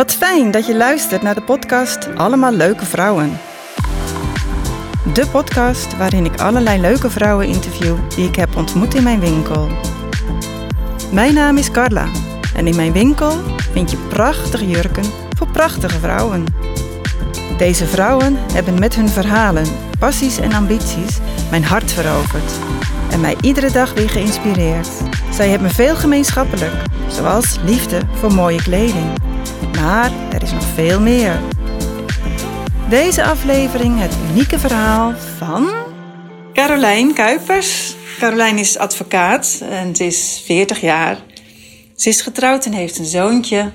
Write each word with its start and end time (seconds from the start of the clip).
Wat 0.00 0.14
fijn 0.14 0.50
dat 0.50 0.66
je 0.66 0.76
luistert 0.76 1.22
naar 1.22 1.34
de 1.34 1.42
podcast 1.42 2.16
Allemaal 2.16 2.52
Leuke 2.52 2.84
Vrouwen. 2.84 3.38
De 5.12 5.26
podcast 5.26 5.96
waarin 5.96 6.24
ik 6.24 6.40
allerlei 6.40 6.80
leuke 6.80 7.10
vrouwen 7.10 7.46
interview 7.46 7.96
die 8.14 8.28
ik 8.28 8.36
heb 8.36 8.56
ontmoet 8.56 8.94
in 8.94 9.02
mijn 9.02 9.20
winkel. 9.20 9.68
Mijn 11.12 11.34
naam 11.34 11.56
is 11.56 11.70
Carla 11.70 12.06
en 12.54 12.66
in 12.66 12.76
mijn 12.76 12.92
winkel 12.92 13.30
vind 13.72 13.90
je 13.90 13.96
prachtige 13.96 14.66
jurken 14.66 15.04
voor 15.36 15.46
prachtige 15.46 15.98
vrouwen. 15.98 16.44
Deze 17.58 17.86
vrouwen 17.86 18.36
hebben 18.52 18.78
met 18.78 18.94
hun 18.94 19.08
verhalen, 19.08 19.66
passies 19.98 20.38
en 20.38 20.52
ambities 20.52 21.18
mijn 21.50 21.64
hart 21.64 21.92
veroverd 21.92 22.52
en 23.10 23.20
mij 23.20 23.36
iedere 23.40 23.70
dag 23.70 23.94
weer 23.94 24.10
geïnspireerd. 24.10 24.88
Zij 25.32 25.48
hebben 25.48 25.70
veel 25.70 25.96
gemeenschappelijk, 25.96 26.74
zoals 27.08 27.58
liefde 27.64 28.00
voor 28.20 28.34
mooie 28.34 28.62
kleding. 28.62 29.29
Maar 29.80 30.10
er 30.32 30.42
is 30.42 30.52
nog 30.52 30.64
veel 30.74 31.00
meer. 31.00 31.40
Deze 32.88 33.24
aflevering 33.24 34.00
het 34.00 34.14
unieke 34.30 34.58
verhaal 34.58 35.14
van 35.38 35.70
Carolijn 36.52 37.14
Kuipers. 37.14 37.94
Carolijn 38.18 38.58
is 38.58 38.78
advocaat 38.78 39.62
en 39.70 39.96
ze 39.96 40.04
is 40.04 40.42
40 40.44 40.80
jaar. 40.80 41.18
Ze 41.96 42.08
is 42.08 42.20
getrouwd 42.20 42.64
en 42.64 42.72
heeft 42.72 42.98
een 42.98 43.04
zoontje. 43.04 43.70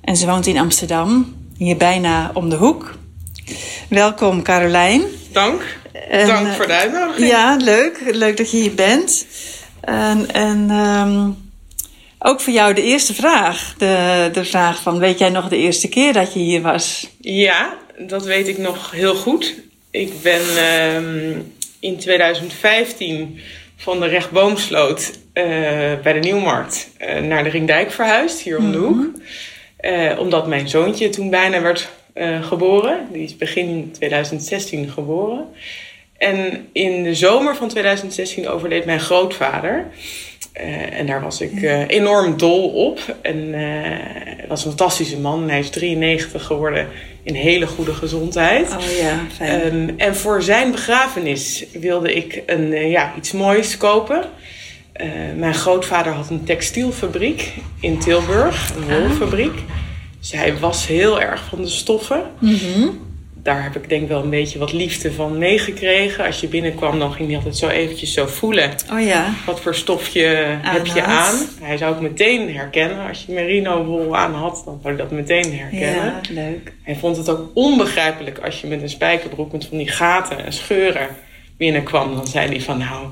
En 0.00 0.16
ze 0.16 0.26
woont 0.26 0.46
in 0.46 0.58
Amsterdam, 0.58 1.34
hier 1.56 1.76
bijna 1.76 2.30
om 2.32 2.48
de 2.48 2.56
hoek. 2.56 2.94
Welkom 3.88 4.42
Carolijn. 4.42 5.02
Dank. 5.32 5.78
En, 6.10 6.26
Dank 6.26 6.52
voor 6.52 6.66
de 6.66 6.72
uitnodiging. 6.72 7.28
Ja, 7.28 7.56
leuk. 7.56 8.00
Leuk 8.10 8.36
dat 8.36 8.50
je 8.50 8.56
hier 8.56 8.74
bent. 8.74 9.26
En, 9.80 10.30
en 10.30 10.70
ehm, 10.70 11.30
ook 12.26 12.40
voor 12.40 12.52
jou 12.52 12.74
de 12.74 12.82
eerste 12.82 13.14
vraag. 13.14 13.74
De, 13.78 14.28
de 14.32 14.44
vraag 14.44 14.82
van, 14.82 14.98
weet 14.98 15.18
jij 15.18 15.28
nog 15.28 15.48
de 15.48 15.56
eerste 15.56 15.88
keer 15.88 16.12
dat 16.12 16.32
je 16.32 16.38
hier 16.38 16.62
was? 16.62 17.10
Ja, 17.20 17.78
dat 17.98 18.24
weet 18.24 18.48
ik 18.48 18.58
nog 18.58 18.90
heel 18.90 19.14
goed. 19.14 19.54
Ik 19.90 20.22
ben 20.22 20.40
ehm, 20.56 21.38
in 21.80 21.98
2015 21.98 23.40
van 23.76 24.00
de 24.00 24.06
Rechtboomsloot 24.06 25.18
eh, 25.32 25.44
bij 26.02 26.12
de 26.12 26.18
Nieuwmarkt 26.18 26.90
eh, 26.98 27.20
naar 27.20 27.44
de 27.44 27.50
Ringdijk 27.50 27.92
verhuisd, 27.92 28.40
hier 28.40 28.58
om 28.58 28.72
de 28.72 28.78
hoek. 28.78 29.06
Eh, 29.76 30.18
omdat 30.18 30.46
mijn 30.46 30.68
zoontje 30.68 31.08
toen 31.08 31.30
bijna 31.30 31.60
werd 31.60 31.88
geboren. 32.40 33.08
Die 33.12 33.22
is 33.22 33.36
begin 33.36 33.90
2016 33.92 34.90
geboren. 34.90 35.46
En 36.18 36.68
in 36.72 37.02
de 37.02 37.14
zomer 37.14 37.56
van 37.56 37.68
2016 37.68 38.48
overleed 38.48 38.84
mijn 38.84 39.00
grootvader. 39.00 39.86
Eh, 40.52 40.98
en 40.98 41.06
daar 41.06 41.22
was 41.22 41.40
ik 41.40 41.62
eh, 41.62 41.88
enorm 41.88 42.36
dol 42.36 42.68
op. 42.68 43.16
En 43.22 43.52
hij 43.52 44.44
was 44.48 44.64
een 44.64 44.70
fantastische 44.70 45.18
man. 45.18 45.48
Hij 45.48 45.58
is 45.58 45.70
93 45.70 46.44
geworden 46.44 46.88
in 47.22 47.34
hele 47.34 47.66
goede 47.66 47.94
gezondheid. 47.94 48.70
Oh 48.70 48.96
ja, 49.00 49.18
fijn. 49.36 49.60
Ehm, 49.60 49.90
en 49.96 50.16
voor 50.16 50.42
zijn 50.42 50.70
begrafenis 50.70 51.64
wilde 51.72 52.14
ik 52.14 52.42
een, 52.46 52.90
ja, 52.90 53.12
iets 53.16 53.32
moois 53.32 53.76
kopen. 53.76 54.24
Mijn 55.36 55.54
grootvader 55.54 56.12
had 56.12 56.30
een 56.30 56.44
textielfabriek 56.44 57.52
in 57.80 57.98
Tilburg, 57.98 58.72
een 58.76 58.98
wolfabriek. 58.98 59.58
Dus 60.20 60.32
hij 60.32 60.58
was 60.58 60.86
heel 60.86 61.20
erg 61.20 61.44
van 61.44 61.62
de 61.62 61.68
stoffen. 61.68 62.22
Mhm. 62.38 62.88
Daar 63.44 63.62
heb 63.62 63.76
ik 63.76 63.88
denk 63.88 64.08
wel 64.08 64.22
een 64.22 64.30
beetje 64.30 64.58
wat 64.58 64.72
liefde 64.72 65.12
van 65.12 65.38
meegekregen. 65.38 66.24
Als 66.24 66.40
je 66.40 66.48
binnenkwam, 66.48 66.98
dan 66.98 67.12
ging 67.12 67.28
hij 67.28 67.36
altijd 67.36 67.56
zo 67.56 67.68
eventjes 67.68 68.12
zo 68.12 68.26
voelen. 68.26 68.70
Oh 68.92 69.00
ja. 69.00 69.34
Wat 69.46 69.60
voor 69.60 69.74
stofje 69.74 70.22
heb 70.62 70.86
je 70.86 71.00
had. 71.00 71.10
aan? 71.10 71.34
Hij 71.60 71.76
zou 71.76 71.92
het 71.92 72.02
meteen 72.02 72.54
herkennen. 72.54 73.08
Als 73.08 73.24
je 73.26 73.32
merino 73.32 73.84
wol 73.84 74.16
aan 74.16 74.34
had, 74.34 74.62
dan 74.64 74.78
zou 74.82 74.94
hij 74.94 74.96
dat 74.96 75.10
meteen 75.10 75.58
herkennen. 75.58 76.04
Ja, 76.04 76.20
leuk. 76.30 76.72
Hij 76.82 76.96
vond 76.96 77.16
het 77.16 77.28
ook 77.28 77.50
onbegrijpelijk 77.54 78.38
als 78.38 78.60
je 78.60 78.66
met 78.66 78.82
een 78.82 78.88
spijkerbroek 78.88 79.52
met 79.52 79.66
van 79.66 79.78
die 79.78 79.88
gaten 79.88 80.44
en 80.44 80.52
scheuren 80.52 81.08
binnenkwam. 81.56 82.14
Dan 82.14 82.26
zei 82.26 82.48
hij 82.48 82.60
van 82.60 82.78
nou, 82.78 83.06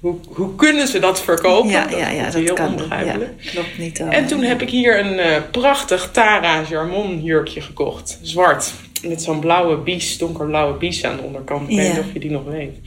hoe, 0.00 0.16
hoe 0.28 0.54
kunnen 0.54 0.88
ze 0.88 0.98
dat 0.98 1.22
verkopen? 1.22 1.70
Ja, 1.70 1.86
ja, 1.90 1.96
ja, 1.96 2.04
hij 2.04 2.24
dat 2.24 2.34
heel 2.34 2.54
kan. 2.54 2.64
Ja, 2.64 2.70
onbegrijpelijk. 2.70 3.30
klopt 3.52 3.78
niet. 3.78 4.00
oh. 4.00 4.14
En 4.14 4.26
toen 4.26 4.42
heb 4.42 4.62
ik 4.62 4.70
hier 4.70 4.98
een 4.98 5.18
eh, 5.18 5.42
prachtig 5.50 6.10
Tara 6.12 6.62
Jarmon 6.68 7.22
jurkje 7.22 7.60
gekocht. 7.60 8.18
Zwart. 8.22 8.72
Met 9.08 9.22
zo'n 9.22 9.40
blauwe 9.40 9.76
bies, 9.76 10.18
donkerblauwe 10.18 10.78
bies 10.78 11.04
aan 11.04 11.16
de 11.16 11.22
onderkant. 11.22 11.70
Ik 11.70 11.76
weet 11.76 11.88
niet 11.88 11.98
of 11.98 12.12
je 12.12 12.18
die 12.18 12.30
nog 12.30 12.44
weet. 12.44 12.78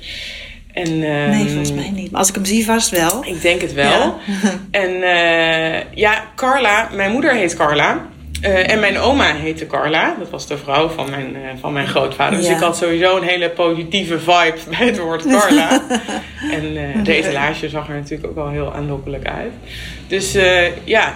En, 0.73 0.99
Nee, 0.99 1.29
ehm, 1.29 1.47
volgens 1.47 1.73
mij 1.73 1.89
niet. 1.91 2.11
Maar 2.11 2.19
als 2.19 2.29
ik 2.29 2.35
hem 2.35 2.45
zie, 2.45 2.65
vast 2.65 2.89
wel. 2.89 3.25
ik 3.25 3.41
denk 3.41 3.61
het 3.61 3.73
wel. 3.73 3.89
Ja. 3.89 4.15
En 4.71 5.03
eh, 5.03 5.81
ja, 5.95 6.23
Carla, 6.35 6.89
mijn 6.93 7.11
moeder 7.11 7.33
heet 7.33 7.55
Carla. 7.55 8.07
Eh, 8.41 8.71
en 8.71 8.79
mijn 8.79 8.97
oma 8.97 9.33
heette 9.33 9.67
Carla. 9.67 10.15
Dat 10.19 10.29
was 10.29 10.47
de 10.47 10.57
vrouw 10.57 10.87
van 10.89 11.09
mijn, 11.09 11.35
eh, 11.35 11.41
van 11.59 11.73
mijn 11.73 11.87
grootvader. 11.87 12.37
Dus 12.39 12.49
ik 12.49 12.57
had 12.59 12.77
sowieso 12.77 13.17
een 13.17 13.23
hele 13.27 13.49
positieve 13.49 14.19
vibe 14.19 14.57
bij 14.69 14.85
het 14.87 14.99
woord 14.99 15.23
Carla. 15.27 15.81
en 16.51 16.77
eh, 16.77 17.03
de 17.03 17.13
etalage 17.13 17.69
zag 17.69 17.87
er 17.89 17.95
natuurlijk 17.95 18.29
ook 18.29 18.35
wel 18.35 18.49
heel 18.49 18.73
aanlokkelijk 18.73 19.27
uit. 19.27 19.51
Dus 20.07 20.37
ja, 20.83 21.13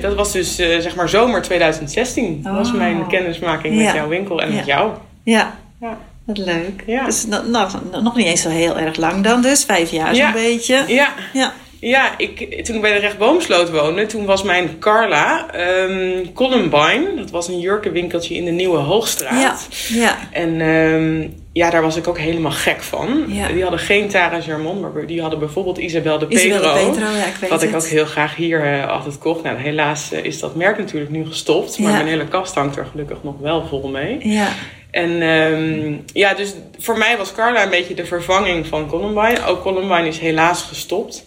dat 0.00 0.14
was 0.14 0.32
dus 0.32 0.54
zeg 0.56 0.94
maar 0.94 1.08
zomer 1.08 1.42
2016. 1.42 2.42
Dat 2.42 2.54
was 2.54 2.68
Oh. 2.68 2.74
mijn 2.76 3.06
kennismaking 3.06 3.74
met 3.76 3.84
Ja. 3.84 3.94
jouw 3.94 4.08
winkel 4.08 4.42
en 4.42 4.48
Ja. 4.50 4.54
met 4.56 4.66
jou. 4.66 4.90
Ja, 5.24 5.54
Ja. 5.80 5.98
wat 6.24 6.38
leuk. 6.38 6.82
Ja. 6.86 7.04
Dus 7.04 7.26
no- 7.26 7.42
nog, 7.46 7.80
nog 8.02 8.16
niet 8.16 8.26
eens 8.26 8.42
zo 8.42 8.48
heel 8.48 8.78
erg 8.78 8.96
lang 8.96 9.24
dan 9.24 9.42
dus. 9.42 9.64
Vijf 9.64 9.90
jaar 9.90 10.14
zo'n 10.14 10.32
beetje. 10.32 10.84
Ja, 10.86 11.08
Ja. 11.32 11.52
Ja, 11.80 12.18
ik, 12.18 12.64
toen 12.64 12.74
ik 12.76 12.80
bij 12.80 12.92
de 12.92 12.98
Rechtboomsloot 12.98 13.70
woonde, 13.70 14.06
toen 14.06 14.24
was 14.24 14.42
mijn 14.42 14.78
Carla 14.78 15.50
ehm, 15.52 16.32
Columbine. 16.34 17.14
Dat 17.16 17.30
was 17.30 17.48
een 17.48 17.60
jurkenwinkeltje 17.60 18.34
in 18.34 18.44
de 18.44 18.50
Nieuwe 18.50 18.78
Hoogstraat. 18.78 19.68
Ja. 19.88 20.00
Ja. 20.00 20.18
En 20.32 20.60
ehm, 20.60 21.28
ja, 21.52 21.70
daar 21.70 21.82
was 21.82 21.96
ik 21.96 22.08
ook 22.08 22.18
helemaal 22.18 22.50
gek 22.52 22.82
van. 22.82 23.24
Ja. 23.28 23.48
Die 23.48 23.62
hadden 23.62 23.80
geen 23.80 24.08
Tara 24.08 24.40
Germon, 24.40 24.80
maar 24.80 25.06
die 25.06 25.20
hadden 25.20 25.38
bijvoorbeeld 25.38 25.78
Isabel 25.78 26.18
de 26.18 26.26
Pedro. 26.26 26.44
Isabel 26.44 26.74
de 26.74 26.90
Pedro, 26.90 27.10
ja, 27.16 27.24
ik 27.26 27.34
weet 27.40 27.50
wat 27.50 27.62
ik 27.62 27.70
het. 27.72 27.82
ook 27.84 27.90
heel 27.90 28.04
graag 28.06 28.36
hier 28.36 28.64
eh, 28.64 28.88
altijd 28.88 29.18
kocht. 29.18 29.42
Nou, 29.42 29.56
helaas 29.58 30.12
eh, 30.12 30.24
is 30.24 30.40
dat 30.40 30.54
merk 30.54 30.78
natuurlijk 30.78 31.10
nu 31.10 31.26
gestopt. 31.26 31.78
Maar 31.78 31.90
Ja. 31.90 31.96
mijn 31.96 32.08
hele 32.08 32.28
kast 32.28 32.54
hangt 32.54 32.76
er 32.76 32.86
gelukkig 32.90 33.18
nog 33.22 33.34
wel 33.40 33.66
vol 33.66 33.88
mee. 33.88 34.18
Ja. 34.28 34.48
En 34.90 35.22
ehm, 35.22 35.94
ja, 36.12 36.34
dus 36.34 36.54
voor 36.78 36.98
mij 36.98 37.16
was 37.16 37.32
Carla 37.32 37.62
een 37.62 37.70
beetje 37.70 37.94
de 37.94 38.04
vervanging 38.06 38.66
van 38.66 38.86
Columbine. 38.86 39.46
Ook 39.46 39.62
Columbine 39.62 40.08
is 40.08 40.18
helaas 40.18 40.62
gestopt. 40.62 41.24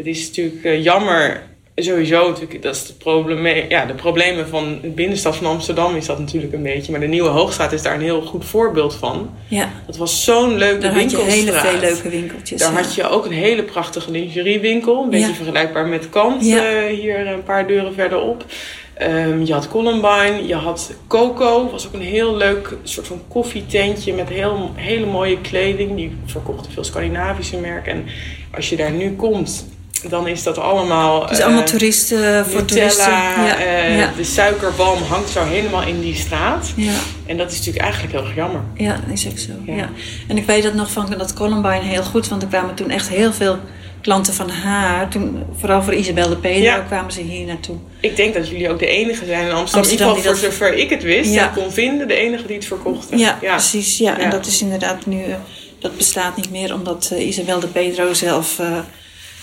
Het 0.00 0.08
is 0.08 0.26
natuurlijk 0.26 0.64
eh, 0.64 0.82
jammer, 0.82 1.42
sowieso 1.76 2.28
natuurlijk, 2.28 2.62
dat 2.62 2.74
is 2.74 2.86
de, 2.86 2.92
probleme, 2.92 3.64
ja, 3.68 3.84
de 3.86 3.94
problemen 3.94 4.48
van 4.48 4.78
de 4.82 4.88
binnenstad 4.88 5.36
van 5.36 5.46
Amsterdam 5.46 5.96
is 5.96 6.06
dat 6.06 6.18
natuurlijk 6.18 6.52
een 6.52 6.62
beetje. 6.62 6.90
Maar 6.92 7.00
de 7.00 7.06
Nieuwe 7.06 7.28
Hoogstraat 7.28 7.72
is 7.72 7.82
daar 7.82 7.94
een 7.94 8.00
heel 8.00 8.22
goed 8.22 8.44
voorbeeld 8.44 8.94
van. 8.94 9.30
ja. 9.48 9.68
Dat 9.86 9.96
was 9.96 10.24
zo'n 10.24 10.56
leuke 10.56 10.80
Daar 10.80 10.92
had 10.92 11.10
je 11.10 11.16
winkelstraat. 11.16 11.62
hele 11.64 11.78
veel 11.78 11.80
leuke 11.90 12.08
winkeltjes. 12.08 12.60
Daar 12.60 12.72
ja. 12.72 12.80
had 12.82 12.94
je 12.94 13.08
ook 13.08 13.24
een 13.24 13.32
hele 13.32 13.62
prachtige 13.62 14.10
lingeriewinkel. 14.10 15.02
Een 15.02 15.10
beetje 15.10 15.26
Ja. 15.28 15.34
vergelijkbaar 15.34 15.86
met 15.86 16.08
Kant, 16.10 16.46
Ja. 16.46 16.64
eh, 16.64 16.98
hier 16.98 17.26
een 17.26 17.42
paar 17.42 17.66
deuren 17.66 17.94
verderop. 17.94 18.44
Ehm, 18.94 19.42
je 19.44 19.52
had 19.52 19.68
Columbine, 19.68 20.46
je 20.46 20.54
had 20.54 20.92
Coco. 21.08 21.70
was 21.70 21.86
ook 21.86 21.92
een 21.92 22.00
heel 22.00 22.36
leuk 22.36 22.76
soort 22.82 23.06
van 23.06 23.20
koffietentje 23.28 24.12
met 24.12 24.28
heel, 24.28 24.70
hele 24.74 25.06
mooie 25.06 25.40
kleding. 25.40 25.96
Die 25.96 26.12
verkochten 26.26 26.72
veel 26.72 26.84
Scandinavische 26.84 27.56
merken. 27.56 27.92
En 27.92 28.04
als 28.54 28.68
je 28.68 28.76
daar 28.76 28.90
nu 28.90 29.16
komt, 29.16 29.66
dan 30.08 30.26
is 30.26 30.42
dat 30.42 30.58
allemaal... 30.58 31.26
Dus 31.26 31.38
eh, 31.38 31.44
allemaal 31.44 31.64
toeristen 31.64 32.46
voor 32.46 32.64
toeristen. 32.64 33.10
Nutella, 33.10 33.46
Ja. 33.46 33.56
eh, 33.58 33.98
ja. 33.98 34.10
de 34.16 34.24
suikerbalm 34.24 35.02
hangt 35.02 35.30
zo 35.30 35.44
helemaal 35.44 35.82
in 35.82 36.00
die 36.00 36.14
straat. 36.14 36.72
ja. 36.76 36.92
En 37.26 37.36
dat 37.36 37.50
is 37.50 37.56
natuurlijk 37.56 37.84
eigenlijk 37.84 38.14
heel 38.14 38.24
erg 38.24 38.34
jammer. 38.34 38.60
Ja, 38.74 38.92
dat 39.06 39.18
is 39.18 39.26
ook 39.26 39.38
zo. 39.38 39.72
Ja. 39.72 39.88
En 40.28 40.36
ik 40.36 40.46
weet 40.46 40.62
dat 40.62 40.74
nog 40.74 40.90
van 40.90 41.14
dat 41.18 41.34
Columbine 41.34 41.82
heel 41.82 42.02
goed, 42.02 42.28
want 42.28 42.42
er 42.42 42.48
kwamen 42.48 42.74
toen 42.74 42.90
echt 42.90 43.08
heel 43.08 43.32
veel 43.32 43.58
klanten 44.02 44.34
van 44.34 44.50
haar. 44.50 45.08
Toen, 45.08 45.42
vooral 45.58 45.82
voor 45.82 45.94
Isabel 45.94 46.28
de 46.28 46.36
Pedro 46.36 46.82
kwamen 46.86 47.12
ze 47.12 47.20
hier 47.20 47.46
naartoe. 47.46 47.76
Ik 48.00 48.16
denk 48.16 48.34
dat 48.34 48.48
jullie 48.48 48.70
ook 48.70 48.78
de 48.78 48.86
enige 48.86 49.24
zijn 49.26 49.46
in 49.46 49.52
Amsterdam, 49.52 49.78
Amsterdam 49.90 50.10
in 50.10 50.16
ieder 50.16 50.34
geval 50.36 50.50
voor 50.50 50.52
zover 50.66 50.74
ik 50.78 50.90
het 50.90 51.02
wist, 51.02 51.50
kon 51.54 51.72
vinden, 51.72 52.08
de 52.08 52.14
enige 52.14 52.46
die 52.46 52.56
het 52.56 52.64
verkochten. 52.64 53.18
Ja, 53.18 53.38
precies. 53.40 53.98
Ja. 53.98 54.18
En 54.18 54.30
dat 54.30 54.46
is 54.46 54.62
inderdaad 54.62 55.06
nu, 55.06 55.22
eh, 55.22 55.34
dat 55.78 55.96
bestaat 55.96 56.36
niet 56.36 56.50
meer, 56.50 56.74
omdat 56.74 57.10
eh, 57.12 57.26
Isabel 57.26 57.60
de 57.60 57.66
Pedro 57.66 58.12
zelf. 58.14 58.58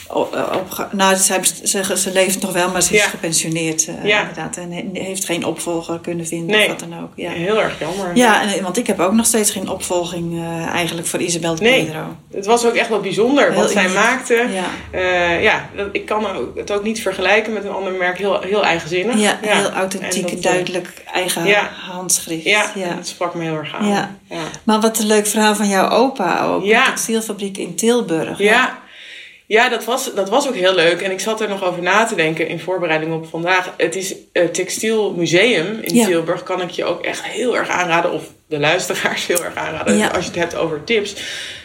Eh, 0.09 0.55
op, 0.55 0.87
nou, 0.91 1.15
ze, 1.15 1.95
ze 1.97 2.11
leeft 2.11 2.41
nog 2.41 2.51
wel, 2.53 2.71
maar 2.71 2.81
ze 2.81 2.93
is 2.93 3.01
Ja. 3.03 3.07
gepensioneerd. 3.09 3.87
eh, 3.87 4.05
Ja. 4.05 4.19
Inderdaad. 4.19 4.57
En 4.57 4.71
he- 4.71 4.89
heeft 5.01 5.25
geen 5.25 5.45
opvolger 5.45 5.99
kunnen 5.99 6.25
vinden 6.27 6.55
Nee. 6.55 6.63
of 6.65 6.69
wat 6.69 6.79
dan 6.89 7.01
ook. 7.01 7.09
Ja. 7.15 7.29
Heel 7.31 7.61
erg 7.61 7.79
jammer. 7.79 8.15
Ja, 8.15 8.41
en, 8.41 8.63
want 8.63 8.77
ik 8.77 8.87
heb 8.87 8.99
ook 8.99 9.11
nog 9.13 9.25
steeds 9.25 9.51
geen 9.51 9.69
opvolging 9.69 10.33
eh, 10.41 10.65
eigenlijk 10.67 11.07
voor 11.07 11.19
Isabel 11.19 11.55
de 11.55 11.61
Nee. 11.61 11.85
Pedro. 11.85 12.15
Het 12.33 12.45
was 12.45 12.65
ook 12.65 12.73
echt 12.73 12.89
wel 12.89 12.99
bijzonder 12.99 13.51
Heel 13.51 13.61
wat 13.61 13.71
zij 13.71 13.89
maakte. 13.89 14.47
Ja. 14.53 14.65
Eh, 14.99 15.43
ja, 15.43 15.69
dat, 15.75 15.87
ik 15.91 16.05
kan 16.05 16.27
ook- 16.35 16.57
het 16.57 16.71
ook 16.71 16.83
niet 16.83 17.01
vergelijken 17.01 17.53
met 17.53 17.63
een 17.63 17.71
ander 17.71 17.93
merk. 17.93 18.17
Heel, 18.17 18.41
heel 18.41 18.63
eigenzinnig. 18.65 19.19
Ja, 19.19 19.37
heel 19.41 19.65
En 19.69 19.73
authentiek, 19.73 20.21
dat, 20.23 20.31
eh, 20.31 20.41
duidelijk, 20.41 20.93
eigen 21.13 21.45
ja. 21.45 21.69
handschrift. 21.89 22.43
Ja, 22.43 22.65
dat 22.95 23.07
sprak 23.07 23.33
me 23.35 23.43
heel 23.43 23.55
erg 23.55 23.75
aan. 23.75 24.17
Maar 24.63 24.79
wat 24.79 24.99
een 24.99 25.05
leuk 25.07 25.27
verhaal 25.27 25.55
van 25.55 25.67
jouw 25.67 25.89
opa 25.89 26.43
ook. 26.45 26.63
Ja. 26.63 26.85
Een 26.85 26.91
textielfabriek 26.93 27.57
in 27.57 27.75
Tilburg. 27.75 28.37
Ja. 28.39 28.77
Ja, 29.47 29.69
dat 29.69 29.85
was, 29.85 30.13
dat 30.13 30.29
was 30.29 30.47
ook 30.47 30.55
heel 30.55 30.75
leuk. 30.75 31.01
En 31.01 31.11
ik 31.11 31.19
zat 31.19 31.41
er 31.41 31.49
nog 31.49 31.63
over 31.63 31.81
na 31.81 32.05
te 32.05 32.15
denken 32.15 32.47
in 32.47 32.59
voorbereiding 32.59 33.13
op 33.13 33.25
vandaag. 33.25 33.73
Het 33.77 33.95
is 33.95 34.15
uh, 34.33 34.45
Textiel 34.45 35.13
Museum 35.13 35.79
in 35.81 36.05
Tilburg. 36.05 36.43
Kan 36.43 36.61
ik 36.61 36.69
je 36.69 36.85
ook 36.85 37.01
echt 37.01 37.23
heel 37.23 37.57
erg 37.57 37.69
aanraden. 37.69 38.11
Of 38.11 38.33
de 38.47 38.59
luisteraars 38.59 39.27
heel 39.27 39.43
erg 39.43 39.55
aanraden. 39.55 40.11
Als 40.11 40.25
je 40.25 40.31
het 40.31 40.39
hebt 40.39 40.55
over 40.55 40.83
tips. 40.83 41.15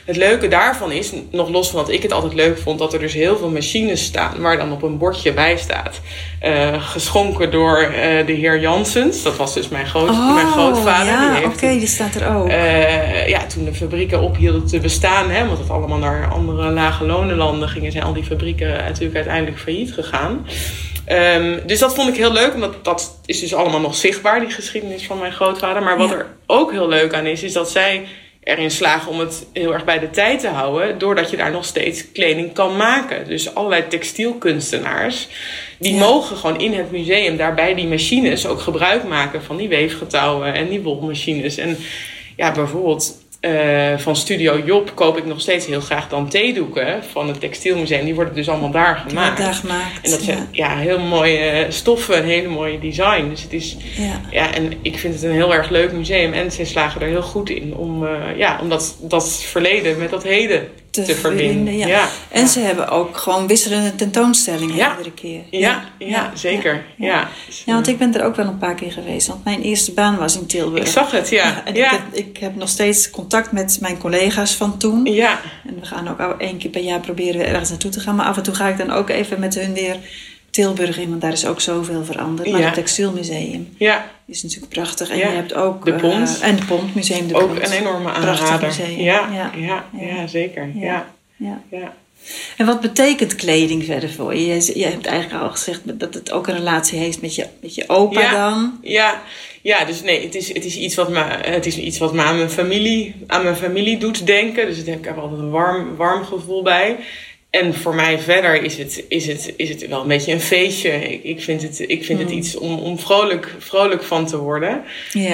Het 0.05 0.17
leuke 0.17 0.49
daarvan 0.49 0.93
is, 0.93 1.13
nog 1.31 1.49
los 1.49 1.71
van 1.71 1.79
dat 1.79 1.91
ik 1.91 2.03
het 2.03 2.13
altijd 2.13 2.35
leuk 2.35 2.59
vond, 2.59 2.79
dat 2.79 2.93
er 2.93 2.99
dus 2.99 3.13
heel 3.13 3.37
veel 3.39 3.49
machines 3.49 4.05
staan 4.05 4.41
waar 4.41 4.57
dan 4.57 4.73
op 4.73 4.83
een 4.83 4.99
bordje 4.99 5.33
bij 5.33 5.57
staat. 5.57 6.01
Uh, 6.43 6.89
geschonken 6.91 7.51
door 7.51 7.83
uh, 7.83 8.27
de 8.27 8.33
heer 8.33 8.61
Jansens. 8.61 9.23
Dat 9.23 9.37
was 9.37 9.55
dus 9.55 9.69
mijn, 9.69 9.87
groot, 9.87 10.09
oh, 10.09 10.35
mijn 10.35 10.47
grootvader. 10.47 11.13
Ja, 11.13 11.37
oké, 11.37 11.47
okay, 11.47 11.79
die 11.79 11.89
staat 11.89 12.15
er 12.15 12.37
ook. 12.37 12.49
Uh, 12.49 13.29
ja, 13.29 13.47
toen 13.47 13.65
de 13.65 13.75
fabrieken 13.75 14.21
ophielden 14.21 14.67
te 14.67 14.79
bestaan, 14.79 15.31
hè, 15.31 15.47
want 15.47 15.59
het 15.59 15.71
allemaal 15.71 15.99
naar 15.99 16.31
andere 16.31 16.71
lage 16.71 17.05
lonenlanden 17.05 17.69
gingen, 17.69 17.93
zijn 17.93 18.05
al 18.05 18.13
die 18.13 18.25
fabrieken 18.25 18.69
natuurlijk 18.69 19.15
uiteindelijk 19.15 19.59
failliet 19.59 19.93
gegaan. 19.93 20.47
Um, 21.09 21.61
dus 21.67 21.79
dat 21.79 21.95
vond 21.95 22.09
ik 22.09 22.17
heel 22.17 22.33
leuk, 22.33 22.55
omdat 22.55 22.85
dat 22.85 23.19
is 23.27 23.41
dus 23.41 23.55
allemaal 23.55 23.81
nog 23.81 23.95
zichtbaar, 23.95 24.41
die 24.41 24.51
geschiedenis 24.51 25.07
van 25.07 25.19
mijn 25.19 25.33
grootvader. 25.33 25.83
Maar 25.83 25.99
wat 25.99 26.09
ja. 26.09 26.15
er 26.15 26.27
ook 26.47 26.71
heel 26.71 26.89
leuk 26.89 27.15
aan 27.15 27.27
is, 27.27 27.43
is 27.43 27.53
dat 27.53 27.71
zij 27.71 28.07
erin 28.43 28.71
slagen 28.71 29.11
om 29.11 29.19
het 29.19 29.47
heel 29.53 29.73
erg 29.73 29.85
bij 29.85 29.99
de 29.99 30.11
tijd 30.11 30.41
te 30.41 30.49
houden, 30.49 30.99
doordat 30.99 31.31
je 31.31 31.37
daar 31.37 31.51
nog 31.51 31.65
steeds 31.65 32.13
kleding 32.13 32.53
kan 32.53 32.77
maken. 32.77 33.27
Dus 33.27 33.55
allerlei 33.55 33.89
textielkunstenaars, 33.89 35.29
die 35.79 35.95
ja. 35.95 36.01
mogen 36.01 36.37
gewoon 36.37 36.61
in 36.61 36.75
het 36.75 36.91
museum 36.91 37.37
daarbij 37.37 37.75
die 37.75 37.87
machines 37.87 38.47
ook 38.47 38.61
gebruik 38.61 39.05
maken 39.05 39.43
van 39.43 39.57
die 39.57 39.69
weefgetouwen 39.69 40.55
en 40.55 40.69
die 40.69 40.81
wolmachines. 40.81 41.57
En 41.57 41.77
ja, 42.37 42.53
bijvoorbeeld 42.53 43.22
uh, 43.43 43.99
van 43.99 44.17
Studio 44.17 44.63
Job 44.65 44.93
koop 44.95 45.17
ik 45.17 45.25
nog 45.25 45.41
steeds 45.41 45.67
heel 45.67 45.81
graag 45.81 46.09
dan 46.09 46.29
theedoeken 46.29 47.05
van 47.11 47.29
het 47.29 47.41
Textielmuseum. 47.41 48.05
Die 48.05 48.15
worden 48.15 48.35
dus 48.35 48.49
allemaal 48.49 48.71
daar 48.71 49.05
gemaakt. 49.09 49.39
daar 49.39 49.55
gemaakt. 49.55 50.05
En 50.05 50.11
dat 50.11 50.23
zijn 50.23 50.49
ja. 50.51 50.69
ja 50.69 50.77
heel 50.77 50.99
mooie 50.99 51.67
stoffen, 51.69 52.17
een 52.17 52.25
hele 52.25 52.49
mooie 52.49 52.79
design. 52.79 53.29
Dus 53.29 53.43
het 53.43 53.53
is, 53.53 53.77
ja. 53.97 54.21
ja, 54.31 54.55
en 54.55 54.73
ik 54.83 54.99
vind 54.99 55.15
het 55.15 55.23
een 55.23 55.33
heel 55.33 55.55
erg 55.55 55.69
leuk 55.69 55.93
museum. 55.93 56.33
En 56.33 56.53
ze 56.53 56.65
slagen 56.65 57.01
er 57.01 57.09
heel 57.09 57.23
goed 57.23 57.51
in 57.51 57.75
om, 57.75 58.05
uh, 58.05 58.11
ja, 58.37 58.59
om 58.61 58.69
dat, 58.69 58.97
dat 59.01 59.43
verleden 59.43 59.99
met 59.99 60.11
dat 60.11 60.23
heden 60.23 60.69
te, 60.93 61.03
te 61.03 61.15
verbinden. 61.15 61.77
Ja. 61.77 61.87
ja. 61.87 62.09
En 62.29 62.49
ze 62.49 62.61
hebben 62.61 62.89
ook 62.89 63.17
gewoon 63.17 63.47
wisselende 63.47 63.95
tentoonstellingen 63.95 64.77
ja. 64.77 64.91
iedere 64.91 65.13
keer. 65.15 65.43
Ja, 65.51 65.85
ja, 65.99 66.31
zeker. 66.35 66.85
Ja. 66.97 67.29
Ja. 67.65 67.75
want 67.75 67.89
ik 67.89 67.99
ben 67.99 68.15
er 68.15 68.25
ook 68.25 68.37
wel 68.37 68.47
een 68.47 68.59
paar 68.59 68.75
keer 68.75 68.93
geweest. 68.93 69.27
Want 69.27 69.45
mijn 69.45 69.63
eerste 69.63 69.93
baan 69.93 70.17
was 70.17 70.39
in 70.39 70.47
Tilburg. 70.47 70.85
Ik 70.85 70.91
zag 70.91 71.11
het, 71.11 71.29
ja. 71.29 71.65
en 71.65 71.75
ik, 71.75 71.85
heb, 71.85 72.01
ik 72.13 72.37
heb 72.37 72.57
nog 72.57 72.69
steeds 72.69 73.11
contact 73.11 73.53
met 73.53 73.79
mijn 73.81 73.99
collega's 73.99 74.55
van 74.55 74.79
toen. 74.79 75.05
Ja. 75.05 75.41
En 75.67 75.81
we 75.81 75.87
gaan 75.87 76.21
ook 76.21 76.41
één 76.41 76.59
keer 76.59 76.71
per 76.71 76.83
jaar 76.83 77.01
proberen 77.01 77.41
we 77.41 77.47
ergens 77.47 77.71
naartoe 77.71 77.91
te 77.91 78.01
gaan. 78.01 78.15
Maar 78.15 78.27
af 78.27 78.37
en 78.37 78.43
toe 78.43 78.55
ga 78.55 78.69
ik 78.69 78.79
dan 78.79 78.91
ook 78.91 79.09
even 79.09 79.41
met 79.41 79.55
hun 79.55 79.73
weer 79.73 79.97
Tilburg 80.53 80.99
in, 80.99 81.09
want 81.09 81.21
daar 81.21 81.33
is 81.33 81.47
ook 81.47 81.61
zoveel 81.61 82.05
veranderd. 82.05 82.51
Maar 82.51 82.61
Ja. 82.61 82.67
het 82.67 82.75
textielmuseum 82.75 83.75
Ja, 83.79 84.11
is 84.27 84.43
natuurlijk 84.43 84.73
prachtig. 84.73 85.11
En 85.11 85.19
Ja. 85.19 85.29
je 85.29 85.35
hebt 85.35 85.55
ook... 85.55 85.85
De 85.85 85.93
eh, 85.93 86.01
Pont. 86.01 86.41
en 86.41 86.57
de 86.57 86.65
Pontmuseum 86.65 87.27
de 87.29 87.35
ook 87.35 87.55
Pont. 87.55 87.67
een 87.67 87.73
enorme 87.73 88.11
Prachtig 88.13 88.49
aanrader. 88.51 88.67
museum. 88.69 89.01
Ja, 89.01 89.51
Ja. 89.57 89.85
ja, 90.01 90.27
zeker. 90.27 90.71
Ja. 90.75 91.07
Ja. 91.37 91.93
En 92.57 92.67
wat 92.67 92.81
betekent 92.81 93.35
kleding 93.35 93.85
verder 93.85 94.11
voor 94.11 94.35
je? 94.35 94.47
Je, 94.47 94.79
je 94.79 94.85
hebt 94.87 95.07
eigenlijk 95.07 95.43
al 95.43 95.51
gezegd 95.51 95.81
dat 95.85 96.15
het 96.15 96.33
ook 96.33 96.47
een 96.47 96.55
relatie 96.57 96.99
heeft 96.99 97.21
met 97.21 97.35
je, 97.35 97.47
met 97.61 97.75
je 97.75 97.89
opa 97.89 98.31
dan. 98.31 98.79
Ja, 98.83 99.23
ja, 99.63 99.85
dus 99.85 100.03
nee, 100.03 100.23
het 100.25 100.35
is, 100.35 100.49
het 100.53 100.65
is 100.65 100.77
iets 100.77 100.95
wat 100.95 101.09
me, 101.11 101.21
het 101.43 101.67
is 101.67 101.77
iets 101.79 101.99
wat 101.99 102.13
me 102.13 102.23
aan 102.23 102.37
mijn 102.37 102.51
familie, 102.51 103.15
aan 103.27 103.43
mijn 103.43 103.57
familie 103.57 103.99
doet 103.99 104.27
denken. 104.27 104.67
Dus 104.67 104.79
ik 104.85 105.05
heb 105.05 105.19
altijd 105.19 105.41
een 105.41 105.51
warm, 105.51 105.97
warm 105.97 106.25
gevoel 106.25 106.63
bij. 106.63 106.97
En 107.61 107.75
voor 107.75 107.95
mij 107.95 108.19
verder 108.19 108.63
is 108.63 108.79
het, 108.79 109.05
is 109.09 109.27
het, 109.27 109.53
is 109.57 109.69
het 109.69 109.89
wel 109.89 110.01
een 110.01 110.09
beetje 110.09 110.33
een 110.33 110.41
feestje. 110.41 110.91
Ik, 110.91 111.23
ik 111.25 111.43
vind 111.43 111.63
het, 111.63 111.85
ik 111.87 112.05
vind 112.05 112.19
het 112.19 112.29
Hmm. 112.29 112.39
iets 112.39 112.57
om, 112.57 112.79
om 112.79 112.99
vrolijk, 112.99 113.55
vrolijk 113.59 114.03
van 114.03 114.27
te 114.27 114.37
worden. 114.39 114.83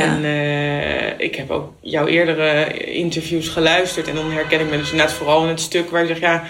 En 0.00 0.25
eh, 0.25 1.26
ik 1.26 1.35
heb 1.35 1.50
ook 1.50 1.73
jouw 1.81 2.06
eerdere 2.06 2.73
interviews 2.85 3.49
geluisterd. 3.49 4.09
En 4.09 4.15
dan 4.15 4.31
herken 4.32 4.61
ik 4.61 4.70
me 4.70 4.76
dus 4.79 4.91
inderdaad 4.91 5.15
vooral 5.17 5.43
in 5.43 5.49
het 5.49 5.61
stuk 5.61 5.91
waar 5.91 6.00
je 6.00 6.06
zegt... 6.06 6.20
Ja, 6.20 6.44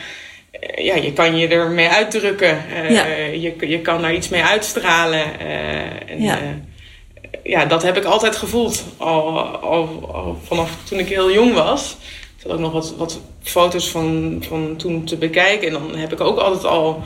eh, 0.50 0.84
ja, 0.84 0.94
je 0.94 1.12
kan 1.12 1.36
je 1.36 1.48
ermee 1.48 1.88
uitdrukken. 1.88 2.64
Eh, 2.74 2.90
Ja. 2.90 3.06
je, 3.32 3.54
je 3.68 3.80
kan 3.80 4.02
daar 4.02 4.14
iets 4.14 4.28
mee 4.28 4.42
uitstralen. 4.42 5.40
en, 6.08 6.22
Ja. 6.22 6.38
ja, 7.42 7.64
dat 7.64 7.82
heb 7.82 7.96
ik 7.96 8.04
altijd 8.04 8.36
gevoeld. 8.36 8.84
Al, 8.96 9.38
al, 9.46 10.10
al 10.12 10.38
vanaf 10.46 10.70
toen 10.88 10.98
ik 10.98 11.08
heel 11.08 11.32
jong 11.32 11.52
was. 11.54 11.96
Ik 12.38 12.44
had 12.44 12.52
ook 12.52 12.58
nog 12.58 12.72
wat, 12.72 12.94
wat 12.96 13.20
foto's 13.42 13.90
van, 13.90 14.36
van 14.48 14.74
toen 14.76 15.04
te 15.04 15.16
bekijken. 15.16 15.66
En 15.66 15.72
dan 15.72 15.96
heb 15.96 16.12
ik 16.12 16.20
ook 16.20 16.38
altijd 16.38 16.64
al... 16.64 17.02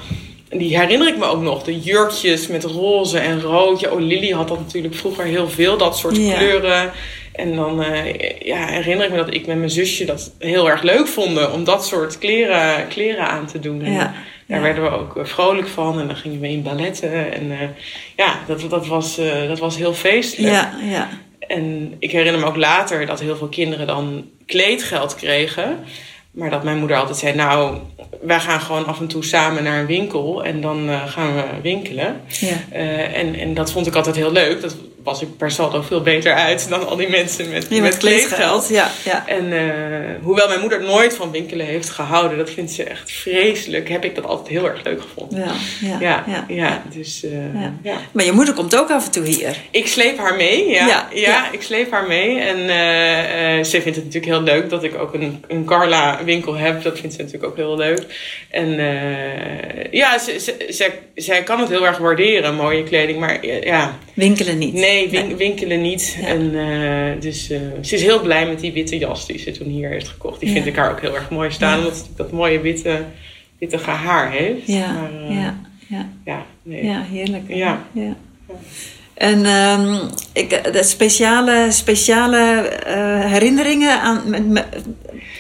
En 0.48 0.58
die 0.58 0.78
herinner 0.78 1.08
ik 1.08 1.18
me 1.18 1.24
ook 1.24 1.42
nog. 1.42 1.62
De 1.62 1.80
jurkjes 1.80 2.46
met 2.46 2.64
roze 2.64 3.18
en 3.18 3.40
rood. 3.40 3.80
Ja, 3.80 3.90
oh, 3.90 4.00
Lily 4.00 4.30
had 4.30 4.48
dat 4.48 4.58
natuurlijk 4.58 4.94
vroeger 4.94 5.24
heel 5.24 5.48
veel. 5.48 5.76
Dat 5.76 5.98
soort 5.98 6.16
Ja. 6.16 6.36
kleuren. 6.36 6.90
En 7.32 7.56
dan 7.56 7.82
eh, 7.82 8.40
ja, 8.46 8.66
herinner 8.66 9.04
ik 9.06 9.10
me 9.12 9.16
dat 9.16 9.34
ik 9.34 9.46
met 9.46 9.56
mijn 9.56 9.70
zusje 9.70 10.04
dat 10.04 10.32
heel 10.38 10.70
erg 10.70 10.82
leuk 10.82 11.06
vonden. 11.06 11.52
Om 11.52 11.64
dat 11.64 11.86
soort 11.86 12.18
kleren, 12.18 12.88
kleren 12.88 13.28
aan 13.28 13.46
te 13.46 13.58
doen. 13.60 13.82
En 13.82 13.92
Ja. 13.92 13.98
daar 14.46 14.58
Ja. 14.58 14.60
werden 14.60 14.82
we 14.82 14.90
ook 14.90 15.16
eh, 15.16 15.24
vrolijk 15.24 15.68
van. 15.68 16.00
En 16.00 16.06
dan 16.06 16.16
gingen 16.16 16.40
we 16.40 16.48
in 16.48 16.62
balletten. 16.62 17.32
En 17.34 17.50
eh, 17.50 17.68
ja, 18.16 18.38
dat, 18.46 18.70
dat, 18.70 18.86
was, 18.86 19.16
dat 19.48 19.58
was 19.58 19.76
heel 19.76 19.94
feestelijk. 19.94 20.52
Ja, 20.54 20.74
ja. 20.90 21.08
En 21.38 21.94
ik 21.98 22.10
herinner 22.12 22.40
me 22.40 22.46
ook 22.46 22.56
later 22.56 23.06
dat 23.06 23.20
heel 23.20 23.36
veel 23.36 23.48
kinderen 23.48 23.86
dan 23.86 24.24
kleedgeld 24.52 25.14
kregen. 25.14 25.78
Maar 26.30 26.50
dat 26.50 26.62
mijn 26.62 26.78
moeder 26.78 26.96
altijd 26.96 27.16
zei, 27.16 27.34
nou, 27.34 27.78
wij 28.22 28.40
gaan 28.40 28.60
gewoon 28.60 28.86
af 28.86 29.00
en 29.00 29.06
toe 29.06 29.24
samen 29.24 29.62
naar 29.62 29.80
een 29.80 29.86
winkel 29.86 30.44
en 30.44 30.60
dan 30.60 30.88
eh, 30.88 31.06
gaan 31.06 31.34
we 31.34 31.44
winkelen. 31.62 32.20
ja. 32.28 32.56
Eh, 32.70 33.18
en, 33.18 33.34
en 33.34 33.54
dat 33.54 33.72
vond 33.72 33.86
ik 33.86 33.94
altijd 33.94 34.16
heel 34.16 34.32
leuk. 34.32 34.60
Dat 34.60 34.76
was 35.02 35.22
ik 35.22 35.36
per 35.36 35.50
saldo 35.50 35.82
veel 35.82 36.00
beter 36.02 36.34
uit 36.34 36.68
dan 36.68 36.86
al 36.88 36.96
die 36.96 37.08
mensen 37.08 37.50
met, 37.50 37.66
Je 37.70 37.80
met 37.80 37.96
kleedgeld. 37.96 38.68
Ja, 38.68 38.90
ja. 39.04 39.26
En 39.26 39.52
eh, 39.52 39.68
hoewel 40.22 40.48
mijn 40.48 40.60
moeder 40.60 40.82
nooit 40.82 41.14
van 41.16 41.30
winkelen 41.30 41.66
heeft 41.66 41.90
gehouden, 41.90 42.38
dat 42.38 42.50
vindt 42.50 42.70
ze 42.70 42.82
echt 42.84 43.12
vreselijk, 43.12 43.88
heb 43.88 44.04
ik 44.04 44.14
dat 44.14 44.26
altijd 44.26 44.48
heel 44.48 44.68
erg 44.68 44.82
leuk 44.84 45.00
gevonden. 45.02 45.38
Ja, 45.38 45.52
ja, 45.80 45.98
Ja, 46.00 46.24
ja, 46.26 46.44
ja, 46.48 46.82
dus 46.94 47.24
eh, 47.24 47.30
Ja. 47.60 47.72
ja. 47.82 47.96
Maar 48.12 48.24
je 48.24 48.32
moeder 48.32 48.54
komt 48.54 48.76
ook 48.76 48.90
af 48.90 49.04
en 49.04 49.10
toe 49.10 49.24
hier. 49.24 49.56
Ik 49.70 49.86
sleep 49.86 50.18
haar 50.18 50.36
mee, 50.36 50.68
ja. 50.68 50.86
Ja, 50.86 51.08
Ja, 51.12 51.20
ja. 51.20 51.52
ik 51.52 51.62
sleep 51.62 51.90
haar 51.90 52.06
mee. 52.06 52.38
En 52.38 52.56
eh, 52.58 53.64
ze 53.64 53.80
vindt 53.80 53.96
het 53.96 54.04
natuurlijk 54.04 54.32
heel 54.32 54.42
leuk 54.42 54.70
dat 54.70 54.84
ik 54.84 54.98
ook 54.98 55.14
een, 55.14 55.44
een 55.48 55.64
Carla 55.64 56.24
winkel 56.24 56.54
heb. 56.54 56.82
Dat 56.82 56.98
vindt 56.98 57.14
ze 57.14 57.22
natuurlijk 57.22 57.50
ook 57.50 57.56
heel 57.56 57.76
leuk. 57.76 58.04
En 58.50 58.68
ja, 59.90 60.18
ze, 60.18 60.38
ze, 60.40 60.66
ze- 60.72 60.92
zij 61.14 61.42
kan 61.42 61.60
het 61.60 61.68
heel 61.68 61.86
erg 61.86 61.98
waarderen, 61.98 62.54
mooie 62.54 62.82
kleding. 62.82 63.18
Maar 63.18 63.46
ja, 63.46 63.98
Winkelen 64.14 64.58
niet. 64.58 64.74
nee, 64.74 64.91
win- 65.10 65.36
winkelen 65.36 65.82
niet. 65.82 66.16
Ja. 66.20 66.26
En 66.26 66.54
eh, 66.58 67.20
dus 67.20 67.50
eh, 67.50 67.60
ze 67.80 67.94
is 67.94 68.02
heel 68.02 68.20
blij 68.20 68.46
met 68.46 68.60
die 68.60 68.72
witte 68.72 68.98
jas 68.98 69.26
die 69.26 69.38
ze 69.38 69.50
toen 69.50 69.68
hier 69.68 69.88
heeft 69.88 70.08
gekocht. 70.08 70.40
Die 70.40 70.48
Ja. 70.48 70.54
vind 70.54 70.66
ik 70.66 70.76
haar 70.76 70.90
ook 70.90 71.00
heel 71.00 71.14
erg 71.14 71.30
mooi 71.30 71.50
staan. 71.50 71.78
Omdat 71.78 71.96
ze 71.96 72.02
dat 72.16 72.32
mooie 72.32 72.60
witte, 72.60 73.04
witte 73.58 73.76
haar 73.76 74.30
heeft. 74.30 74.66
Ja, 74.66 74.92
Maar, 74.92 75.28
eh, 75.28 75.34
ja, 75.34 75.60
ja. 75.88 76.08
ja, 76.24 76.46
nee. 76.62 76.84
Ja, 76.84 77.02
heerlijk. 77.10 77.44
Ja. 77.48 77.84
ja. 77.92 78.16
En 79.14 79.44
ehm, 79.44 79.96
ik, 80.32 80.72
de 80.72 80.82
speciale, 80.82 81.66
speciale 81.70 82.70
herinneringen 83.26 84.00
aan, 84.00 84.22
met, 84.26 84.48
met, 84.48 84.66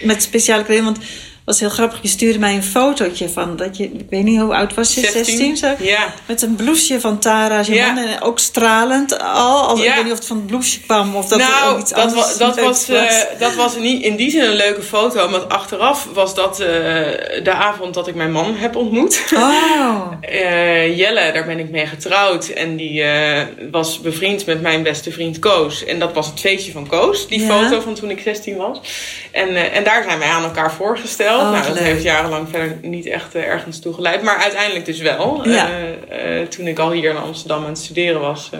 met 0.02 0.22
speciale 0.22 0.64
kleding. 0.64 0.84
Want 0.86 0.98
was 1.44 1.60
heel 1.60 1.68
grappig. 1.68 1.98
Je 2.02 2.08
stuurde 2.08 2.38
mij 2.38 2.54
een 2.54 2.62
fotootje 2.62 3.28
van 3.28 3.56
dat 3.56 3.76
je, 3.76 3.84
ik 3.84 4.06
weet 4.10 4.22
niet 4.22 4.40
hoe 4.40 4.54
oud 4.54 4.74
was 4.74 4.94
je, 4.94 5.00
16, 5.00 5.56
zo? 5.56 5.74
Ja. 5.78 6.14
Met 6.26 6.42
een 6.42 6.56
blouseje 6.56 7.00
van 7.00 7.18
Tara 7.18 7.62
Ja. 7.66 7.96
En 7.98 8.20
ook 8.22 8.38
stralend 8.38 9.18
al. 9.18 9.62
Als, 9.68 9.80
Ja. 9.82 9.88
Ik 9.88 9.94
weet 9.94 10.02
niet 10.04 10.12
of 10.12 10.18
het 10.18 10.26
van 10.26 10.36
het 10.36 10.46
blouseje 10.46 10.80
kwam 10.80 11.16
of 11.16 11.28
dat 11.28 11.40
er 11.40 11.46
nou, 11.46 11.72
ook 11.74 11.80
iets 11.80 11.90
dat, 11.90 11.98
anders 11.98 12.36
wa- 12.38 12.46
dat 12.46 12.56
leuks 12.56 12.86
was, 12.88 12.88
eh, 12.88 13.16
dat 13.38 13.54
was 13.54 13.76
niet 13.76 14.02
in 14.02 14.16
die 14.16 14.30
zin 14.30 14.42
een 14.42 14.56
leuke 14.56 14.82
foto. 14.82 15.30
Want 15.30 15.48
achteraf 15.48 16.08
was 16.12 16.34
dat 16.34 16.60
eh, 16.60 16.66
de 17.42 17.52
avond 17.52 17.94
dat 17.94 18.08
ik 18.08 18.14
mijn 18.14 18.32
man 18.32 18.54
heb 18.56 18.76
ontmoet. 18.76 19.22
Oh, 19.34 20.06
Eh, 20.20 20.96
Jelle, 20.98 21.32
daar 21.32 21.46
ben 21.46 21.58
ik 21.58 21.70
mee 21.70 21.86
getrouwd. 21.86 22.46
En 22.48 22.76
die 22.76 23.04
was 23.70 24.00
bevriend 24.00 24.46
met 24.46 24.60
mijn 24.62 24.82
beste 24.82 25.12
vriend 25.12 25.38
Koos. 25.38 25.84
En 25.84 25.98
dat 25.98 26.12
was 26.12 26.26
het 26.26 26.40
feestje 26.40 26.72
van 26.72 26.86
Koos. 26.86 27.28
Die 27.28 27.40
Ja. 27.40 27.46
foto 27.46 27.80
van 27.80 27.94
toen 27.94 28.10
ik 28.10 28.20
16 28.20 28.56
was. 28.56 28.80
En, 29.30 29.72
en 29.72 29.84
daar 29.84 30.02
zijn 30.06 30.18
wij 30.18 30.28
aan 30.28 30.42
elkaar 30.44 30.72
voorgesteld. 30.72 31.30
Oh, 31.36 31.42
nou, 31.42 31.54
wat 31.54 31.66
dat 31.66 31.74
leuk. 31.74 31.84
heeft 31.84 32.02
jarenlang 32.02 32.48
verder 32.50 32.76
niet 32.82 33.06
echt 33.06 33.34
eh, 33.34 33.48
ergens 33.48 33.80
toe 33.80 33.94
geleid. 33.94 34.22
Maar 34.22 34.36
uiteindelijk 34.36 34.84
dus 34.84 35.00
wel. 35.00 35.48
Ja. 35.48 35.68
Eh, 35.68 36.40
eh, 36.40 36.48
toen 36.48 36.66
ik 36.66 36.78
al 36.78 36.90
hier 36.90 37.10
in 37.10 37.16
Amsterdam 37.16 37.62
aan 37.62 37.68
het 37.68 37.78
studeren 37.78 38.20
was... 38.20 38.50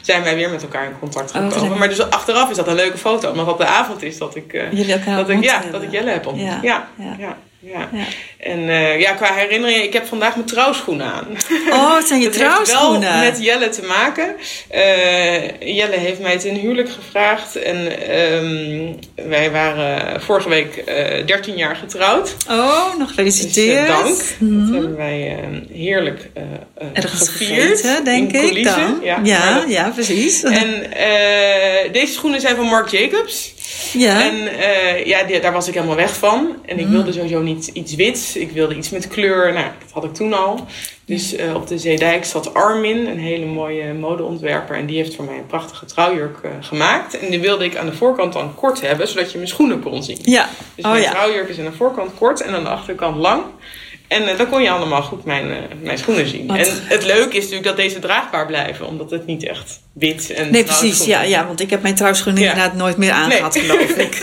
zijn 0.00 0.22
wij 0.22 0.34
weer 0.34 0.50
met 0.50 0.62
elkaar 0.62 0.84
in 0.84 0.98
contact 0.98 1.34
Oh, 1.34 1.42
wat 1.42 1.52
gekomen. 1.52 1.78
maar 1.78 1.88
dus 1.88 2.10
achteraf 2.10 2.50
is 2.50 2.56
dat 2.56 2.68
een 2.68 2.74
leuke 2.74 2.98
foto. 2.98 3.30
Omdat 3.30 3.46
dat 3.46 3.58
de 3.58 3.66
avond 3.66 4.02
is 4.02 4.18
dat 4.18 4.36
ik, 4.36 4.52
dat 4.52 5.28
ik, 5.28 5.42
ja, 5.42 5.52
hebben. 5.52 5.72
dat 5.72 5.82
ik 5.82 5.90
Jelle 5.90 6.10
heb 6.10 6.26
ontmoet. 6.26 6.46
Ja, 6.62 6.88
Ja, 6.96 7.16
ja. 7.18 7.36
Ja. 7.72 7.88
En 8.38 8.68
eh, 8.68 9.00
ja, 9.00 9.12
qua 9.12 9.34
herinneringen, 9.34 9.82
ik 9.82 9.92
heb 9.92 10.06
vandaag 10.06 10.34
mijn 10.34 10.46
trouwschoenen 10.46 11.06
aan. 11.06 11.26
Oh, 11.70 11.96
het 11.96 12.06
zijn 12.06 12.20
je 12.20 12.28
Dat 12.30 12.36
heeft 12.38 12.50
wel 12.50 12.64
trouwschoenen. 12.64 13.20
met 13.20 13.42
Jelle 13.42 13.68
te 13.68 13.82
maken. 13.82 14.34
Eh, 14.70 15.60
Jelle 15.76 15.96
heeft 15.96 16.20
mij 16.20 16.38
ten 16.38 16.54
huwelijk 16.54 16.90
gevraagd. 16.90 17.56
En 17.56 18.08
ehm, 18.08 18.92
wij 19.28 19.50
waren 19.50 20.20
vorige 20.22 20.48
week 20.48 20.76
eh 20.76 21.26
13 21.26 21.56
jaar 21.56 21.76
getrouwd. 21.76 22.36
Oh, 22.50 22.84
nog 22.98 22.98
Dus 22.98 23.08
gefeliciteerd. 23.08 23.88
eh, 23.88 23.96
dank. 24.02 24.16
Mhm. 24.38 24.60
Dat 24.66 24.74
hebben 24.80 24.96
wij 24.96 25.36
eh, 25.38 25.76
heerlijk 25.76 26.28
Ergens 26.92 27.28
gevierd. 27.28 27.80
gegeten, 27.80 28.04
denk 28.04 28.32
in 28.32 28.56
ik 28.56 28.64
dan. 28.64 29.00
Ja, 29.02 29.20
Ja, 29.22 29.64
ja, 29.68 29.88
precies. 29.94 30.42
En 30.42 30.84
deze 31.92 32.12
schoenen 32.12 32.40
zijn 32.40 32.56
van 32.56 32.64
Marc 32.66 32.88
Jacobs. 32.88 33.53
Ja. 33.92 34.22
En 34.30 34.58
eh, 34.58 35.06
ja, 35.06 35.22
die- 35.24 35.40
daar 35.40 35.52
was 35.52 35.68
ik 35.68 35.74
helemaal 35.74 35.96
weg 35.96 36.16
van. 36.16 36.56
En 36.66 36.78
ik 36.78 36.86
Mm. 36.86 36.92
wilde 36.92 37.12
sowieso 37.12 37.40
niet 37.40 37.66
iets 37.72 37.94
wits. 37.94 38.36
Ik 38.36 38.50
wilde 38.50 38.74
iets 38.76 38.90
met 38.90 39.08
kleur. 39.08 39.52
Nou, 39.52 39.66
dat 39.80 39.90
had 39.92 40.04
ik 40.04 40.14
toen 40.14 40.32
al. 40.32 40.66
Dus 41.06 41.34
eh, 41.36 41.54
op 41.54 41.66
de 41.66 41.78
Zeedijk 41.78 42.24
zat 42.24 42.54
Armin, 42.54 43.06
een 43.06 43.18
hele 43.18 43.44
mooie 43.46 43.92
modeontwerper. 43.92 44.76
En 44.76 44.86
die 44.86 44.96
heeft 44.96 45.14
voor 45.14 45.24
mij 45.24 45.36
een 45.36 45.46
prachtige 45.46 45.84
trouwjurk 45.86 46.36
eh, 46.42 46.50
gemaakt. 46.60 47.18
En 47.18 47.30
die 47.30 47.40
wilde 47.40 47.64
ik 47.64 47.76
aan 47.76 47.86
de 47.86 47.92
voorkant 47.92 48.32
dan 48.32 48.54
kort 48.54 48.80
hebben, 48.80 49.08
zodat 49.08 49.30
je 49.32 49.36
mijn 49.36 49.48
schoenen 49.48 49.80
kon 49.82 50.02
zien. 50.02 50.18
ja. 50.22 50.48
Dus 50.74 50.84
oh 50.84 50.90
mijn 50.90 51.02
ja. 51.02 51.10
trouwjurk 51.10 51.48
is 51.48 51.58
aan 51.58 51.64
de 51.64 51.72
voorkant 51.72 52.10
kort 52.18 52.40
en 52.40 52.54
aan 52.54 52.62
de 52.64 52.68
achterkant 52.70 53.16
lang. 53.16 53.42
En 54.08 54.28
eh, 54.28 54.38
dan 54.38 54.48
kon 54.48 54.62
je 54.62 54.70
allemaal 54.70 55.02
goed 55.02 55.24
mijn, 55.24 55.50
eh, 55.50 55.56
mijn 55.82 55.98
schoenen 55.98 56.26
zien. 56.28 56.46
Wat- 56.46 56.56
En 56.56 56.66
het 56.84 57.04
leuke 57.04 57.28
is 57.36 57.42
natuurlijk 57.42 57.64
dat 57.64 57.76
deze 57.76 57.98
draagbaar 57.98 58.46
blijven. 58.46 58.86
Omdat 58.86 59.10
het 59.10 59.26
niet 59.26 59.44
echt 59.48 59.80
wit 59.92 60.30
en 60.30 60.50
Nee, 60.50 60.64
precies. 60.64 61.04
Ja, 61.04 61.22
ja, 61.22 61.46
want 61.46 61.60
ik 61.60 61.70
heb 61.70 61.82
mijn 61.82 61.94
trouwschoenen 61.94 62.42
Ja. 62.42 62.50
inderdaad 62.50 62.74
nooit 62.74 62.96
meer 62.96 63.10
aangehad, 63.12 63.54
Nee. 63.54 63.64
geloof 63.64 63.90
ik. 64.06 64.22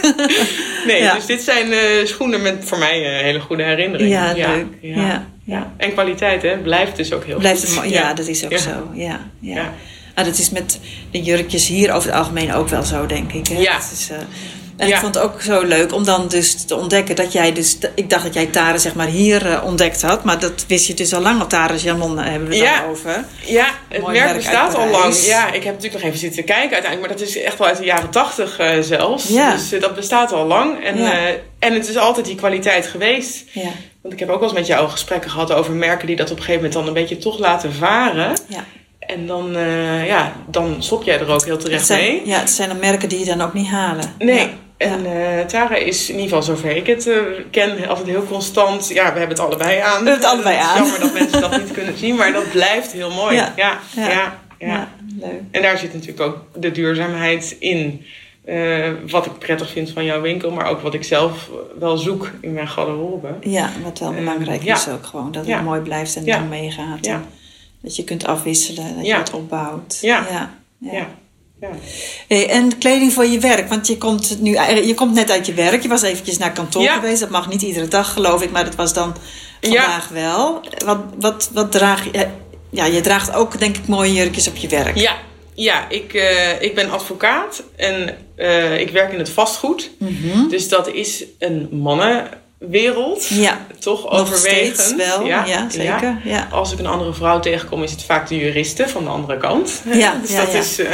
Nee, 0.86 1.02
Ja. 1.02 1.14
dus 1.16 1.26
dit 1.26 1.42
zijn 1.42 1.72
eh, 1.72 1.80
schoenen 2.06 2.42
met 2.42 2.56
voor 2.62 2.78
mij 2.78 3.06
een 3.18 3.24
hele 3.24 3.40
goede 3.40 3.64
herinneringen. 3.64 4.36
Ja, 4.36 4.48
leuk. 4.48 4.66
Ja, 4.82 4.96
Ja, 5.02 5.28
ja. 5.44 5.74
En 5.78 5.92
kwaliteit, 5.94 6.42
hè? 6.42 6.58
Blijft 6.58 6.96
dus 6.96 7.14
ook 7.14 7.26
heel 7.26 7.38
Blijft 7.38 7.60
goed. 7.66 7.76
het 7.76 7.84
mo- 7.84 7.90
ja, 7.92 8.14
dat 8.14 8.28
is 8.28 8.46
ook 8.46 8.58
zo. 8.58 8.90
Ja, 8.94 9.20
ja. 9.40 9.74
Nou, 10.16 10.28
dat 10.28 10.38
is 10.38 10.50
met 10.50 10.80
de 11.12 11.22
jurkjes 11.22 11.68
hier 11.68 11.92
over 11.94 12.10
het 12.10 12.18
algemeen 12.20 12.54
ook 12.54 12.68
wel 12.70 12.84
zo, 12.84 13.06
denk 13.06 13.32
ik. 13.32 13.48
Hè? 13.48 13.58
Ja. 13.60 13.74
Dat 13.74 13.92
is, 13.94 14.10
en 14.82 14.88
Ja. 14.88 14.96
ik 14.96 15.02
vond 15.02 15.16
het 15.16 15.24
ook 15.24 15.42
zo 15.42 15.62
leuk 15.64 15.94
om 15.94 16.06
dan 16.06 16.28
dus 16.28 16.64
te 16.66 16.76
ontdekken 16.76 17.16
dat 17.16 17.32
jij 17.34 17.54
dus... 17.54 17.78
Ik 17.96 18.10
dacht 18.10 18.24
dat 18.24 18.34
jij 18.34 18.46
Tare 18.46 18.78
zeg 18.78 18.94
maar 18.94 19.08
hier 19.08 19.46
eh, 19.52 19.64
ontdekt 19.66 20.02
had. 20.02 20.24
Maar 20.24 20.40
dat 20.40 20.66
wist 20.68 20.88
je 20.88 20.94
dus 20.94 21.14
al 21.14 21.22
lang. 21.22 21.40
Al 21.42 21.48
Tare 21.48 21.78
Janon 21.78 22.20
eh, 22.20 22.26
hebben 22.30 22.48
we 22.48 22.56
het 22.56 22.64
Ja. 22.64 22.84
over. 22.90 23.26
Ja, 23.46 23.68
het 23.90 24.02
Mooi 24.02 24.20
merk 24.20 24.36
bestaat 24.36 24.76
al 24.76 24.88
lang. 24.88 25.16
Ja, 25.16 25.48
ik 25.48 25.64
heb 25.64 25.74
natuurlijk 25.74 25.94
nog 25.94 26.04
even 26.04 26.20
zitten 26.20 26.44
kijken 26.44 26.72
uiteindelijk. 26.74 27.00
Maar 27.10 27.18
dat 27.18 27.28
is 27.28 27.42
echt 27.42 27.58
wel 27.58 27.68
uit 27.68 27.78
de 27.78 27.86
jaren 27.86 28.10
tachtig 28.10 28.58
eh, 28.60 28.80
zelfs. 28.80 29.28
Ja. 29.28 29.52
Dus 29.52 29.70
dat 29.80 29.96
bestaat 29.96 30.32
al 30.34 30.46
lang. 30.46 30.84
En, 30.84 30.98
en 31.60 31.74
het 31.74 31.88
is 31.90 31.98
altijd 31.98 32.26
die 32.26 32.36
kwaliteit 32.36 32.88
geweest. 32.88 33.44
Ja, 33.52 33.70
Want 34.02 34.14
ik 34.14 34.20
heb 34.20 34.30
ook 34.30 34.40
wel 34.40 34.50
eens 34.50 34.58
met 34.58 34.68
jou 34.68 34.90
gesprekken 34.90 35.30
gehad 35.32 35.52
over 35.54 35.74
merken 35.74 36.08
die 36.08 36.16
dat 36.16 36.32
op 36.32 36.38
een 36.38 36.44
gegeven 36.44 36.62
moment 36.64 36.74
dan 36.80 36.88
een 36.88 37.02
beetje 37.02 37.18
toch 37.18 37.40
laten 37.40 37.74
varen. 37.74 38.34
ja. 38.48 38.64
En 39.02 39.28
dan, 39.28 39.56
eh, 39.56 40.08
ja, 40.08 40.34
dan 40.48 40.76
stop 40.80 41.04
jij 41.04 41.20
er 41.20 41.28
ook 41.30 41.46
heel 41.46 41.58
terecht 41.58 41.86
zijn, 41.86 42.00
mee. 42.00 42.22
ja, 42.26 42.40
het 42.40 42.50
zijn 42.50 42.70
dan 42.70 42.80
merken 42.80 43.10
die 43.10 43.20
je 43.20 43.26
dan 43.26 43.42
ook 43.42 43.54
niet 43.54 43.68
halen. 43.68 44.14
Nee. 44.18 44.38
Ja. 44.40 44.50
En 44.82 45.06
eh, 45.06 45.46
Tara 45.46 45.76
is 45.76 46.10
in 46.10 46.16
ieder 46.20 46.30
geval 46.30 46.44
zover 46.44 46.76
ik 46.76 46.88
het 46.88 47.08
eh, 47.08 47.18
ken, 47.52 47.88
altijd 47.88 48.08
heel 48.08 48.26
constant. 48.26 48.88
Ja, 48.88 49.14
we 49.14 49.20
hebben 49.20 49.38
het 49.38 49.40
allebei 49.40 49.80
aan. 49.80 50.04
We 50.04 50.10
hebben 50.10 50.14
het 50.14 50.24
allebei 50.24 50.56
Het 50.56 50.66
aan. 50.66 50.76
Jammer 50.78 51.00
dat 51.00 51.14
mensen 51.14 51.42
dat 51.42 51.58
niet 51.58 51.72
kunnen 51.72 51.98
zien, 51.98 52.16
maar 52.16 52.34
dat 52.34 52.52
blijft 52.52 52.92
heel 52.92 53.12
mooi. 53.12 53.36
Ja. 53.36 53.54
Ja, 53.56 53.80
ja, 53.96 54.10
Ja. 54.10 54.10
ja. 54.10 54.40
Ja, 54.68 54.90
leuk. 55.20 55.42
En 55.52 55.62
daar 55.62 55.78
zit 55.78 55.94
natuurlijk 55.94 56.22
ook 56.22 56.38
de 56.56 56.72
duurzaamheid 56.72 57.56
in. 57.60 58.06
Eh, 58.46 58.90
wat 59.08 59.26
ik 59.26 59.38
prettig 59.38 59.70
vind 59.70 59.90
van 59.90 60.06
jouw 60.06 60.22
winkel, 60.22 60.52
maar 60.52 60.66
ook 60.66 60.82
wat 60.82 60.94
ik 60.94 61.04
zelf 61.04 61.50
wel 61.80 61.98
zoek 61.98 62.32
in 62.42 62.54
mijn 62.54 62.68
garderobe. 62.68 63.28
Ja, 63.42 63.70
wat 63.84 64.00
wel 64.00 64.14
belangrijk 64.14 64.64
is 64.64 64.88
ook 64.88 65.06
gewoon. 65.06 65.32
Dat 65.32 65.46
het 65.46 65.64
mooi 65.64 65.82
blijft 65.82 66.16
en 66.16 66.26
dan 66.26 66.50
meegaat. 66.50 67.10
Dat 67.82 67.96
je 67.96 68.04
kunt 68.04 68.26
afwisselen, 68.26 68.96
dat 68.96 69.06
je 69.06 69.16
het 69.16 69.34
opbouwt. 69.34 69.98
Ja. 70.02 70.50
ja. 70.80 71.08
Ja. 71.62 71.68
Ja. 71.68 71.74
ja. 71.74 71.80
Hey, 72.28 72.50
en 72.50 72.78
kleding 72.78 73.14
voor 73.14 73.26
je 73.26 73.40
werk, 73.40 73.70
want 73.70 73.88
je 73.88 73.98
komt, 73.98 74.42
nu, 74.42 74.54
eh, 74.54 74.88
je 74.88 74.94
komt 74.94 75.14
net 75.14 75.32
uit 75.32 75.46
je 75.46 75.54
werk. 75.54 75.82
Je 75.82 75.88
was 75.88 76.02
eventjes 76.02 76.38
naar 76.38 76.52
kantoor 76.52 76.82
Ja. 76.82 76.94
geweest. 76.94 77.20
Dat 77.20 77.30
mag 77.30 77.50
niet 77.50 77.62
iedere 77.62 77.88
dag, 77.88 78.14
geloof 78.14 78.42
ik, 78.42 78.52
maar 78.52 78.64
dat 78.66 78.76
was 78.76 78.94
dan 78.94 79.16
vandaag 79.62 80.08
wel. 80.08 80.62
Wat, 80.86 80.98
wat, 81.20 81.50
wat 81.54 81.72
draag 81.72 82.04
je? 82.12 82.28
Ja, 82.70 82.86
je 82.86 83.02
draagt 83.02 83.34
ook, 83.34 83.60
denk 83.60 83.78
ik, 83.78 83.88
mooie 83.88 84.14
jurkjes 84.14 84.48
op 84.48 84.56
je 84.56 84.68
werk. 84.68 84.98
Ja, 84.98 85.18
ja 85.54 85.90
ik, 85.90 86.14
eh, 86.14 86.62
ik 86.62 86.76
ben 86.76 86.90
advocaat 86.92 87.64
en 87.76 88.18
eh, 88.36 88.80
ik 88.80 88.90
werk 88.90 89.12
in 89.14 89.20
het 89.20 89.30
vastgoed. 89.30 89.92
Mhm. 89.98 90.48
Dus 90.48 90.70
dat 90.70 90.88
is 90.88 91.24
een 91.40 91.68
mannenwereld. 91.72 93.28
Ja, 93.28 93.66
Toch 93.80 94.10
overwegend. 94.10 94.96
wel. 94.98 95.26
Ja, 95.26 95.70
zeker. 95.70 96.22
Ja. 96.24 96.48
Als 96.52 96.72
ik 96.72 96.80
een 96.80 96.86
andere 96.88 97.14
vrouw 97.14 97.40
tegenkom, 97.40 97.84
is 97.84 97.92
het 97.92 98.04
vaak 98.04 98.28
de 98.28 98.38
juriste 98.38 98.88
van 98.90 99.04
de 99.04 99.10
andere 99.10 99.38
kant. 99.38 99.82
Ja, 99.94 100.16
dus 100.22 100.32
ja, 100.32 100.44
dat, 100.46 100.54
ja. 100.54 100.60
Is, 100.60 100.80
eh, 100.80 100.92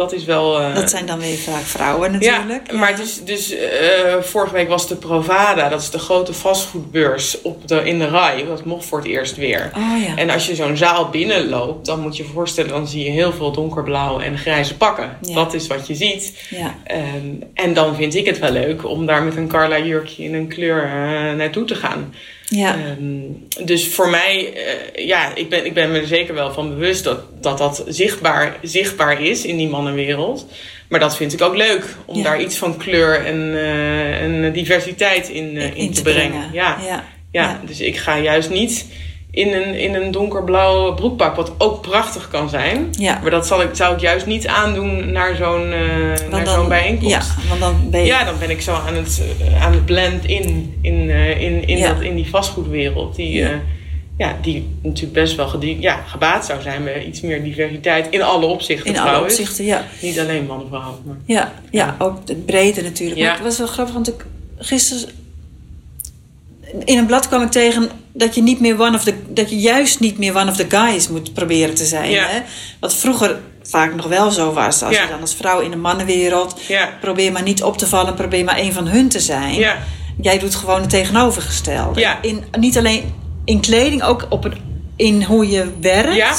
dat 0.00 0.12
is 0.12 0.24
wel. 0.24 0.60
eh, 0.60 0.74
Dat 0.74 0.90
zijn 0.90 1.06
dan 1.06 1.18
weer 1.18 1.36
vaak 1.36 1.62
vrouwen 1.62 2.12
natuurlijk. 2.12 2.70
Ja, 2.72 2.78
maar 2.78 2.96
dus, 2.96 3.24
dus 3.24 3.50
eh, 3.56 4.14
vorige 4.20 4.52
week 4.54 4.68
was 4.68 4.88
de 4.88 4.96
Provada, 4.96 5.68
dat 5.68 5.80
is 5.80 5.90
de 5.90 5.98
grote 5.98 6.32
vastgoedbeurs 6.32 7.42
op 7.42 7.68
de, 7.68 7.84
in 7.84 7.98
de 7.98 8.08
RAI. 8.08 8.46
Dat 8.46 8.64
mocht 8.64 8.84
voor 8.84 8.98
het 8.98 9.06
eerst 9.06 9.36
weer. 9.36 9.70
Oh 9.76 10.02
ja. 10.06 10.16
En 10.16 10.30
als 10.30 10.46
je 10.46 10.54
zo'n 10.54 10.76
zaal 10.76 11.08
binnenloopt, 11.08 11.86
dan 11.86 12.00
moet 12.00 12.16
je 12.16 12.22
je 12.22 12.28
voorstellen, 12.28 12.70
dan 12.70 12.86
zie 12.88 13.04
je 13.04 13.10
heel 13.10 13.32
veel 13.32 13.52
donkerblauw 13.52 14.20
en 14.20 14.38
grijze 14.38 14.76
pakken. 14.76 15.16
Dat 15.34 15.54
is 15.54 15.66
wat 15.66 15.86
je 15.86 15.94
ziet. 15.94 16.46
ja. 16.50 16.74
Ehm, 16.84 17.04
en 17.54 17.74
dan 17.74 17.94
vind 17.96 18.14
ik 18.14 18.26
het 18.26 18.38
wel 18.38 18.50
leuk 18.52 18.86
om 18.88 19.06
daar 19.06 19.22
met 19.22 19.36
een 19.36 19.48
Carla 19.48 19.78
jurkje 19.78 20.22
in 20.22 20.34
een 20.34 20.48
kleur 20.48 20.82
eh, 20.84 20.90
naartoe 21.36 21.64
te 21.64 21.74
gaan. 21.74 22.14
Ja. 22.50 22.74
Ehm, 22.74 23.66
dus 23.66 23.88
voor 23.88 24.08
mij, 24.10 24.52
eh, 24.54 25.06
ja, 25.06 25.34
ik 25.34 25.48
ben, 25.48 25.64
ik 25.64 25.74
ben 25.74 25.92
me 25.92 25.98
er 25.98 26.06
zeker 26.06 26.34
wel 26.34 26.52
van 26.52 26.68
bewust 26.68 27.04
dat 27.04 27.42
dat, 27.42 27.58
dat 27.58 27.84
zichtbaar, 27.88 28.56
zichtbaar 28.62 29.22
is 29.22 29.44
in 29.44 29.56
die 29.56 29.68
mannenwereld. 29.68 30.46
Maar 30.88 31.00
dat 31.00 31.16
vind 31.16 31.32
ik 31.32 31.42
ook 31.42 31.56
leuk, 31.56 31.84
om 32.06 32.16
Ja. 32.16 32.22
daar 32.22 32.40
iets 32.40 32.56
van 32.56 32.76
kleur 32.76 33.24
en, 33.26 33.54
eh, 33.54 34.22
en 34.22 34.52
diversiteit 34.52 35.28
in, 35.28 35.56
eh, 35.56 35.76
in, 35.76 35.92
te 35.92 36.02
brengen. 36.02 36.50
Ja, 36.52 36.76
ja. 36.80 36.84
ja. 36.86 37.04
ja. 37.30 37.60
dus 37.66 37.80
ik 37.80 37.96
ga 37.96 38.18
juist 38.18 38.50
niet 38.50 38.86
in 39.32 39.52
een, 39.52 39.74
in 39.74 39.94
een 39.94 40.10
donkerblauw 40.10 40.94
broekpak, 40.94 41.36
wat 41.36 41.52
ook 41.58 41.80
prachtig 41.80 42.28
kan 42.28 42.48
zijn. 42.48 42.88
Ja. 42.90 43.18
Maar 43.22 43.30
dat 43.30 43.46
zal 43.46 43.62
ik, 43.62 43.68
zou 43.72 43.94
ik 43.94 44.00
juist 44.00 44.26
niet 44.26 44.46
aandoen 44.46 45.12
naar 45.12 45.36
zo'n 45.36 45.72
eh, 45.72 46.30
naar 46.30 46.46
zo'n 46.46 46.68
bijeenkomst. 46.68 47.14
Ja, 47.14 47.48
want 47.48 47.60
dan 47.60 47.90
ben 47.90 48.00
je... 48.00 48.06
Ja, 48.06 48.24
dan 48.24 48.38
ben 48.38 48.50
ik 48.50 48.60
zo 48.60 48.72
aan 48.72 48.94
het, 48.94 49.22
eh, 49.40 49.64
aan 49.64 49.72
het 49.72 49.84
blend 49.84 50.24
in, 50.24 50.74
in, 50.82 51.10
eh, 51.10 51.40
in, 51.40 51.66
in, 51.66 51.78
Ja. 51.78 51.92
dat, 51.92 52.02
in 52.02 52.14
die 52.14 52.28
vastgoedwereld. 52.28 53.16
Die, 53.16 53.32
Ja. 53.32 53.48
ja. 53.48 53.60
ja, 54.18 54.36
die 54.42 54.68
natuurlijk 54.82 55.12
best 55.12 55.36
wel 55.36 55.64
ja, 55.64 56.02
gebaat 56.06 56.44
zou 56.46 56.62
zijn 56.62 56.84
bij 56.84 57.04
iets 57.04 57.20
meer 57.20 57.42
diversiteit. 57.42 58.06
In 58.10 58.22
alle 58.22 58.46
opzichten 58.46 58.94
in 58.94 58.98
alle 58.98 59.22
opzichten, 59.22 59.64
ja. 59.64 59.84
Niet 60.02 60.18
alleen 60.18 60.46
man 60.46 60.60
en 60.60 60.66
vrouw. 60.68 60.98
Maar... 61.04 61.16
Ja, 61.24 61.52
ja, 61.70 61.96
ook 61.98 62.18
het 62.26 62.46
brede 62.46 62.82
natuurlijk. 62.82 63.18
Ja. 63.18 63.26
Maar 63.26 63.34
het 63.34 63.44
was 63.44 63.58
wel 63.58 63.66
grappig, 63.66 63.94
want 63.94 64.08
ik 64.08 64.26
gisteren 64.58 65.08
in 66.84 66.98
een 66.98 67.06
blad 67.06 67.28
kwam 67.28 67.42
ik 67.42 67.50
tegen 67.50 67.88
dat 68.12 68.34
je 68.34 68.42
niet 68.42 68.60
meer 68.60 68.80
one 68.80 68.96
of 68.96 69.04
the, 69.04 69.14
dat 69.40 69.50
je 69.50 69.58
juist 69.58 70.00
niet 70.00 70.18
meer 70.18 70.36
one 70.36 70.50
of 70.50 70.56
the 70.56 70.66
guys 70.68 71.08
moet 71.08 71.34
proberen 71.34 71.74
te 71.74 71.84
zijn. 71.84 72.10
Ja. 72.10 72.26
Hè? 72.26 72.40
Wat 72.80 72.94
vroeger 72.94 73.38
vaak 73.62 73.94
nog 73.94 74.06
wel 74.06 74.30
zo 74.30 74.52
was. 74.52 74.82
Als 74.82 74.94
Ja. 74.96 75.02
je 75.02 75.08
dan 75.08 75.20
als 75.20 75.34
vrouw 75.34 75.60
in 75.60 75.70
de 75.70 75.76
mannenwereld 75.76 76.60
Ja. 76.68 76.88
probeer 77.00 77.32
maar 77.32 77.42
niet 77.42 77.62
op 77.62 77.78
te 77.78 77.86
vallen, 77.86 78.14
probeer 78.14 78.44
maar 78.44 78.58
een 78.58 78.72
van 78.72 78.86
hun 78.86 79.08
te 79.08 79.20
zijn. 79.20 79.66
Jij 80.20 80.38
doet 80.38 80.54
gewoon 80.54 80.80
het 80.80 80.90
tegenovergestelde. 80.90 82.00
Ja. 82.00 82.18
In, 82.22 82.44
niet 82.58 82.78
alleen 82.78 83.14
in 83.44 83.60
kleding, 83.60 84.02
ook 84.02 84.26
op 84.28 84.42
het, 84.42 84.54
in 84.96 85.22
hoe 85.22 85.48
je 85.50 85.66
werkt. 85.80 86.14
Ja. 86.14 86.34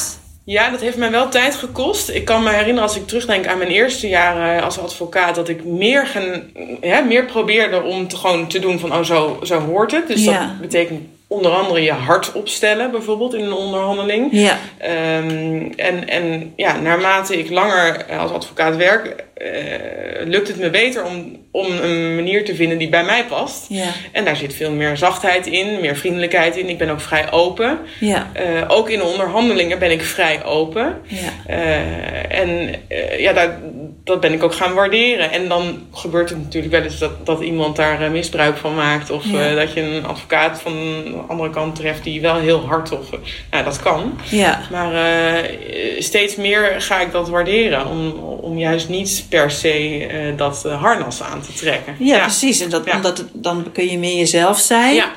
Ja, 0.46 0.70
dat 0.70 0.82
heeft 0.82 0.98
mij 0.98 1.12
wel 1.12 1.30
tijd 1.30 1.56
gekost. 1.56 2.10
Ik 2.10 2.26
kan 2.26 2.44
me 2.44 2.50
herinneren 2.50 2.82
als 2.82 2.96
ik 2.96 3.08
terugdenk 3.08 3.48
aan 3.48 3.58
mijn 3.58 3.70
eerste 3.70 4.08
jaren 4.08 4.64
als 4.64 4.80
advocaat... 4.80 5.36
dat 5.36 5.50
ik 5.50 5.64
meer, 5.66 6.08
gaan, 6.08 6.44
ja, 6.82 7.00
meer 7.02 7.26
probeerde 7.26 7.82
om 7.82 8.08
te, 8.08 8.16
gewoon 8.18 8.48
te 8.48 8.60
doen 8.60 8.80
van... 8.80 8.94
oh, 8.94 9.04
zo, 9.04 9.40
zo 9.44 9.60
hoort 9.60 9.92
het. 9.92 10.08
Dus 10.08 10.24
Ja. 10.24 10.40
dat 10.40 10.60
betekent 10.62 11.02
onder 11.32 11.52
andere 11.52 11.82
je 11.82 11.92
hart 11.92 12.32
opstellen... 12.32 12.92
bijvoorbeeld 12.92 13.34
in 13.34 13.44
een 13.44 13.54
onderhandeling. 13.54 14.28
Ja. 14.32 14.58
Ehm, 14.78 15.72
en, 15.76 16.08
en 16.08 16.54
ja, 16.56 16.80
naarmate 16.80 17.40
ik 17.40 17.50
langer 17.50 18.06
als 18.18 18.32
advocaat 18.32 18.76
werk, 18.76 19.26
eh, 19.44 20.28
lukt 20.28 20.48
het 20.48 20.58
me 20.58 20.70
beter 20.70 21.06
om, 21.06 21.38
om 21.52 21.66
een 21.66 22.16
manier 22.16 22.46
te 22.46 22.56
vinden 22.56 22.78
die 22.78 22.90
bij 22.90 23.04
mij 23.04 23.26
past. 23.26 23.66
Ja. 23.70 23.88
En 24.12 24.26
daar 24.26 24.36
zit 24.36 24.56
veel 24.56 24.72
meer 24.72 24.98
zachtheid 24.98 25.48
in, 25.48 25.80
meer 25.80 25.96
vriendelijkheid 25.96 26.58
in. 26.58 26.70
Ik 26.70 26.78
ben 26.78 26.90
ook 26.90 27.02
vrij 27.02 27.32
open. 27.32 27.80
Ja. 28.00 28.30
Eh, 28.34 28.46
ook 28.68 28.90
in 28.90 28.98
de 28.98 29.06
onderhandelingen 29.06 29.80
ben 29.80 29.92
ik 29.92 30.02
vrij 30.02 30.44
open. 30.46 30.96
Ja. 31.08 31.30
Eh, 31.48 32.40
en 32.40 32.76
ja, 33.18 33.34
daar, 33.34 33.60
dat 34.04 34.20
ben 34.20 34.34
ik 34.34 34.44
ook 34.44 34.54
gaan 34.54 34.74
waarderen. 34.74 35.32
En 35.32 35.48
dan 35.48 35.88
gebeurt 35.94 36.30
het 36.30 36.38
natuurlijk 36.38 36.74
wel 36.74 36.84
eens 36.84 37.00
dat, 37.00 37.26
dat 37.26 37.42
iemand 37.42 37.76
daar 37.76 38.12
misbruik 38.12 38.58
van 38.58 38.76
maakt. 38.76 39.10
Of 39.10 39.26
Ja. 39.26 39.54
dat 39.54 39.74
je 39.74 39.82
een 39.82 40.06
advocaat 40.06 40.62
van 40.62 40.74
de 41.04 41.22
andere 41.28 41.50
kant 41.50 41.76
treft 41.76 42.04
die 42.04 42.22
wel 42.22 42.36
heel 42.36 42.66
hard 42.66 42.92
of... 42.92 43.10
nou, 43.52 43.64
dat 43.64 43.80
kan. 43.80 44.20
Ja. 44.30 44.62
Maar 44.72 44.94
steeds 45.98 46.36
meer 46.36 46.76
ga 46.78 47.00
ik 47.00 47.12
dat 47.12 47.30
waarderen. 47.30 47.88
Om, 47.88 48.12
om 48.42 48.58
juist 48.58 48.90
niet 48.90 49.26
per 49.30 49.52
se 49.52 50.06
eh, 50.08 50.38
dat 50.38 50.66
eh, 50.66 50.82
harnas 50.82 51.22
aan 51.22 51.42
te 51.42 51.54
trekken. 51.54 51.96
Ja, 52.00 52.20
precies. 52.20 52.60
En 52.60 52.70
dat, 52.70 52.86
Ja. 52.86 52.96
omdat 52.96 53.18
het, 53.18 53.28
dan 53.34 53.66
kun 53.74 53.88
je 53.92 53.98
meer 53.98 54.18
jezelf 54.18 54.60
zijn. 54.60 54.96
Ja, 54.96 55.12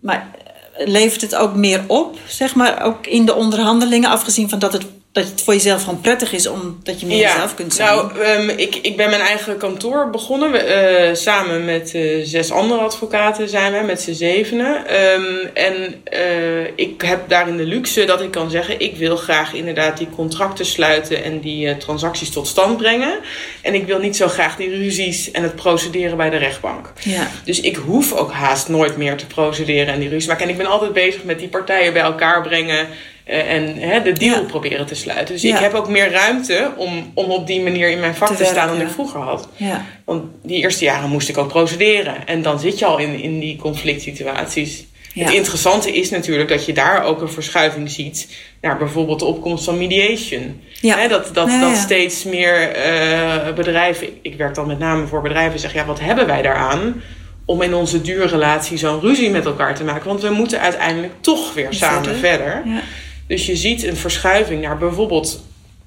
Maar 0.00 0.30
eh, 0.76 0.86
levert 0.86 1.20
het 1.20 1.34
ook 1.34 1.54
meer 1.54 1.84
op, 1.86 2.18
zeg 2.26 2.54
maar, 2.54 2.82
ook 2.82 3.06
in 3.06 3.26
de 3.26 3.34
onderhandelingen, 3.34 4.10
afgezien 4.10 4.48
van 4.48 4.58
dat 4.58 4.72
het 4.72 4.86
dat 5.14 5.28
het 5.28 5.42
voor 5.42 5.54
jezelf 5.54 5.82
gewoon 5.82 6.00
prettig 6.00 6.32
is 6.32 6.46
omdat 6.46 7.00
je 7.00 7.06
meer 7.06 7.18
jezelf 7.18 7.54
kunt 7.54 7.74
zijn. 7.74 7.94
Nou, 7.94 8.26
um, 8.26 8.48
ik, 8.48 8.74
ik 8.74 8.96
ben 8.96 9.10
mijn 9.10 9.22
eigen 9.22 9.56
kantoor 9.56 10.10
begonnen. 10.10 10.52
We, 10.52 11.08
uh, 11.08 11.14
samen 11.14 11.64
met 11.64 11.92
uh, 11.94 12.24
zes 12.24 12.50
andere 12.50 12.80
advocaten 12.80 13.48
zijn 13.48 13.72
we, 13.72 13.80
met 13.86 14.00
z'n 14.00 14.12
zevenen. 14.12 15.02
Um, 15.12 15.50
en 15.54 16.02
uh, 16.12 16.66
ik 16.74 17.02
heb 17.02 17.28
daarin 17.28 17.56
de 17.56 17.64
luxe 17.64 18.04
dat 18.04 18.20
ik 18.20 18.30
kan 18.30 18.50
zeggen... 18.50 18.80
ik 18.80 18.96
wil 18.96 19.16
graag 19.16 19.52
inderdaad 19.52 19.98
die 19.98 20.08
contracten 20.16 20.66
sluiten 20.66 21.24
en 21.24 21.40
die 21.40 21.76
transacties 21.76 22.30
tot 22.30 22.46
stand 22.46 22.76
brengen. 22.76 23.18
En 23.62 23.74
ik 23.74 23.86
wil 23.86 23.98
niet 23.98 24.16
zo 24.16 24.28
graag 24.28 24.56
die 24.56 24.68
ruzies 24.68 25.30
en 25.30 25.42
het 25.42 25.54
procederen 25.54 26.16
bij 26.16 26.30
de 26.30 26.36
rechtbank. 26.36 26.92
Ja. 27.02 27.30
Dus 27.44 27.60
ik 27.60 27.76
hoef 27.76 28.12
ook 28.12 28.32
haast 28.32 28.68
nooit 28.68 28.96
meer 28.96 29.16
te 29.16 29.26
procederen 29.26 29.94
en 29.94 30.00
die 30.00 30.08
ruzies 30.08 30.28
maken. 30.28 30.44
En 30.44 30.50
ik 30.50 30.56
ben 30.56 30.66
altijd 30.66 30.92
bezig 30.92 31.24
met 31.24 31.38
die 31.38 31.48
partijen 31.48 31.92
bij 31.92 32.02
elkaar 32.02 32.42
brengen... 32.42 32.88
Uh, 33.28 33.52
en 33.52 33.76
hè, 33.76 34.02
de 34.02 34.12
deal 34.12 34.40
ja. 34.40 34.46
proberen 34.46 34.86
te 34.86 34.94
sluiten. 34.94 35.34
Dus 35.34 35.42
ja. 35.42 35.56
ik 35.56 35.62
heb 35.62 35.74
ook 35.74 35.88
meer 35.88 36.10
ruimte 36.10 36.72
om, 36.76 37.10
om 37.14 37.30
op 37.30 37.46
die 37.46 37.60
manier 37.60 37.90
in 37.90 38.00
mijn 38.00 38.14
vak 38.14 38.28
te, 38.28 38.34
te 38.34 38.44
staan 38.44 38.68
dan 38.68 38.80
ik 38.80 38.88
vroeger 38.88 39.20
had. 39.20 39.48
Ja. 39.56 39.84
Want 40.04 40.24
die 40.42 40.62
eerste 40.62 40.84
jaren 40.84 41.10
moest 41.10 41.28
ik 41.28 41.38
ook 41.38 41.48
procederen. 41.48 42.26
En 42.26 42.42
dan 42.42 42.60
zit 42.60 42.78
je 42.78 42.84
al 42.84 42.98
in, 42.98 43.20
in 43.20 43.40
die 43.40 43.56
conflict 43.56 44.02
situaties. 44.02 44.84
Het 45.14 45.32
interessante 45.32 45.92
is 45.92 46.10
natuurlijk 46.10 46.48
dat 46.48 46.66
je 46.66 46.72
daar 46.72 47.04
ook 47.04 47.20
een 47.20 47.30
verschuiving 47.30 47.90
ziet 47.90 48.28
naar 48.60 48.78
bijvoorbeeld 48.78 49.18
de 49.18 49.24
opkomst 49.24 49.64
van 49.64 49.78
mediation. 49.78 50.60
Hè, 50.80 51.08
dat 51.08 51.34
dat, 51.34 51.48
dat 51.60 51.76
steeds 51.76 52.24
meer 52.24 52.76
uh, 52.76 53.52
bedrijven, 53.54 54.08
ik 54.22 54.36
werk 54.36 54.54
dan 54.54 54.66
met 54.66 54.78
name 54.78 55.06
voor 55.06 55.22
bedrijven, 55.22 55.60
zeggen: 55.60 55.80
ja, 55.80 55.86
wat 55.86 56.00
hebben 56.00 56.26
wij 56.26 56.42
daaraan? 56.42 57.02
om 57.46 57.62
in 57.62 57.74
onze 57.74 58.00
duurrelatie 58.00 58.78
zo'n 58.78 59.00
ruzie 59.00 59.30
met 59.30 59.44
elkaar 59.44 59.74
te 59.74 59.84
maken. 59.84 60.08
Want 60.08 60.22
we 60.22 60.30
moeten 60.30 60.60
uiteindelijk 60.60 61.12
toch 61.20 61.54
weer 61.54 61.66
samen 61.70 62.04
verder. 62.04 62.20
verder. 62.20 62.62
Ja. 62.64 62.80
Dus 63.26 63.46
je 63.46 63.56
ziet 63.56 63.84
een 63.84 63.96
verschuiving 63.96 64.62
naar 64.62 64.78
bijvoorbeeld 64.78 65.42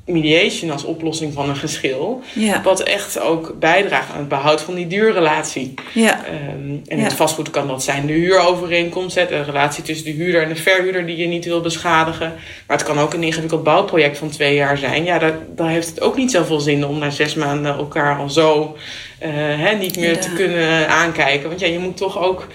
mediation 0.07 0.71
als 0.71 0.83
oplossing 0.83 1.33
van 1.33 1.49
een 1.49 1.55
geschil. 1.55 2.21
Ja. 2.33 2.61
Wat 2.61 2.83
echt 2.83 3.19
ook 3.19 3.55
bijdraagt 3.59 4.11
aan 4.11 4.19
het 4.19 4.27
behoud 4.27 4.61
van 4.61 4.75
die 4.75 4.87
duurrelatie. 4.87 5.73
Ja. 5.93 6.25
Um, 6.55 6.81
en 6.87 6.99
het 6.99 7.13
vastgoed 7.13 7.49
kan 7.49 7.67
dat 7.67 7.83
zijn 7.83 8.05
de 8.05 8.13
huurovereenkomst, 8.13 9.15
de 9.15 9.41
relatie 9.41 9.83
tussen 9.83 10.05
de 10.05 10.11
huurder 10.11 10.41
en 10.41 10.49
de 10.49 10.55
verhuurder 10.55 11.05
die 11.05 11.17
je 11.17 11.27
niet 11.27 11.45
wil 11.45 11.61
beschadigen. 11.61 12.33
Maar 12.67 12.77
het 12.77 12.85
kan 12.85 12.99
ook 12.99 13.13
een 13.13 13.23
ingewikkeld 13.23 13.63
bouwproject 13.63 14.17
van 14.17 14.29
twee 14.29 14.55
jaar 14.55 14.77
zijn. 14.77 15.03
Ja, 15.03 15.19
dan, 15.19 15.33
dan 15.55 15.67
heeft 15.67 15.89
het 15.89 16.01
ook 16.01 16.17
niet 16.17 16.31
zoveel 16.31 16.59
zin 16.59 16.85
om 16.85 16.99
na 16.99 17.09
zes 17.09 17.35
maanden 17.35 17.75
elkaar 17.75 18.17
al 18.17 18.29
zo 18.29 18.77
uh, 19.23 19.29
hè, 19.33 19.75
niet 19.75 19.97
meer 19.97 20.19
te 20.19 20.33
kunnen 20.33 20.89
aankijken. 20.89 21.49
Want 21.49 21.59
ja, 21.59 21.67
je 21.67 21.79
moet 21.79 21.97
toch 21.97 22.19
ook 22.19 22.47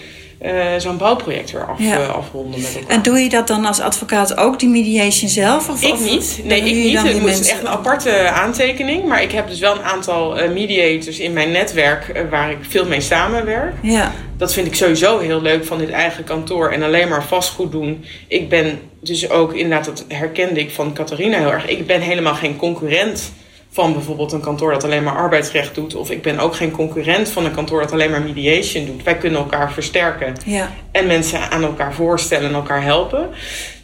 uh, 0.43 0.65
zo'n 0.79 0.97
bouwproject 0.97 1.51
weer 1.51 1.67
af, 1.67 1.79
ja. 1.79 2.01
uh, 2.01 2.09
afronden 2.09 2.61
met 2.61 2.75
elkaar. 2.75 2.97
En 2.97 3.03
doe 3.03 3.19
je 3.19 3.29
dat 3.29 3.47
dan 3.47 3.65
als 3.65 3.81
advocaat 3.81 4.37
ook, 4.37 4.59
die 4.59 4.69
mediation 4.69 5.31
zelf? 5.31 5.69
Of, 5.69 5.83
ik 5.83 5.93
of 5.93 6.05
niet. 6.05 6.41
Nee, 6.45 6.59
ik 6.59 6.75
niet. 6.75 7.03
Het 7.03 7.25
mensen... 7.25 7.53
echt 7.53 7.61
een 7.61 7.69
aparte 7.69 8.29
aantekening. 8.29 9.05
Maar 9.05 9.23
ik 9.23 9.33
heb 9.33 9.49
dus 9.49 9.59
wel 9.59 9.73
een 9.73 9.83
aantal 9.83 10.43
uh, 10.43 10.51
mediators 10.51 11.19
in 11.19 11.33
mijn 11.33 11.51
netwerk 11.51 12.27
waar 12.31 12.51
ik 12.51 12.59
veel 12.69 12.87
mee 12.87 13.01
samenwerk. 13.01 13.75
Ja. 13.83 14.13
Dat 14.37 14.53
vind 14.53 14.67
ik 14.67 14.75
sowieso 14.75 15.19
heel 15.19 15.43
leuk 15.43 15.65
van 15.65 15.79
dit 15.79 15.91
eigen 15.91 16.25
kantoor 16.25 16.71
en 16.71 16.83
alleen 16.83 17.09
maar 17.09 17.25
vastgoed 17.25 17.73
doen. 17.73 18.05
Ik 18.29 18.49
ben 18.49 18.81
dus 19.01 19.31
ook, 19.31 19.55
inderdaad, 19.55 19.85
dat 19.85 20.05
herkende 20.09 20.61
ik 20.61 20.71
van 20.71 20.93
Catharina 20.93 21.39
heel 21.39 21.53
erg. 21.53 21.67
Ik 21.67 21.87
ben 21.87 22.01
helemaal 22.01 22.35
geen 22.35 22.57
concurrent 22.57 23.33
van 23.73 23.93
bijvoorbeeld 23.93 24.33
een 24.33 24.41
kantoor 24.41 24.73
dat 24.73 24.85
alleen 24.85 25.03
maar 25.03 25.17
arbeidsrecht 25.17 25.75
doet. 25.75 25.95
Of 25.95 26.11
ik 26.11 26.23
ben 26.23 26.39
ook 26.39 26.55
geen 26.55 26.71
concurrent 26.71 27.29
van 27.29 27.45
een 27.45 27.55
kantoor 27.55 27.81
dat 27.81 27.93
alleen 27.93 28.11
maar 28.11 28.23
mediation 28.23 28.87
doet. 28.87 29.03
Wij 29.03 29.17
kunnen 29.17 29.41
elkaar 29.41 29.73
versterken 29.73 30.35
ja. 30.45 30.73
en 30.91 31.07
mensen 31.07 31.51
aan 31.51 31.63
elkaar 31.63 31.95
voorstellen 31.95 32.49
en 32.49 32.55
elkaar 32.55 32.83
helpen. 32.83 33.29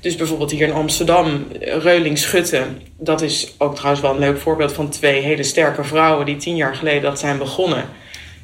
Dus 0.00 0.16
bijvoorbeeld 0.16 0.50
hier 0.50 0.66
in 0.66 0.72
Amsterdam, 0.72 1.46
Reuling 1.60 2.18
Schutten. 2.18 2.82
Dat 2.98 3.22
is 3.22 3.54
ook 3.58 3.74
trouwens 3.74 4.02
wel 4.02 4.12
een 4.12 4.18
leuk 4.18 4.38
voorbeeld 4.38 4.72
van 4.72 4.88
twee 4.88 5.22
hele 5.22 5.42
sterke 5.42 5.84
vrouwen 5.84 6.26
die 6.26 6.36
tien 6.36 6.56
jaar 6.56 6.74
geleden 6.74 7.02
dat 7.02 7.18
zijn 7.18 7.38
begonnen. 7.38 7.84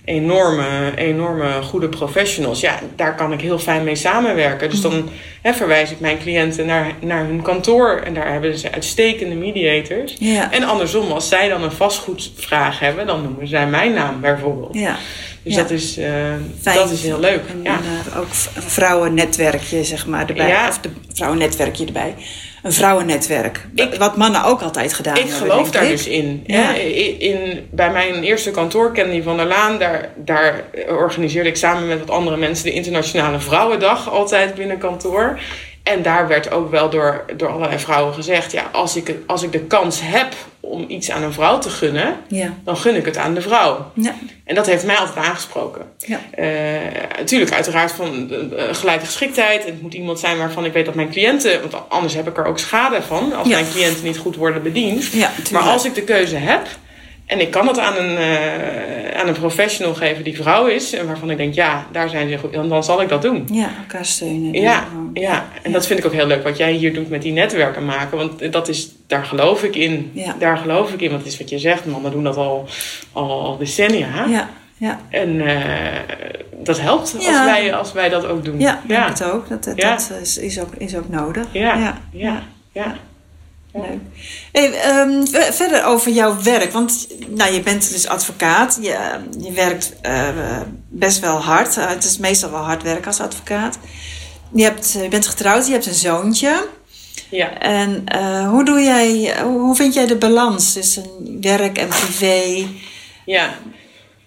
Enorme, 0.05 0.93
enorme 0.97 1.63
goede 1.63 1.89
professionals. 1.89 2.61
Ja, 2.61 2.79
daar 2.97 3.15
kan 3.15 3.33
ik 3.33 3.41
heel 3.41 3.59
fijn 3.59 3.85
mee 3.85 3.95
samenwerken. 3.95 4.71
Dus 4.71 4.81
dan 4.81 5.09
hè, 5.43 5.53
verwijs 5.53 5.91
ik 5.91 6.01
mijn 6.01 6.19
cliënten 6.19 6.67
naar, 6.67 6.93
naar 7.01 7.25
hun 7.25 7.43
kantoor. 7.43 8.01
En 8.05 8.15
daar 8.15 8.33
hebben 8.33 8.59
ze 8.59 8.73
uitstekende 8.73 9.35
mediators. 9.35 10.17
Ja. 10.19 10.53
En 10.53 10.63
andersom, 10.63 11.11
als 11.13 11.29
zij 11.29 11.49
dan 11.49 11.63
een 11.63 11.73
vastgoedvraag 11.73 12.79
hebben, 12.81 13.07
dan 13.07 13.23
noemen 13.23 13.49
zij 13.49 13.67
mijn 13.67 13.93
naam 13.93 14.21
bijvoorbeeld. 14.21 14.75
Ja. 14.75 14.97
Dus 15.43 15.55
Ja. 15.55 15.61
dat, 15.63 15.71
is, 15.71 15.99
uh, 15.99 16.07
dat 16.63 16.91
is 16.91 17.03
heel 17.03 17.21
leuk. 17.21 17.43
En, 17.49 17.61
ja. 17.63 17.79
uh, 18.09 18.19
ook 18.19 18.29
een 18.55 18.63
vrouwennetwerkje, 18.63 19.85
zeg 19.85 20.07
maar, 20.07 20.29
erbij. 20.29 20.69
Of 20.69 20.79
de 20.79 20.91
vrouwennetwerkje 21.13 21.87
erbij. 21.87 22.15
Een 22.65 22.73
vrouwennetwerk. 22.73 23.67
Ik- 23.75 23.95
wat 23.95 24.17
mannen 24.17 24.45
ook 24.45 24.61
altijd 24.63 24.93
gedaan 24.95 25.15
Ik 25.17 25.21
hebben. 25.21 25.39
geloof 25.39 25.61
denk 25.61 25.73
daar 25.73 25.85
ik. 25.85 25.91
dus 25.91 26.07
in. 26.07 26.45
Ja. 26.47 26.75
In, 26.75 27.21
in- 27.21 27.67
bij 27.71 27.91
mijn 27.91 28.23
eerste 28.23 28.51
kantoor, 28.51 28.93
Candy 28.95 29.23
van 29.23 29.37
der 29.37 29.47
Laan, 29.47 29.79
daar, 29.79 30.09
daar 30.17 30.65
organiseerde 30.89 31.49
ik 31.49 31.57
samen 31.57 31.89
met 31.89 31.99
wat 31.99 32.11
andere 32.11 32.37
mensen 32.37 32.65
de 32.65 32.73
Internationale 32.73 33.41
Vrouwendag 33.41 34.11
altijd 34.11 34.55
binnen 34.55 34.79
kantoor. 34.79 35.39
En 35.85 36.03
daar 36.03 36.29
werd 36.29 36.51
ook 36.51 36.71
wel 36.71 36.91
door, 36.91 37.25
door 37.37 37.49
allerlei 37.49 37.79
vrouwen 37.79 38.15
gezegd: 38.15 38.53
ja, 38.53 38.69
als 38.73 38.97
ik, 38.97 39.15
als 39.27 39.43
ik 39.43 39.53
de 39.53 39.61
kans 39.61 40.01
heb 40.03 40.33
om 40.61 40.85
iets 40.89 41.11
aan 41.11 41.23
een 41.23 41.33
vrouw 41.33 41.59
te 41.59 41.71
gunnen, 41.71 42.17
Ja. 42.29 42.55
dan 42.65 42.77
gun 42.77 42.95
ik 42.95 43.05
het 43.05 43.17
aan 43.17 43.35
de 43.35 43.41
vrouw. 43.41 43.91
Ja. 43.95 44.15
En 44.45 44.55
dat 44.55 44.67
heeft 44.67 44.85
mij 44.85 44.97
altijd 44.97 45.27
aangesproken. 45.27 45.83
Ja. 45.99 46.21
Eh, 46.31 46.47
natuurlijk, 47.19 47.53
uiteraard 47.53 47.93
van 47.93 48.31
uh, 48.31 48.63
gelijke 48.73 49.05
geschiktheid. 49.05 49.65
Het 49.65 49.83
moet 49.83 49.95
iemand 49.95 50.19
zijn 50.19 50.39
waarvan 50.39 50.65
ik 50.65 50.73
weet 50.73 50.85
dat 50.87 50.95
mijn 50.95 51.11
cliënten... 51.11 51.61
want 51.61 51.75
anders 51.89 52.15
heb 52.15 52.29
ik 52.29 52.37
er 52.37 52.45
ook 52.45 52.59
schade 52.59 53.03
van... 53.03 53.33
als 53.33 53.49
mijn 53.49 53.71
cliënten 53.71 54.05
niet 54.05 54.19
goed 54.19 54.37
worden 54.37 54.63
bediend. 54.63 55.13
Ja, 55.13 55.31
maar 55.53 55.63
als 55.63 55.85
ik 55.85 55.95
de 55.95 56.03
keuze 56.03 56.37
heb... 56.37 56.67
en 57.27 57.41
ik 57.41 57.51
kan 57.51 57.67
het 57.67 57.79
aan 57.79 57.97
een, 57.97 58.17
eh, 58.17 59.21
aan 59.21 59.29
een 59.29 59.35
professional 59.35 59.95
geven 59.95 60.25
die 60.25 60.37
vrouw 60.37 60.67
is... 60.67 60.93
en 60.93 61.07
waarvan 61.07 61.31
ik 61.31 61.37
denk, 61.37 61.55
ja, 61.55 61.87
daar 61.93 62.09
zijn 62.09 62.29
ze 62.29 62.39
goed... 62.39 62.53
dan, 62.53 62.69
dan 62.69 62.85
zal 62.85 63.03
ik 63.03 63.09
dat 63.09 63.23
doen. 63.23 63.49
Ja, 63.53 63.69
elkaar 63.79 64.05
steunen. 64.05 64.53
Ja, 64.53 64.85
ja, 65.15 65.49
en 65.63 65.73
dat 65.73 65.87
vind 65.87 65.99
ik 65.99 66.05
ook 66.07 66.13
heel 66.13 66.27
leuk 66.27 66.43
wat 66.43 66.57
jij 66.57 66.73
hier 66.73 66.95
doet 66.95 67.09
met 67.09 67.23
die 67.23 67.33
netwerken 67.33 67.85
maken. 67.85 68.19
Want 68.19 68.53
dat 68.53 68.69
is, 68.69 68.91
daar 69.07 69.25
geloof 69.25 69.63
ik 69.63 69.77
in. 69.77 70.11
Ja. 70.15 70.35
Daar 70.39 70.57
geloof 70.57 70.93
ik 70.93 71.01
in, 71.01 71.11
want 71.11 71.23
het 71.23 71.33
is 71.33 71.39
wat 71.39 71.51
je 71.51 71.59
zegt. 71.59 71.87
Mannen 71.87 72.11
doen 72.11 72.25
dat 72.25 72.37
al, 72.37 72.69
al, 73.13 73.43
al 73.43 73.57
decennia. 73.59 74.27
Ja, 74.29 74.49
ja. 74.77 75.01
En 75.11 75.47
eh, 75.47 76.17
dat 76.63 76.81
helpt 76.81 77.15
als, 77.15 77.27
wij, 77.27 77.75
als 77.75 77.93
wij 77.93 78.09
dat 78.09 78.27
ook 78.27 78.45
doen. 78.45 78.61
Ja, 78.61 78.83
ja. 78.89 79.09
het 79.09 79.25
ook. 79.25 79.49
Dat, 79.49 79.65
dat 79.65 80.11
is, 80.23 80.39
is, 80.39 80.61
ook, 80.61 80.75
is 80.79 80.97
ook 80.97 81.09
nodig. 81.09 81.47
Ja. 81.53 81.99
ja. 82.13 82.43
Ja. 82.73 82.97
Ja. 83.75 83.81
Leuk. 83.81 84.01
Hey, 84.53 84.73
ehm, 84.81 85.25
verder 85.53 85.85
over 85.85 86.13
jouw 86.13 86.43
werk. 86.43 86.73
Want 86.73 87.09
nou, 87.29 87.53
je 87.53 87.61
bent 87.61 87.91
dus 87.93 88.09
advocaat. 88.09 88.79
Je, 88.83 88.97
je 89.39 89.53
werkt 89.53 89.93
eh, 90.03 90.29
best 90.89 91.19
wel 91.21 91.37
hard. 91.39 91.77
Eh, 91.77 91.89
het 91.89 92.05
is 92.05 92.19
meestal 92.19 92.51
wel 92.51 92.61
hard 92.63 92.83
werk 92.83 93.07
als 93.07 93.21
advocaat. 93.21 93.79
Je, 94.55 94.63
hebt, 94.63 94.93
je 95.03 95.09
bent 95.09 95.27
getrouwd, 95.27 95.67
je 95.67 95.73
hebt 95.73 95.87
een 95.87 95.95
zoontje. 95.95 96.69
ja. 97.31 97.59
En 97.59 98.03
eh, 98.05 98.49
hoe, 98.49 98.65
doe 98.65 98.81
jij, 98.81 99.35
hoe 99.43 99.77
vind 99.77 99.95
jij 99.95 100.07
de 100.07 100.17
balans 100.17 100.73
tussen 100.73 101.05
werk 101.41 101.79
en 101.79 101.89
privé? 101.89 102.67
Ja. 103.25 103.55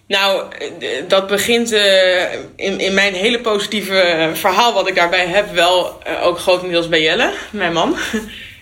Nou, 0.07 0.43
eh, 0.59 0.87
dat 1.07 1.27
begint 1.27 1.71
eh, 1.71 2.33
in, 2.55 2.79
in 2.79 2.93
mijn 2.93 3.13
hele 3.13 3.39
positieve 3.41 3.99
eh, 3.99 4.33
verhaal 4.33 4.73
wat 4.73 4.87
ik 4.87 4.95
daarbij 4.95 5.27
heb, 5.27 5.53
wel 5.53 6.03
eh, 6.03 6.25
ook 6.25 6.39
grotendeels 6.39 6.89
bij 6.89 7.01
Jelle, 7.01 7.33
mijn 7.51 7.73
man. 7.73 7.95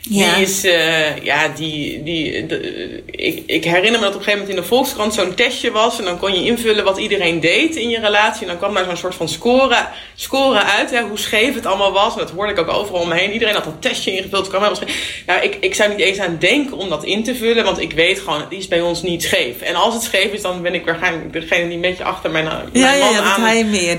Ja. 0.10 0.36
Die 0.36 0.44
is, 0.44 0.64
eh, 0.64 1.18
ja, 1.24 1.48
die, 1.48 2.04
die, 2.04 2.46
de- 2.46 3.04
ik, 3.12 3.44
ik 3.46 3.64
herinner 3.64 3.92
me 3.92 4.06
dat 4.06 4.08
op 4.14 4.20
een 4.20 4.24
gegeven 4.24 4.40
moment 4.40 4.50
in 4.50 4.62
de 4.62 4.68
Volkskrant 4.68 5.14
zo'n 5.14 5.34
testje 5.34 5.72
was. 5.72 6.00
En 6.00 6.06
dan 6.06 6.20
kon 6.20 6.34
je 6.34 6.46
invullen 6.46 6.84
wat 6.84 6.98
iedereen 6.98 7.40
deed 7.40 7.76
in 7.76 7.90
je 7.90 8.00
relatie. 8.00 8.42
En 8.42 8.48
dan 8.48 8.58
kwam 8.58 8.74
daar 8.74 8.86
zo'n 8.86 8.98
soort 8.98 9.16
van 9.16 9.30
score, 9.30 9.88
score 10.16 10.64
uit, 10.64 10.92
hè, 10.92 11.02
hoe 11.02 11.20
scheef 11.20 11.54
het 11.56 11.66
allemaal 11.66 11.92
was. 11.92 12.14
En 12.14 12.20
dat 12.20 12.32
hoorde 12.32 12.52
ik 12.52 12.60
ook 12.60 12.70
overal 12.70 13.02
om 13.02 13.08
me 13.08 13.16
heen. 13.16 13.32
Iedereen 13.32 13.54
had 13.54 13.64
dat 13.64 13.82
testje 13.82 14.12
ingevuld. 14.18 14.48
Kwam 14.48 14.62
helemaal 14.64 14.84
scheef. 14.88 15.24
Nou, 15.26 15.42
ik, 15.42 15.58
ik 15.60 15.76
zou 15.76 15.90
niet 15.90 16.00
eens 16.00 16.20
aan 16.20 16.38
denken 16.40 16.78
om 16.78 16.90
dat 16.90 17.04
in 17.04 17.24
te 17.24 17.36
vullen. 17.36 17.64
Want 17.64 17.80
ik 17.82 17.92
weet 17.94 18.20
gewoon, 18.20 18.42
het 18.42 18.52
is 18.52 18.68
bij 18.68 18.82
ons 18.82 19.02
niet 19.02 19.24
scheef. 19.24 19.62
En 19.62 19.76
als 19.76 19.94
het 19.94 20.04
scheef 20.04 20.32
is, 20.32 20.42
dan 20.42 20.62
ben 20.62 20.74
ik 20.74 20.86
waarschijnlijk 20.86 21.34
degene 21.34 21.66
die 21.66 21.76
een 21.76 21.82
beetje 21.82 22.04
achter 22.04 22.32
mijn, 22.32 22.46
mijn 22.46 22.70
Ja, 22.72 23.06
man 23.06 23.14
ja, 23.14 23.22
aan, 23.22 23.42
hij 23.42 23.64
meer. 23.64 23.96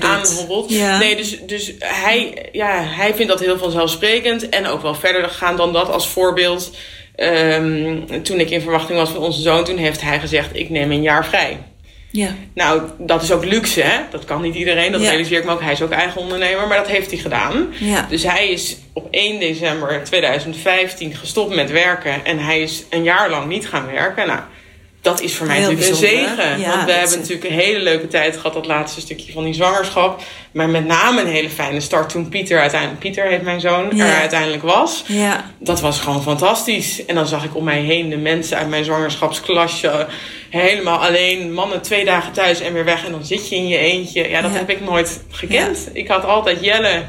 Ja. 0.69 0.97
Nee, 0.97 1.15
dus, 1.15 1.37
dus 1.45 1.71
hij, 1.79 2.45
ja, 2.51 2.83
hij 2.83 3.13
vindt 3.13 3.31
dat 3.31 3.39
heel 3.39 3.57
vanzelfsprekend. 3.57 4.49
En 4.49 4.67
ook 4.67 4.81
wel 4.81 4.95
verder 4.95 5.29
gaan 5.29 5.55
dan 5.55 5.73
dat 5.73 5.89
als 5.97 6.07
voorbeeld. 6.09 6.75
Ehm, 7.15 8.21
toen 8.23 8.39
ik 8.39 8.49
in 8.49 8.61
verwachting 8.61 8.97
was 8.97 9.09
van 9.09 9.21
onze 9.21 9.41
zoon, 9.41 9.63
toen 9.63 9.77
heeft 9.77 10.01
hij 10.01 10.19
gezegd: 10.19 10.55
Ik 10.55 10.69
neem 10.69 10.91
een 10.91 11.01
jaar 11.01 11.25
vrij. 11.25 11.57
Ja. 12.11 12.35
Nou, 12.53 12.81
dat 12.97 13.21
is 13.21 13.31
ook 13.31 13.45
luxe, 13.45 13.81
hè? 13.81 13.99
Dat 14.11 14.25
kan 14.25 14.41
niet 14.41 14.55
iedereen, 14.55 14.91
dat 14.91 15.01
Ja. 15.01 15.09
realiseer 15.09 15.37
ik 15.37 15.45
me 15.45 15.51
ook. 15.51 15.61
Hij 15.61 15.71
is 15.71 15.81
ook 15.81 15.91
eigen 15.91 16.21
ondernemer, 16.21 16.67
maar 16.67 16.77
dat 16.77 16.87
heeft 16.87 17.11
hij 17.11 17.19
gedaan. 17.19 17.73
Ja. 17.79 18.05
Dus 18.09 18.23
hij 18.23 18.47
is 18.47 18.77
op 18.93 19.07
1 19.11 19.39
december 19.39 20.03
2015 20.03 21.15
gestopt 21.15 21.55
met 21.55 21.71
werken 21.71 22.25
en 22.25 22.39
hij 22.39 22.61
is 22.61 22.83
een 22.89 23.03
jaar 23.03 23.29
lang 23.29 23.47
niet 23.47 23.67
gaan 23.67 23.85
werken. 23.91 24.27
Nou, 24.27 24.39
dat 25.07 25.21
is 25.21 25.35
voor 25.35 25.47
mij 25.47 25.57
Heel 25.57 25.71
natuurlijk 25.71 25.89
een 25.89 26.07
zegen. 26.07 26.59
Ja, 26.59 26.69
want 26.69 26.85
we 26.85 26.91
hebben 26.91 27.17
natuurlijk 27.19 27.49
een 27.49 27.55
hele 27.55 27.79
leuke 27.79 28.07
tijd 28.07 28.35
gehad, 28.35 28.53
dat 28.53 28.65
laatste 28.65 29.01
stukje 29.01 29.31
van 29.31 29.43
die 29.43 29.53
zwangerschap. 29.53 30.21
Maar 30.51 30.69
met 30.69 30.85
name 30.85 31.21
een 31.21 31.27
hele 31.27 31.49
fijne 31.49 31.79
start 31.79 32.09
toen 32.09 32.29
Pieter 32.29 32.59
uiteindelijk, 32.59 32.99
Pieter 32.99 33.25
heet 33.25 33.41
mijn 33.41 33.59
zoon, 33.59 33.89
Ja. 33.95 34.05
er 34.05 34.19
uiteindelijk 34.19 34.63
was. 34.63 35.03
Ja, 35.07 35.51
Dat 35.59 35.81
was 35.81 35.99
gewoon 35.99 36.23
fantastisch. 36.23 37.05
En 37.05 37.15
dan 37.15 37.27
zag 37.27 37.43
ik 37.43 37.55
om 37.55 37.63
mij 37.63 37.79
heen 37.79 38.09
de 38.09 38.17
mensen 38.17 38.57
uit 38.57 38.69
mijn 38.69 38.83
zwangerschapsklasje. 38.83 40.07
Helemaal 40.49 40.97
alleen, 40.97 41.53
mannen 41.53 41.81
twee 41.81 42.05
dagen 42.05 42.31
thuis 42.33 42.59
en 42.61 42.73
weer 42.73 42.85
weg. 42.85 43.05
En 43.05 43.11
dan 43.11 43.25
zit 43.25 43.49
je 43.49 43.55
in 43.55 43.67
je 43.67 43.77
eentje. 43.77 44.29
Ja, 44.29 44.41
dat 44.41 44.53
heb 44.53 44.69
ik 44.69 44.81
nooit 44.81 45.23
gekend. 45.31 45.89
Ik 45.93 46.07
had 46.07 46.25
altijd 46.25 46.57
Jelle. 46.65 47.03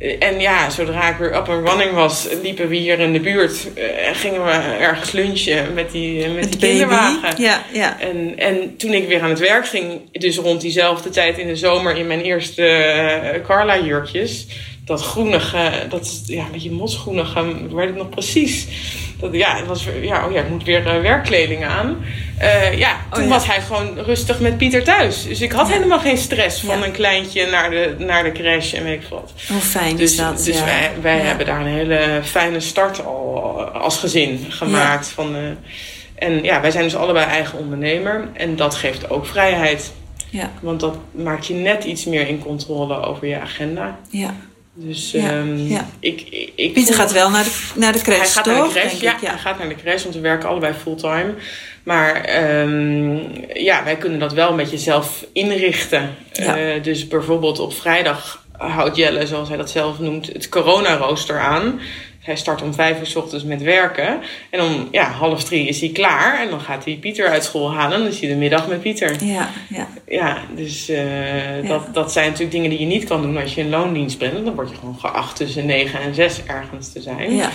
Eh, 0.00 0.16
En 0.18 0.40
ja, 0.40 0.70
zodra 0.70 1.08
ik 1.10 1.16
weer 1.16 1.34
up 1.36 1.48
and 1.48 1.68
running 1.68 1.92
was, 1.92 2.28
liepen 2.42 2.68
we 2.68 2.76
hier 2.76 2.98
in 2.98 3.12
de 3.12 3.20
buurt. 3.20 3.68
eh, 3.74 4.08
En 4.08 4.14
gingen 4.14 4.44
we 4.44 4.50
ergens 4.80 5.12
lunchen 5.12 5.74
met 5.74 5.90
die, 5.90 6.26
met 6.28 6.34
met 6.34 6.50
die 6.52 6.60
kinderwagen. 6.60 7.42
Ja, 7.42 7.62
ja. 7.72 8.00
En, 8.00 8.32
en 8.38 8.76
toen 8.76 8.92
ik 8.92 9.08
weer 9.08 9.20
aan 9.22 9.30
het 9.30 9.38
werk 9.38 9.66
ging, 9.68 10.00
dus 10.12 10.36
rond 10.36 10.60
diezelfde 10.60 11.10
tijd 11.10 11.38
in 11.38 11.46
de 11.46 11.56
zomer 11.56 11.96
in 11.96 12.06
mijn 12.06 12.20
eerste 12.20 12.66
eh, 12.66 13.42
Carla-jurkjes. 13.46 14.46
Dat 14.84 15.02
groenige, 15.02 15.72
dat 15.88 16.22
ja, 16.26 16.44
een 16.44 16.52
beetje 16.52 16.70
mosgroenige, 16.70 17.44
weet 17.74 17.88
ik 17.88 17.94
nog 17.94 18.08
precies. 18.08 18.66
Dat, 19.20 19.32
ja, 19.32 19.56
het 19.56 19.66
was, 19.66 19.86
ja, 20.02 20.26
oh 20.26 20.32
ja, 20.32 20.40
ik 20.40 20.48
moet 20.48 20.64
weer 20.64 20.86
eh, 20.86 21.00
werkkleding 21.00 21.64
aan. 21.64 21.96
Eh, 22.38 22.78
ja, 22.78 22.96
toen 23.12 23.22
ja. 23.22 23.28
was 23.28 23.46
hij 23.46 23.60
gewoon 23.60 23.98
rustig 23.98 24.40
met 24.40 24.56
Pieter 24.56 24.84
thuis. 24.84 25.26
Dus 25.26 25.40
ik 25.40 25.52
had 25.52 25.68
Ja. 25.68 25.72
helemaal 25.74 25.98
geen 25.98 26.18
stress 26.18 26.60
van 26.60 26.78
Ja. 26.78 26.84
een 26.84 26.92
kleintje 26.92 27.46
naar 27.46 27.70
de, 27.70 27.94
naar 27.98 28.22
de 28.22 28.32
crash 28.32 28.72
en 28.74 28.84
weet 28.84 29.02
ik 29.02 29.08
wat. 29.10 29.32
Hoe 29.48 29.60
fijn 29.60 29.96
Dus, 29.96 30.10
is 30.10 30.16
dat? 30.16 30.44
dus 30.44 30.62
wij, 31.02 31.18
hebben 31.18 31.46
daar 31.46 31.60
een 31.60 31.66
hele 31.66 32.20
fijne 32.24 32.60
start 32.60 33.04
al 33.04 33.60
als 33.72 33.98
gezin 33.98 34.46
gemaakt. 34.48 35.08
Van, 35.08 35.34
eh, 35.36 35.40
en 36.28 36.42
ja, 36.42 36.60
wij 36.60 36.70
zijn 36.70 36.84
dus 36.84 36.96
allebei 36.96 37.26
eigen 37.26 37.58
ondernemer. 37.58 38.28
En 38.32 38.56
dat 38.56 38.74
geeft 38.74 39.10
ook 39.10 39.26
vrijheid. 39.26 39.92
Ja, 40.30 40.50
Want 40.60 40.80
dat 40.80 40.96
maakt 41.10 41.46
je 41.46 41.54
net 41.54 41.84
iets 41.84 42.04
meer 42.04 42.28
in 42.28 42.38
controle 42.38 43.00
over 43.02 43.26
je 43.26 43.40
agenda. 43.40 43.98
ja. 44.10 44.34
Dus 44.82 45.10
Ja, 45.10 45.30
ehm, 45.30 45.56
ja. 45.56 45.88
Ik, 45.98 46.50
ik, 46.54 46.72
Pieter 46.72 46.94
gaat 46.94 47.12
wel 47.12 47.30
naar 47.30 47.44
de, 47.44 47.50
naar 47.74 47.92
de 47.92 48.00
crash, 48.00 48.18
hij 48.18 48.26
gaat 48.26 48.44
toch? 48.44 48.54
naar 48.54 48.64
de 48.64 48.70
crash, 48.70 49.00
ja, 49.00 49.14
ik, 49.14 49.20
ja. 49.20 49.30
Hij 49.30 49.38
gaat 49.38 49.58
naar 49.58 49.68
de 49.68 49.74
crash, 49.74 50.02
want 50.02 50.14
we 50.14 50.20
werken 50.20 50.48
allebei 50.48 50.74
fulltime. 50.74 51.34
Maar 51.82 52.14
ehm, 52.14 53.18
ja, 53.52 53.84
wij 53.84 53.96
kunnen 53.96 54.18
dat 54.18 54.32
wel 54.32 54.50
een 54.50 54.56
beetje 54.56 54.78
zelf 54.78 55.26
inrichten. 55.32 56.14
Ja. 56.32 56.56
Eh, 56.56 56.82
dus 56.82 57.08
bijvoorbeeld 57.08 57.58
op 57.58 57.74
vrijdag 57.74 58.44
houdt 58.68 58.96
Jelle, 58.96 59.26
zoals 59.26 59.48
hij 59.48 59.56
dat 59.56 59.70
zelf 59.70 59.98
noemt, 59.98 60.26
het 60.26 60.48
corona-rooster 60.48 61.38
aan. 61.38 61.80
Hij 62.20 62.36
start 62.36 62.62
om 62.62 62.74
vijf 62.74 62.98
uur 62.98 63.06
s 63.06 63.16
ochtends 63.16 63.44
met 63.44 63.62
werken. 63.62 64.20
En 64.50 64.60
om 64.60 64.88
ja, 64.90 65.10
half 65.10 65.44
drie 65.44 65.68
is 65.68 65.80
hij 65.80 65.88
klaar. 65.88 66.40
En 66.40 66.50
dan 66.50 66.60
gaat 66.60 66.84
hij 66.84 66.94
Pieter 66.94 67.28
uit 67.28 67.44
school 67.44 67.72
halen. 67.72 67.96
En 67.96 68.02
dan 68.02 68.12
is 68.12 68.20
hij 68.20 68.28
de 68.28 68.34
middag 68.34 68.68
met 68.68 68.80
Pieter. 68.82 69.24
Ja, 69.24 69.50
ja. 69.68 69.88
Ja, 70.08 70.38
dus 70.54 70.88
eh, 70.88 71.04
Dat, 71.68 71.94
dat 71.94 72.12
zijn 72.12 72.24
natuurlijk 72.26 72.52
dingen 72.52 72.70
die 72.70 72.80
je 72.80 72.86
niet 72.86 73.04
kan 73.04 73.22
doen 73.22 73.36
als 73.36 73.54
je 73.54 73.60
in 73.60 73.68
loondienst 73.68 74.18
bent. 74.18 74.44
Dan 74.44 74.54
word 74.54 74.70
je 74.70 74.76
gewoon 74.76 74.98
geacht 74.98 75.36
tussen 75.36 75.66
negen 75.66 76.00
en 76.00 76.14
zes 76.14 76.44
ergens 76.46 76.92
te 76.92 77.00
zijn. 77.00 77.34
ja. 77.34 77.50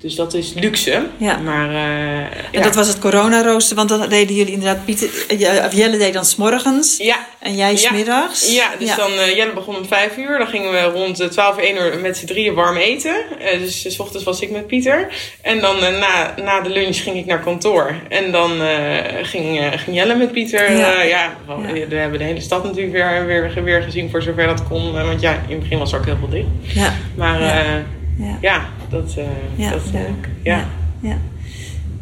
Dus 0.00 0.14
dat 0.14 0.34
is 0.34 0.52
luxe. 0.54 1.06
Ja. 1.16 1.36
Maar 1.36 1.70
eh, 1.70 2.18
En 2.18 2.28
ja. 2.52 2.60
dat 2.62 2.74
was 2.74 2.88
het 2.88 2.98
coronarooster, 2.98 3.76
want 3.76 3.88
dan 3.88 4.08
deden 4.08 4.34
jullie 4.36 4.52
inderdaad... 4.52 4.84
Pieter, 4.84 5.08
eh, 5.28 5.72
Jelle 5.72 5.96
deed 5.98 6.12
dan 6.12 6.24
smorgens 6.24 6.96
Ja, 6.96 7.26
en 7.40 7.56
jij 7.56 7.70
Ja. 7.72 7.76
smiddags. 7.76 8.54
ja, 8.54 8.68
dus 8.78 8.96
dan 8.96 9.10
eh, 9.12 9.36
Jelle 9.36 9.52
begon 9.52 9.76
om 9.76 9.86
vijf 9.86 10.16
uur. 10.16 10.38
Dan 10.38 10.46
gingen 10.46 10.70
we 10.72 10.80
rond 10.80 11.20
eh, 11.20 11.28
12 11.28 11.56
1 11.58 11.76
uur 11.76 11.98
met 11.98 12.16
z'n 12.16 12.26
drieën 12.26 12.54
warm 12.54 12.76
eten. 12.76 13.14
Dus 13.58 13.94
s 13.94 13.98
ochtends 13.98 14.24
was 14.24 14.40
ik 14.40 14.50
met 14.50 14.66
Pieter. 14.66 15.08
En 15.42 15.60
dan 15.60 15.78
na, 15.80 16.34
na 16.42 16.60
de 16.60 16.70
lunch 16.70 16.96
ging 16.96 17.16
ik 17.16 17.26
naar 17.26 17.40
kantoor. 17.40 17.94
En 18.08 18.30
dan 18.32 18.50
ging, 19.22 19.60
ging 19.76 19.96
Jelle 19.96 20.14
met 20.14 20.32
Pieter. 20.32 20.72
Ja. 20.72 20.78
Ja, 20.78 21.02
ja, 21.02 21.36
Ja. 21.48 21.86
we 21.88 21.94
hebben 21.96 22.18
de 22.18 22.24
hele 22.24 22.40
stad 22.40 22.64
natuurlijk 22.64 22.92
weer, 22.92 23.26
weer, 23.26 23.64
weer 23.64 23.82
gezien 23.82 24.10
voor 24.10 24.22
zover 24.22 24.46
dat 24.46 24.62
kon. 24.68 24.92
Want 24.92 25.20
ja, 25.20 25.32
in 25.32 25.50
het 25.54 25.60
begin 25.60 25.78
was 25.78 25.92
er 25.92 25.98
ook 25.98 26.04
heel 26.04 26.16
veel 26.18 26.28
dicht. 26.28 26.74
Ja, 26.74 26.92
Maar 27.16 27.40
Ja. 28.40 28.68
Ja 28.90 28.96
dat, 28.96 29.14
eh 29.16 29.24
Ja, 29.56 29.70
dat 29.70 29.80
leuk. 29.92 30.28
Ja. 30.42 30.68
Ja, 31.02 31.18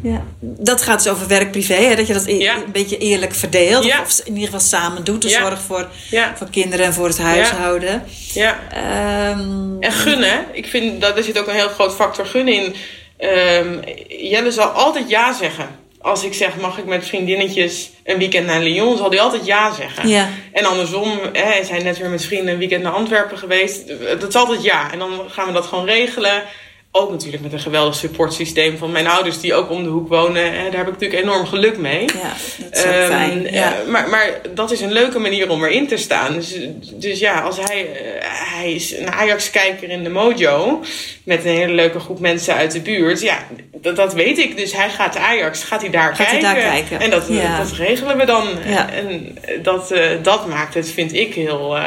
ja. 0.01 0.23
Dat 0.39 0.81
gaat 0.81 1.03
dus 1.03 1.11
over 1.11 1.27
werk-privé, 1.27 1.73
hè? 1.73 1.95
dat 1.95 2.07
je 2.07 2.13
dat 2.13 2.25
e- 2.27 2.47
een 2.47 2.71
beetje 2.71 2.97
eerlijk 2.97 3.33
verdeelt. 3.35 3.85
Of 4.01 4.19
in 4.23 4.33
ieder 4.33 4.43
geval 4.45 4.59
samen 4.59 5.03
doet. 5.03 5.21
De 5.21 5.29
zorg 5.41 5.61
voor, 5.61 5.87
voor 6.35 6.49
kinderen 6.49 6.85
en 6.85 6.93
voor 6.93 7.07
het 7.07 7.17
huishouden. 7.19 8.03
ja. 8.33 8.59
Ehm, 8.71 9.79
En 9.79 9.91
gunnen, 9.91 10.45
ik 10.51 10.67
vind 10.67 11.01
dat 11.01 11.17
er 11.17 11.23
zit 11.23 11.39
ook 11.39 11.47
een 11.47 11.53
heel 11.55 11.67
groot 11.69 11.93
factor 11.95 12.25
gunnen 12.25 12.53
in. 12.53 12.75
Ehm, 13.17 13.77
Jelle 14.07 14.51
zal 14.51 14.67
altijd 14.67 15.09
ja 15.09 15.33
zeggen. 15.33 15.67
Als 16.01 16.23
ik 16.23 16.33
zeg, 16.33 16.57
mag 16.57 16.77
ik 16.77 16.85
met 16.85 17.05
vriendinnetjes 17.05 17.89
een 18.03 18.17
weekend 18.17 18.45
naar 18.45 18.61
Lyon, 18.61 18.97
zal 18.97 19.09
hij 19.09 19.19
altijd 19.19 19.45
ja 19.45 19.73
zeggen. 19.73 20.07
Ja. 20.09 20.29
En 20.51 20.65
andersom, 20.65 21.19
hè, 21.33 21.41
hij 21.43 21.63
zijn 21.63 21.83
net 21.83 21.97
weer 21.97 22.09
met 22.09 22.25
vrienden 22.25 22.53
een 22.53 22.59
weekend 22.59 22.83
naar 22.83 22.91
Antwerpen 22.91 23.37
geweest. 23.37 23.87
Dat 24.19 24.27
is 24.29 24.35
altijd 24.35 24.63
ja. 24.63 24.91
En 24.91 24.99
dan 24.99 25.21
gaan 25.27 25.47
we 25.47 25.53
dat 25.53 25.65
gewoon 25.65 25.85
regelen. 25.85 26.43
Ook 26.91 27.11
natuurlijk 27.11 27.43
met 27.43 27.53
een 27.53 27.59
geweldig 27.59 27.95
supportsysteem 27.95 28.77
van 28.77 28.91
mijn 28.91 29.07
ouders 29.07 29.39
die 29.39 29.53
ook 29.53 29.69
om 29.69 29.83
de 29.83 29.89
hoek 29.89 30.07
wonen. 30.09 30.43
Hè, 30.53 30.63
daar 30.63 30.77
heb 30.77 30.87
ik 30.87 30.93
natuurlijk 30.93 31.21
enorm 31.21 31.45
geluk 31.45 31.77
mee. 31.77 32.01
ja, 32.01 32.33
dat 32.59 32.77
is 32.77 32.85
ook 32.85 32.91
Ehm, 32.91 33.07
fijn. 33.07 33.43
Ja. 33.51 33.73
eh, 33.81 33.87
maar, 33.87 34.09
maar 34.09 34.41
dat 34.53 34.71
is 34.71 34.81
een 34.81 34.91
leuke 34.91 35.19
manier 35.19 35.49
om 35.49 35.63
erin 35.63 35.87
te 35.87 35.97
staan. 35.97 36.33
Dus, 36.33 36.55
dus 36.93 37.19
ja, 37.19 37.39
als 37.41 37.57
hij, 37.59 37.87
eh, 37.93 38.29
hij 38.55 38.71
is 38.73 38.97
een 38.97 39.11
Ajax-kijker 39.11 39.89
in 39.89 40.03
de 40.03 40.09
Mojo. 40.09 40.81
Met 41.23 41.45
een 41.45 41.51
hele 41.55 41.73
leuke 41.73 41.99
groep 41.99 42.19
mensen 42.19 42.53
uit 42.55 42.71
de 42.71 42.81
buurt. 42.81 43.21
Ja, 43.21 43.37
dat, 43.81 43.95
dat 43.95 44.13
weet 44.13 44.37
ik. 44.37 44.57
Dus 44.57 44.73
hij 44.73 44.89
gaat 44.89 45.17
Ajax, 45.17 45.63
gaat 45.63 45.81
hij 45.81 45.89
daar, 45.89 46.15
Gaat 46.15 46.27
hij 46.31 46.39
kijken. 46.39 46.61
daar 46.61 46.71
kijken. 46.71 46.99
En 46.99 47.09
dat, 47.09 47.25
Ja. 47.29 47.57
dat 47.57 47.71
regelen 47.71 48.17
we 48.17 48.25
dan. 48.25 48.47
Ja. 48.67 48.89
En 48.91 49.37
dat, 49.63 49.91
eh, 49.91 50.09
dat 50.21 50.47
maakt 50.47 50.73
het, 50.73 50.91
vind 50.91 51.13
ik, 51.13 51.33
heel... 51.33 51.77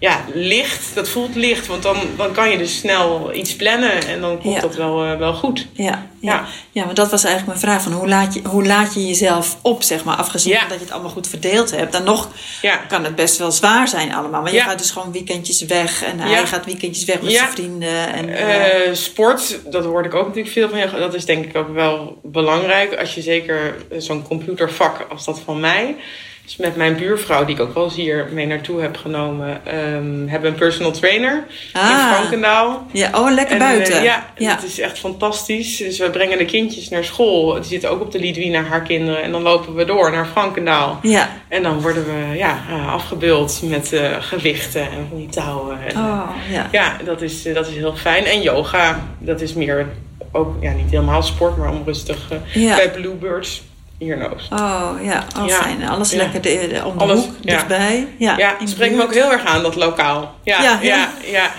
ja, 0.00 0.24
licht. 0.34 0.94
Dat 0.94 1.08
voelt 1.08 1.34
licht. 1.34 1.66
Want 1.66 1.82
dan, 1.82 1.96
dan 2.16 2.32
kan 2.32 2.50
je 2.50 2.58
dus 2.58 2.78
snel 2.78 3.30
iets 3.34 3.56
plannen. 3.56 4.06
En 4.06 4.20
dan 4.20 4.40
komt 4.40 4.54
Ja. 4.54 4.60
dat 4.60 4.74
wel, 4.76 5.04
eh, 5.04 5.16
wel 5.18 5.32
goed. 5.34 5.66
Ja, 5.72 5.84
ja. 5.84 6.06
Ja. 6.20 6.44
ja, 6.72 6.84
maar 6.84 6.94
dat 6.94 7.10
was 7.10 7.24
eigenlijk 7.24 7.58
mijn 7.58 7.70
vraag. 7.72 7.82
Van 7.82 7.98
hoe, 8.00 8.08
laat 8.08 8.34
je, 8.34 8.40
hoe 8.44 8.66
laat 8.66 8.94
je 8.94 9.06
jezelf 9.06 9.56
op, 9.62 9.82
zeg 9.82 10.04
maar, 10.04 10.16
afgezien 10.16 10.52
Ja. 10.52 10.58
van 10.60 10.68
dat 10.68 10.78
je 10.78 10.84
het 10.84 10.92
allemaal 10.92 11.10
goed 11.10 11.28
verdeeld 11.28 11.70
hebt. 11.70 11.92
Dan 11.92 12.04
nog 12.04 12.28
kan 12.88 13.04
het 13.04 13.14
best 13.14 13.36
wel 13.38 13.52
zwaar 13.52 13.88
zijn 13.88 14.14
allemaal. 14.14 14.42
Maar 14.42 14.52
je 14.54 14.60
gaat 14.60 14.78
dus 14.78 14.90
gewoon 14.90 15.12
weekendjes 15.12 15.62
weg. 15.64 16.02
En 16.04 16.18
hij 16.20 16.46
gaat 16.46 16.64
weekendjes 16.64 17.04
weg 17.04 17.22
met 17.22 17.32
zijn 17.32 17.50
vrienden. 17.50 18.12
En, 18.12 18.28
eh, 18.28 18.88
Eh, 18.88 18.94
sport, 18.94 19.58
dat 19.70 19.84
hoorde 19.84 20.08
ik 20.08 20.14
ook 20.14 20.26
natuurlijk 20.26 20.54
veel 20.54 20.68
van 20.68 20.78
je. 20.78 20.90
Dat 20.98 21.14
is 21.14 21.24
denk 21.24 21.44
ik 21.44 21.56
ook 21.56 21.74
wel 21.74 22.18
belangrijk. 22.22 22.94
Als 22.96 23.14
je 23.14 23.22
zeker 23.22 23.74
zo'n 23.98 24.22
computervak 24.22 25.06
als 25.10 25.24
dat 25.24 25.40
van 25.44 25.60
mij. 25.60 25.96
Dus 26.44 26.56
met 26.56 26.76
mijn 26.76 26.96
buurvrouw, 26.96 27.44
die 27.44 27.54
ik 27.54 27.60
ook 27.60 27.74
wel 27.74 27.84
eens 27.84 27.94
hier 27.94 28.28
mee 28.32 28.46
naartoe 28.46 28.80
heb 28.80 28.96
genomen, 28.96 29.60
ehm, 29.66 30.26
hebben 30.26 30.40
we 30.40 30.46
een 30.46 30.54
personal 30.54 30.90
trainer 30.92 31.32
in 31.74 31.80
Ah. 31.80 32.12
Frankendaal. 32.12 32.86
ja, 32.92 33.10
oh, 33.14 33.30
lekker 33.32 33.52
En, 33.52 33.58
buiten. 33.58 33.94
eh, 33.96 34.02
ja, 34.04 34.26
ja. 34.36 34.50
het 34.54 34.62
is 34.64 34.78
echt 34.80 34.98
fantastisch. 34.98 35.76
Dus 35.76 35.98
we 35.98 36.10
brengen 36.10 36.38
de 36.38 36.44
kindjes 36.44 36.88
naar 36.88 37.04
school. 37.04 37.54
Die 37.54 37.64
zitten 37.64 37.90
ook 37.90 38.00
op 38.00 38.12
de 38.12 38.18
Lidwina, 38.18 38.62
haar 38.62 38.82
kinderen. 38.82 39.22
En 39.22 39.32
dan 39.32 39.42
lopen 39.42 39.74
we 39.74 39.84
door 39.84 40.10
naar 40.10 40.26
Frankendaal. 40.26 40.98
ja. 41.02 41.28
En 41.48 41.62
dan 41.62 41.80
worden 41.80 42.04
we 42.04 42.36
ja, 42.36 42.58
eh, 42.68 42.92
afgebeeld 42.92 43.60
met 43.64 43.92
eh, 43.92 44.16
gewichten 44.20 44.82
en 44.82 45.06
van 45.08 45.18
die 45.18 45.28
touwen. 45.28 45.78
En, 45.86 45.96
Oh, 45.96 46.30
ja. 46.50 46.68
ja, 46.72 46.96
dat 47.04 47.22
is, 47.22 47.44
eh, 47.46 47.54
dat 47.54 47.68
is 47.68 47.74
heel 47.74 47.96
fijn. 47.96 48.24
En 48.24 48.40
yoga, 48.42 49.08
dat 49.18 49.40
is 49.40 49.52
meer 49.54 49.86
ook 50.32 50.54
ja, 50.60 50.72
niet 50.72 50.90
helemaal 50.90 51.22
sport, 51.22 51.56
maar 51.56 51.70
om 51.70 51.82
rustig 51.84 52.30
eh, 52.30 52.62
Ja. 52.62 52.76
bij 52.76 52.90
Bluebirds 52.90 53.62
hier 54.00 54.16
in 54.16 54.32
Oost. 54.32 54.52
Oh, 54.52 54.90
ja. 55.02 55.24
Oh, 55.38 55.46
Ja. 55.46 55.54
fijn. 55.62 55.88
Alles 55.88 56.10
Ja. 56.10 56.16
lekker 56.16 56.40
de, 56.40 56.68
de, 56.72 56.82
om 56.84 56.98
de 56.98 57.04
Alles, 57.04 57.18
hoek, 57.20 57.34
ja. 57.40 57.54
dichtbij. 57.54 58.06
Ja, 58.18 58.36
de 58.58 58.66
spreekt 58.66 58.94
me 58.94 59.02
ook 59.02 59.14
heel 59.14 59.32
erg 59.32 59.44
aan, 59.44 59.62
dat 59.62 59.76
lokaal. 59.76 60.34
Ja, 60.44 60.62
Ja, 60.62 60.78
ja, 61.24 61.50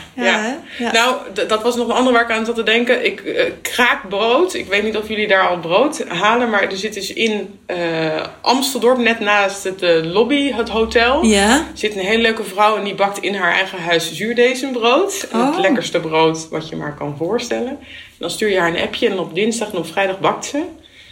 ja. 0.78 0.92
Nou, 0.92 1.16
dat 1.48 1.62
was 1.62 1.76
nog 1.76 1.88
een 1.88 1.94
ander 1.96 2.14
waar 2.14 2.22
ik 2.22 2.32
aan 2.32 2.46
zat 2.46 2.56
te 2.56 2.64
denken. 2.64 3.06
Ik 3.06 3.20
eh, 3.20 3.52
kraak 3.62 4.10
brood. 4.10 4.54
Ik 4.54 4.66
weet 4.68 4.84
niet 4.84 4.98
of 4.98 5.08
jullie 5.08 5.28
daar 5.28 5.48
al 5.48 5.58
brood 5.60 6.04
halen, 6.08 6.50
maar 6.50 6.62
er 6.64 6.78
zit 6.78 6.94
dus 6.94 7.14
in 7.14 7.60
eh 7.66 7.78
Amsteldorp, 8.42 8.98
net 8.98 9.20
naast 9.20 9.64
het 9.64 9.82
eh, 9.82 10.04
lobby, 10.04 10.52
het 10.52 10.70
hotel. 10.70 11.26
Ja? 11.26 11.66
zit 11.74 11.96
een 11.96 12.02
hele 12.06 12.22
leuke 12.22 12.44
vrouw 12.44 12.78
en 12.78 12.84
die 12.84 12.96
bakt 12.96 13.18
in 13.18 13.36
haar 13.36 13.52
eigen 13.54 13.82
huis 13.84 14.14
zuurdezenbrood. 14.14 15.28
En 15.32 15.40
Oh. 15.40 15.46
Het 15.52 15.60
lekkerste 15.60 16.00
brood 16.00 16.50
wat 16.50 16.70
je 16.70 16.76
maar 16.76 16.96
kan 16.96 17.16
voorstellen. 17.18 17.68
En 17.70 17.78
dan 18.20 18.30
stuur 18.30 18.50
je 18.50 18.60
haar 18.60 18.70
een 18.76 18.82
appje 18.82 19.10
en 19.10 19.20
op 19.20 19.36
dinsdag 19.36 19.72
en 19.72 19.78
op 19.78 19.88
vrijdag 19.88 20.20
bakt 20.20 20.46
ze. 20.46 20.62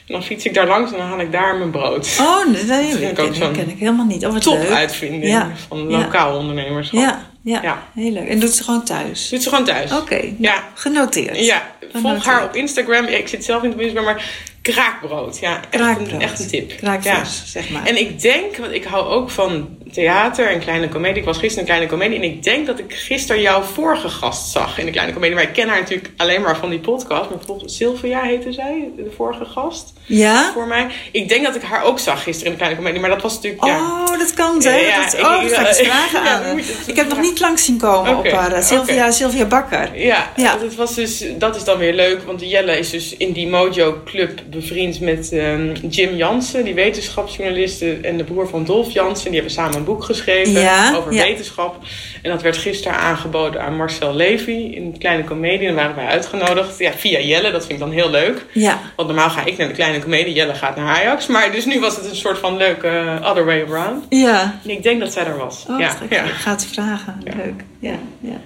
En 0.10 0.16
dan 0.16 0.24
fiets 0.24 0.46
ik 0.46 0.54
daar 0.54 0.68
langs 0.68 0.92
en 0.92 0.98
dan 0.98 1.08
haal 1.08 1.20
ik 1.20 1.32
daar 1.32 1.56
mijn 1.58 1.72
brood. 1.72 2.18
Oh, 2.20 2.42
vind 2.42 2.68
dat 2.68 2.80
ik 3.10 3.14
ken, 3.16 3.36
zo'n 3.36 3.52
ken 3.54 3.70
ik 3.70 3.80
helemaal 3.80 4.06
niet. 4.06 4.26
Oh, 4.26 4.34
wat 4.34 4.42
Top 4.42 4.58
leuk. 4.58 4.70
uitvinding 4.70 5.24
Ja. 5.26 5.52
van 5.68 5.90
Ja. 5.90 5.98
lokaal 5.98 6.38
ondernemerschap. 6.38 7.00
Ja, 7.00 7.30
ja, 7.44 7.60
Ja. 7.62 7.84
heel 7.96 8.12
leuk. 8.12 8.28
En 8.28 8.40
doet 8.40 8.54
ze 8.54 8.64
gewoon 8.64 8.84
thuis? 8.84 9.30
Doet 9.30 9.44
ze 9.44 9.50
gewoon 9.50 9.66
thuis. 9.66 9.92
Oké, 9.92 10.22
Ja. 10.38 10.64
genoteerd. 10.74 11.46
Ja, 11.46 11.72
volg 11.94 12.26
haar 12.26 12.44
op 12.44 12.56
Instagram. 12.56 13.04
Ja, 13.10 13.18
ik 13.18 13.28
zit 13.28 13.46
zelf 13.46 13.64
in 13.64 13.70
het 13.70 13.80
Instagram, 13.80 14.06
maar 14.06 14.32
kraakbrood. 14.62 15.40
Ja, 15.40 15.56
echt, 15.58 15.70
Kraakbrood. 15.70 16.12
Een, 16.12 16.22
echt 16.22 16.40
een 16.40 16.48
tip. 16.48 16.78
Kraakvers, 16.78 17.44
zeg 17.52 17.70
maar. 17.70 17.86
En 17.86 18.00
ik 18.00 18.22
denk, 18.22 18.58
want 18.58 18.72
ik 18.74 18.84
hou 18.84 19.06
ook 19.08 19.30
van 19.30 19.78
theater 19.92 20.48
en 20.50 20.60
kleine 20.60 20.90
komedie. 20.90 21.18
Ik 21.18 21.24
was 21.26 21.38
gisteren 21.38 21.60
een 21.60 21.66
kleine 21.70 21.88
komedie 21.88 22.18
en 22.18 22.24
ik 22.24 22.44
denk 22.44 22.66
dat 22.66 22.80
ik 22.80 22.94
gisteren 22.94 23.42
jouw 23.42 23.62
vorige 23.62 24.10
gast 24.10 24.52
zag 24.52 24.80
in 24.80 24.86
de 24.86 24.92
kleine 24.92 25.14
komedie. 25.14 25.36
Maar 25.36 25.44
ik 25.44 25.54
ken 25.54 25.68
haar 25.68 25.80
natuurlijk 25.80 26.10
alleen 26.18 26.42
maar 26.42 26.58
van 26.58 26.70
die 26.70 26.80
podcast. 26.80 27.30
Maar 27.30 27.40
volgens 27.46 27.76
Sylvia 27.76 28.22
heette 28.22 28.52
zij, 28.52 28.90
de 28.98 29.12
vorige 29.16 29.46
gast. 29.46 29.94
Ja? 30.10 30.52
voor 30.54 30.68
mij. 30.68 30.88
Ik 31.12 31.30
denk 31.30 31.44
dat 31.46 31.56
ik 31.56 31.62
haar 31.62 31.84
ook 31.84 32.00
zag 32.00 32.24
gisteren 32.24 32.46
in 32.46 32.52
de 32.52 32.58
Kleine 32.58 32.78
Comedie, 32.78 33.00
maar 33.02 33.10
dat 33.10 33.22
was 33.22 33.34
natuurlijk... 33.36 33.64
Ja, 33.66 33.78
Oh, 34.10 34.20
dat 34.20 34.34
kan 34.34 34.62
ze. 34.62 34.70
Ja, 34.70 35.04
dat, 35.04 35.14
ik- 35.14 35.26
oh, 35.26 35.44
ik 35.44 35.50
vragen 35.86 36.22
aan 36.22 36.60
Ik 36.86 36.96
heb 36.96 37.08
nog 37.10 37.20
niet 37.22 37.40
langs 37.40 37.66
zien 37.66 37.78
komen 37.78 38.18
op 38.18 38.28
haar. 38.32 38.52
eh, 38.52 38.64
Sylvia. 38.64 39.12
Sylvia 39.12 39.46
Bakker. 39.46 39.90
Ja, 40.00 40.32
Ja. 40.36 40.56
Dat, 40.58 40.76
was 40.76 40.96
dus, 40.96 41.24
dat 41.38 41.56
is 41.56 41.64
dan 41.64 41.78
weer 41.78 41.94
leuk, 41.94 42.24
want 42.24 42.50
Jelle 42.50 42.78
is 42.80 42.90
dus 42.90 43.18
in 43.18 43.32
die 43.32 43.48
Mojo 43.48 43.98
Club 44.06 44.42
bevriend 44.50 45.00
met 45.00 45.32
ehm, 45.32 45.72
Jim 45.90 46.16
Jansen, 46.16 46.64
die 46.64 46.74
wetenschapsjournalist 46.74 47.82
en 47.82 48.18
de 48.18 48.24
broer 48.24 48.48
van 48.50 48.66
Dolf 48.66 48.92
Jansen. 48.92 49.26
Die 49.26 49.34
hebben 49.40 49.52
samen 49.52 49.76
een 49.76 49.84
boek 49.84 50.04
geschreven 50.04 50.62
Ja, 50.62 50.96
over 50.96 51.10
wetenschap. 51.10 51.76
En 52.22 52.30
dat 52.32 52.42
werd 52.42 52.58
gisteren 52.58 52.98
aangeboden 52.98 53.62
aan 53.62 53.76
Marcel 53.78 54.14
Levy 54.16 54.52
in 54.52 54.92
de 54.92 54.98
Kleine 54.98 55.24
Comedie. 55.24 55.68
En 55.68 55.76
daar 55.76 55.84
waren 55.84 55.96
wij 55.96 56.06
uitgenodigd 56.14 56.80
ja, 56.80 56.92
via 56.98 57.20
Jelle, 57.20 57.52
dat 57.52 57.62
vind 57.66 57.72
ik 57.74 57.80
dan 57.80 57.92
heel 57.92 58.10
leuk. 58.10 58.46
Ja. 58.54 58.80
Want 58.96 59.08
normaal 59.08 59.30
ga 59.30 59.46
ik 59.46 59.58
naar 59.58 59.68
de 59.68 59.74
Kleine 59.74 59.99
Comedie, 60.02 60.34
Jelle 60.34 60.56
gaat 60.56 60.76
naar 60.76 60.96
Ajax. 60.96 61.28
Maar 61.28 61.52
dus 61.52 61.66
nu 61.66 61.80
was 61.80 61.96
het 61.96 62.06
een 62.06 62.16
soort 62.16 62.38
van 62.38 62.58
leuke 62.58 62.88
eh, 62.88 63.30
other 63.30 63.46
way 63.46 63.62
around. 63.62 64.06
Ja. 64.10 64.60
En 64.64 64.70
ik 64.70 64.84
denk 64.84 65.00
dat 65.00 65.14
zij 65.14 65.26
er 65.26 65.38
was. 65.38 65.66
Oh, 65.70 65.80
ja, 65.80 65.96
ja. 66.10 66.24
ik 66.24 66.32
ga 66.32 66.52
het 66.52 66.66
vragen. 66.66 67.22
Ja. 67.24 67.34
Leuk. 67.36 67.64
Ja, 67.80 67.96
ja. 68.20 68.38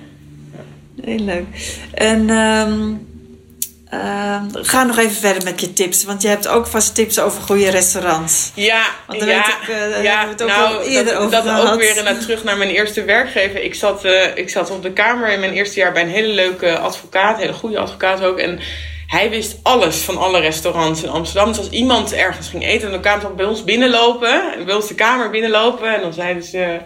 Heel 1.01 1.19
leuk. 1.19 1.45
En 1.93 2.29
ehm 2.29 2.93
ehm, 3.89 4.45
ga 4.51 4.83
nog 4.83 4.97
even 4.97 5.15
verder 5.15 5.43
met 5.43 5.61
je 5.61 5.73
tips. 5.73 6.03
Want 6.03 6.21
je 6.21 6.27
hebt 6.27 6.47
ook 6.47 6.67
vast 6.67 6.95
tips 6.95 7.19
over 7.19 7.41
goede 7.41 7.69
restaurants. 7.69 8.51
Ja, 8.55 8.85
Want 9.07 9.19
ja, 9.19 9.25
weet 9.25 9.37
ik, 9.37 9.91
daar 9.91 10.03
ja, 10.03 10.23
we 10.23 10.29
het 10.29 10.41
ook 10.41 10.47
nou, 10.47 10.75
al 10.75 10.81
eerder 10.81 11.13
dat, 11.13 11.21
over 11.21 11.31
dat 11.31 11.43
gehad. 11.43 11.71
ook 11.71 11.79
weer 11.79 11.89
inderdaad 11.89 12.21
terug 12.21 12.43
naar 12.43 12.57
mijn 12.57 12.69
eerste 12.69 13.03
werkgever. 13.03 13.63
Ik 13.63 13.75
zat, 13.75 14.05
eh, 14.05 14.35
ik 14.35 14.49
zat 14.49 14.69
op 14.69 14.83
de 14.83 14.91
kamer 14.91 15.29
in 15.29 15.39
mijn 15.39 15.53
eerste 15.53 15.79
jaar 15.79 15.91
bij 15.91 16.01
een 16.01 16.09
hele 16.09 16.33
leuke 16.33 16.77
advocaat, 16.77 17.37
hele 17.37 17.53
goede 17.53 17.79
advocaat 17.79 18.23
ook. 18.23 18.37
En 18.37 18.59
hij 19.13 19.29
wist 19.29 19.59
alles 19.63 19.97
van 19.97 20.17
alle 20.17 20.39
restaurants 20.39 21.03
in 21.03 21.09
Amsterdam. 21.09 21.47
Dus 21.47 21.57
als 21.57 21.69
iemand 21.69 22.13
ergens 22.13 22.47
ging 22.47 22.65
eten, 22.65 22.91
dan 22.91 23.01
kwamen 23.01 23.21
ze 23.21 23.33
bij 23.33 23.45
ons 23.45 23.63
binnenlopen, 23.63 24.65
bij 24.65 24.75
ons 24.75 24.87
de 24.87 24.95
kamer 24.95 25.29
binnenlopen. 25.29 25.95
En 25.95 26.01
dan 26.01 26.13
zeiden 26.13 26.43
ze, 26.43 26.79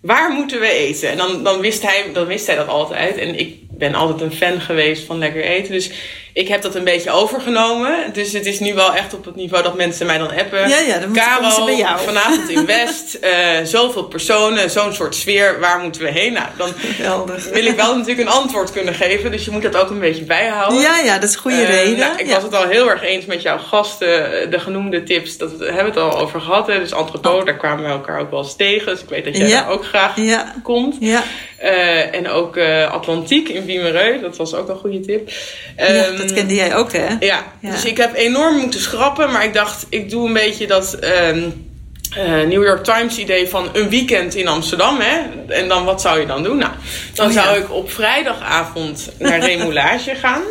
waar 0.00 0.30
moeten 0.30 0.60
we 0.60 0.70
eten? 0.70 1.10
En 1.10 1.16
dan, 1.16 1.42
dan, 1.42 1.60
wist 1.60 1.82
hij, 1.82 2.10
dan 2.12 2.26
wist 2.26 2.46
hij 2.46 2.56
dat 2.56 2.68
altijd. 2.68 3.16
En 3.16 3.38
ik 3.38 3.58
ben 3.90 3.94
altijd 3.94 4.20
een 4.20 4.36
fan 4.36 4.60
geweest 4.60 5.06
van 5.06 5.18
lekker 5.18 5.42
eten. 5.42 5.72
Dus 5.72 5.90
ik 6.32 6.48
heb 6.48 6.62
dat 6.62 6.74
een 6.74 6.84
beetje 6.84 7.10
overgenomen. 7.10 7.96
Dus 8.12 8.32
het 8.32 8.46
is 8.46 8.60
nu 8.60 8.74
wel 8.74 8.94
echt 8.94 9.14
op 9.14 9.24
het 9.24 9.36
niveau 9.36 9.62
dat 9.64 9.76
mensen 9.76 10.06
mij 10.06 10.18
dan 10.18 10.30
appen. 10.38 10.68
Ja, 10.68 10.78
ja, 10.78 10.98
dan 10.98 11.12
bij 11.12 11.76
jou. 11.76 11.98
vanavond 12.04 12.48
in 12.50 12.66
West. 12.76 13.14
eh, 13.14 13.30
zoveel 13.64 14.04
personen, 14.04 14.70
zo'n 14.70 14.92
soort 14.92 15.14
sfeer. 15.14 15.60
Waar 15.60 15.78
moeten 15.78 16.02
we 16.02 16.10
heen? 16.10 16.32
Nou, 16.32 16.46
dan 16.56 16.72
wil 17.52 17.66
ik 17.66 17.76
wel 17.76 17.96
natuurlijk 17.96 18.28
een 18.28 18.34
antwoord 18.34 18.72
kunnen 18.72 18.94
geven. 18.94 19.30
Dus 19.30 19.44
je 19.44 19.50
moet 19.50 19.62
dat 19.62 19.76
ook 19.76 19.90
een 19.90 19.98
beetje 20.00 20.24
bijhouden. 20.24 20.80
Ja, 20.80 20.98
ja, 20.98 21.14
dat 21.18 21.28
is 21.28 21.34
een 21.34 21.40
goede 21.40 21.56
Eh, 21.62 21.68
reden. 21.82 21.98
nou, 21.98 22.18
ik 22.18 22.26
ja. 22.26 22.34
was 22.34 22.42
het 22.42 22.54
al 22.54 22.66
heel 22.68 22.90
erg 22.90 23.02
eens 23.02 23.24
met 23.24 23.42
jouw 23.42 23.58
gasten, 23.58 24.40
eh, 24.42 24.50
de 24.50 24.58
genoemde 24.60 25.02
tips. 25.02 25.36
Dat 25.38 25.56
we 25.56 25.64
hebben 25.64 25.92
we 25.94 26.00
het 26.00 26.12
al 26.12 26.18
over 26.18 26.40
gehad. 26.40 26.66
Hè? 26.66 26.78
Dus 26.78 26.90
entrepot, 26.92 27.46
daar 27.46 27.56
kwamen 27.56 27.84
we 27.84 27.90
elkaar 27.90 28.20
ook 28.20 28.30
wel 28.30 28.42
eens 28.42 28.56
tegen. 28.56 28.92
Dus 28.92 29.02
ik 29.02 29.08
weet 29.08 29.24
dat 29.24 29.36
jij 29.36 29.44
Oh. 29.46 29.50
Ja. 29.50 29.60
daar 29.60 29.70
ook 29.70 29.84
graag 29.84 30.12
Ja, 30.16 30.54
komt. 30.62 30.96
ja. 31.00 31.22
Eh, 31.64 32.14
en 32.14 32.28
ook 32.28 32.56
eh, 32.56 32.92
Atlantiek 32.92 33.48
in 33.48 33.64
Wiemereu, 33.64 34.20
dat 34.20 34.36
was 34.36 34.54
ook 34.54 34.68
een 34.68 34.76
goede 34.76 35.00
tip. 35.00 35.30
ja, 35.76 35.84
Ehm, 35.84 36.16
dat 36.16 36.32
kende 36.32 36.54
jij 36.54 36.74
ook, 36.76 36.92
hè? 36.92 37.06
ja, 37.20 37.42
Ja. 37.60 37.70
dus 37.70 37.84
ik 37.84 37.96
heb 37.96 38.14
enorm 38.14 38.56
moeten 38.56 38.80
schrappen, 38.80 39.30
maar 39.32 39.44
ik 39.44 39.54
dacht, 39.54 39.86
ik 39.88 40.10
doe 40.10 40.26
een 40.26 40.32
beetje 40.32 40.66
dat 40.66 40.94
ehm, 40.94 41.42
eh, 42.16 42.32
New 42.32 42.64
York 42.64 42.84
Times 42.84 43.18
idee 43.18 43.48
van 43.48 43.68
een 43.72 43.88
weekend 43.88 44.34
in 44.34 44.48
Amsterdam. 44.48 44.96
Hè? 45.00 45.20
En 45.52 45.68
dan, 45.68 45.84
wat 45.84 46.00
zou 46.00 46.20
je 46.20 46.26
dan 46.26 46.42
doen? 46.42 46.56
Nou, 46.56 46.72
dan 47.14 47.26
Oh, 47.26 47.32
ja. 47.32 47.42
zou 47.44 47.58
ik 47.58 47.72
op 47.72 47.90
vrijdagavond 47.90 49.10
naar 49.18 49.40
Remoulage 49.46 50.14
gaan. 50.14 50.42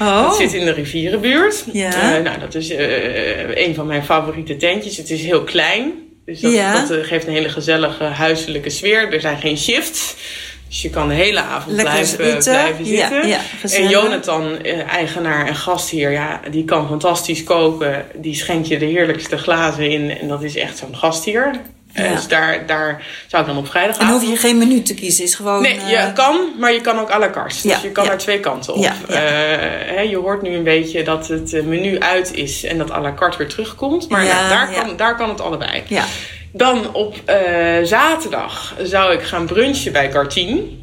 Oh, 0.00 0.22
Dat 0.22 0.36
zit 0.36 0.52
in 0.52 0.64
de 0.64 0.72
rivierenbuurt. 0.72 1.64
Ja. 1.72 2.18
Nou, 2.18 2.38
dat 2.40 2.54
is 2.54 2.70
een 3.54 3.74
van 3.74 3.86
mijn 3.86 4.04
favoriete 4.04 4.56
tentjes. 4.56 4.96
Het 4.96 5.10
is 5.10 5.22
heel 5.22 5.44
klein. 5.44 5.92
Dus 6.26 6.40
dat, 6.40 6.88
dat 6.88 7.06
geeft 7.06 7.26
een 7.26 7.32
hele 7.32 7.48
gezellige 7.48 8.04
huiselijke 8.04 8.70
sfeer. 8.70 9.12
Er 9.12 9.20
zijn 9.20 9.38
geen 9.38 9.58
shifts. 9.58 10.14
Dus 10.70 10.82
je 10.82 10.90
kan 10.90 11.08
de 11.08 11.14
hele 11.14 11.40
avond 11.40 11.76
Lekker 11.76 11.94
blijven, 11.94 12.24
zitten. 12.24 12.52
blijven 12.52 12.86
zitten. 12.86 13.28
ja, 13.28 13.40
en. 13.62 13.88
Jonathan, 13.88 14.62
eh, 14.62 14.88
eigenaar 14.88 15.46
en 15.46 15.54
gastheer, 15.56 16.10
ja, 16.10 16.40
die 16.50 16.64
kan 16.64 16.88
fantastisch 16.88 17.44
koken. 17.44 18.06
Die 18.14 18.34
schenkt 18.34 18.68
je 18.68 18.78
de 18.78 18.84
heerlijkste 18.84 19.36
glazen 19.36 19.90
in. 19.90 20.18
En 20.18 20.28
dat 20.28 20.42
is 20.42 20.56
echt 20.56 20.78
zo'n 20.78 20.96
gastheer. 20.96 21.60
Eh, 21.92 22.04
Ja. 22.04 22.14
Dus 22.14 22.28
daar, 22.28 22.66
daar 22.66 23.02
zou 23.26 23.42
ik 23.42 23.48
dan 23.48 23.58
op 23.58 23.68
vrijdag 23.68 23.98
en 23.98 24.08
hoef 24.08 24.28
je 24.28 24.36
geen 24.36 24.58
menu 24.58 24.82
te 24.82 24.94
kiezen, 24.94 25.24
is 25.24 25.34
gewoon... 25.34 25.62
Nee, 25.62 25.80
je 25.86 25.96
eh, 25.96 26.14
kan, 26.14 26.36
maar 26.58 26.72
je 26.72 26.80
kan 26.80 26.98
ook 26.98 27.10
à 27.10 27.18
la 27.18 27.30
carte. 27.30 27.62
Dus 27.62 27.62
Ja, 27.62 27.78
je 27.82 27.90
kan 27.90 28.04
ja. 28.04 28.10
er 28.10 28.18
twee 28.18 28.40
kanten 28.40 28.74
op. 28.74 28.84
Eh, 28.84 29.18
hè, 29.94 30.00
je 30.00 30.16
hoort 30.16 30.42
nu 30.42 30.54
een 30.54 30.62
beetje 30.64 31.02
dat 31.02 31.28
het 31.28 31.52
eh, 31.52 31.62
menu 31.62 31.98
uit 31.98 32.34
is 32.34 32.64
en 32.64 32.78
dat 32.78 32.90
à 32.90 33.00
la 33.00 33.12
carte 33.14 33.38
weer 33.38 33.48
terugkomt. 33.48 34.08
Maar 34.08 34.24
nou, 34.24 34.48
daar, 34.48 34.70
kan, 34.72 34.96
daar 34.96 35.16
kan 35.16 35.28
het 35.28 35.40
allebei. 35.40 35.82
Ja, 35.86 36.04
Dan 36.52 36.94
op 36.94 37.16
eh, 37.24 37.36
zaterdag 37.82 38.74
zou 38.82 39.12
ik 39.12 39.22
gaan 39.22 39.46
brunchen 39.46 39.92
bij 39.92 40.10
Gartien. 40.10 40.78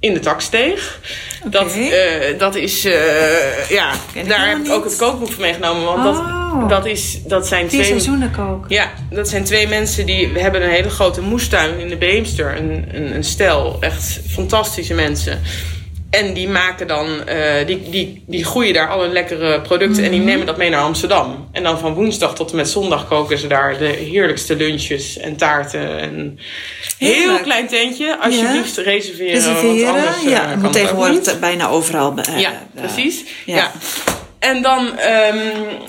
In 0.00 0.14
de 0.14 0.20
taksteeg. 0.20 1.00
Dat, 1.44 1.74
eh, 1.74 2.38
dat 2.38 2.54
is, 2.54 2.84
eh, 2.84 3.68
ja, 3.68 3.92
daar 4.26 4.48
heb 4.48 4.58
ik 4.58 4.70
ook 4.70 4.84
het 4.84 4.96
kookboek 4.96 5.32
voor 5.32 5.40
meegenomen. 5.40 5.84
Want 5.84 6.18
Oh. 6.18 6.60
dat, 6.60 6.68
dat, 6.68 6.86
is, 6.86 7.22
dat 7.24 7.46
zijn 7.46 7.60
vier 7.60 7.68
twee... 7.68 7.84
seizoenen 7.84 8.30
koken. 8.30 8.74
Ja, 8.74 8.90
dat 9.10 9.28
zijn 9.28 9.44
twee 9.44 9.68
mensen 9.68 10.06
die 10.06 10.28
we 10.28 10.40
hebben 10.40 10.62
een 10.62 10.70
hele 10.70 10.90
grote 10.90 11.20
moestuin 11.20 11.78
in 11.78 11.88
de 11.88 11.96
Beemster. 11.96 12.56
Een, 12.56 12.84
een, 12.92 13.14
een 13.14 13.24
stel, 13.24 13.76
echt 13.80 14.20
fantastische 14.28 14.94
mensen. 14.94 15.40
En 16.12 16.32
die 16.34 16.48
maken 16.48 16.86
dan, 16.86 17.26
eh, 17.26 17.66
die, 17.66 17.90
die, 17.90 18.24
die 18.26 18.44
groeien 18.44 18.74
daar 18.74 18.88
alle 18.88 19.08
lekkere 19.08 19.60
producten 19.60 20.04
en 20.04 20.08
Mhm. 20.10 20.18
die 20.18 20.28
nemen 20.28 20.46
dat 20.46 20.56
mee 20.56 20.70
naar 20.70 20.80
Amsterdam. 20.82 21.48
En 21.52 21.62
dan 21.62 21.78
van 21.78 21.94
woensdag 21.94 22.34
tot 22.34 22.50
en 22.50 22.56
met 22.56 22.68
zondag 22.68 23.08
koken 23.08 23.38
ze 23.38 23.46
daar 23.46 23.78
de 23.78 23.84
heerlijkste 23.86 24.56
lunches 24.56 25.18
en 25.18 25.36
taarten. 25.36 25.98
En 26.00 26.38
heel 26.98 27.12
Heerlijk. 27.14 27.42
klein 27.42 27.66
tentje, 27.66 28.18
alsjeblieft 28.20 28.76
reserveren. 28.76 29.42
Want 29.42 29.60
Reserveren, 29.60 29.88
anders, 29.94 30.22
eh, 30.24 30.30
ja. 30.30 30.48
het 30.48 30.62
moet 30.62 30.72
tegenwoordig 30.72 31.38
bijna 31.38 31.68
overal... 31.68 32.14
eh, 32.16 32.38
Ja, 32.40 32.50
eh, 32.74 32.82
precies. 32.82 33.24
ja. 33.46 33.56
Ja. 33.56 33.70
En 34.38 34.62
dan 34.62 34.98
ehm, 34.98 35.36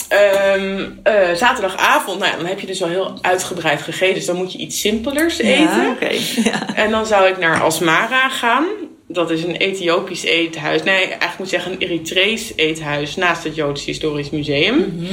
ehm, 0.07 0.85
eh, 1.03 1.13
zaterdagavond, 1.35 2.19
nou 2.19 2.31
ja, 2.31 2.37
dan 2.37 2.45
heb 2.45 2.59
je 2.59 2.67
dus 2.67 2.83
al 2.83 2.89
heel 2.89 3.17
uitgebreid 3.21 3.81
gegeten. 3.81 4.15
Dus 4.15 4.25
dan 4.25 4.35
moet 4.35 4.51
je 4.51 4.57
iets 4.57 4.79
simpelers 4.79 5.37
eten. 5.37 5.61
Ja, 5.81 5.89
oké. 5.89 6.09
Ja. 6.49 6.75
En 6.75 6.91
dan 6.91 7.05
zou 7.05 7.27
ik 7.27 7.37
naar 7.37 7.61
Asmara 7.61 8.29
gaan. 8.29 8.65
Dat 9.13 9.31
is 9.31 9.43
een 9.43 9.55
Ethiopisch 9.55 10.23
eethuis. 10.23 10.83
Nee, 10.83 10.95
eigenlijk 10.95 11.37
moet 11.37 11.47
ik 11.47 11.53
zeggen 11.53 11.71
een 11.71 11.77
Eritrees 11.77 12.53
eethuis 12.55 13.15
naast 13.15 13.43
het 13.43 13.55
Joods 13.55 13.85
Historisch 13.85 14.29
Museum. 14.29 15.07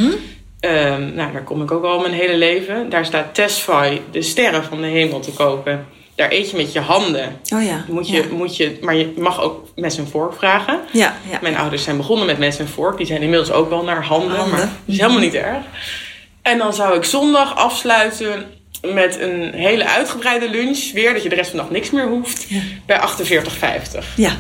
Ehm, 0.61 1.15
nou, 1.15 1.33
daar 1.33 1.45
kom 1.45 1.63
ik 1.63 1.71
ook 1.71 1.85
al 1.85 2.01
mijn 2.01 2.13
hele 2.13 2.37
leven. 2.37 2.91
Daar 2.91 3.05
staat 3.05 3.35
Tesfaye, 3.35 4.01
de 4.11 4.23
sterren 4.23 4.65
van 4.65 4.81
de 4.81 4.87
hemel, 4.87 5.21
te 5.21 5.33
koken. 5.33 5.87
Daar 6.15 6.33
eet 6.33 6.51
je 6.51 6.57
met 6.57 6.73
je 6.73 6.81
handen. 6.81 7.41
Oh 7.55 7.65
ja. 7.65 7.85
Moet 7.89 8.09
je, 8.09 8.17
ja. 8.17 8.25
moet 8.31 8.57
je, 8.57 8.79
maar 8.81 8.97
je 8.97 9.13
mag 9.17 9.41
ook 9.41 9.67
mes 9.75 9.99
en 9.99 10.09
vork 10.09 10.35
vragen. 10.35 10.81
Ja, 10.93 11.17
ja. 11.31 11.39
Mijn 11.43 11.57
ouders 11.57 11.83
zijn 11.83 11.97
begonnen 11.97 12.27
met 12.27 12.39
mes 12.39 12.59
en 12.59 12.69
vork. 12.69 12.97
Die 12.97 13.07
zijn 13.07 13.23
inmiddels 13.23 13.53
ook 13.53 13.69
wel 13.69 13.85
naar 13.85 14.05
handen. 14.05 14.37
Handen. 14.37 14.59
Maar 14.59 14.61
dat 14.61 14.69
is 14.87 14.99
helemaal 14.99 15.21
niet 15.21 15.35
erg. 15.35 15.65
En 16.43 16.59
dan 16.59 16.75
zou 16.75 16.97
ik 16.97 17.05
zondag 17.05 17.57
afsluiten 17.57 18.47
met 18.83 19.21
een 19.21 19.53
hele 19.55 19.87
uitgebreide 19.89 20.51
lunch. 20.51 20.93
Weer 20.93 21.13
dat 21.13 21.23
je 21.23 21.29
de 21.29 21.35
rest 21.35 21.51
van 21.51 21.59
de 21.59 21.65
dag 21.65 21.73
niks 21.73 21.91
meer 21.91 22.09
hoeft. 22.09 22.47
Ja. 22.49 22.61
Bij 22.87 22.99
48,50. 22.99 24.05
Ja. 24.17 24.37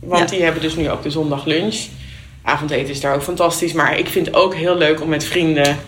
Want 0.00 0.20
Ja. 0.30 0.36
die 0.36 0.42
hebben 0.44 0.62
dus 0.62 0.76
nu 0.76 0.90
ook 0.90 1.02
de 1.02 1.10
zondag 1.10 1.44
lunch. 1.44 1.76
Avondeten 2.42 2.88
is 2.90 3.00
daar 3.00 3.14
ook 3.14 3.22
fantastisch. 3.22 3.72
Maar 3.72 3.98
ik 3.98 4.08
vind 4.08 4.26
het 4.26 4.34
ook 4.34 4.54
heel 4.54 4.76
leuk 4.76 5.00
om 5.00 5.08
met 5.08 5.24
vrienden 5.24 5.78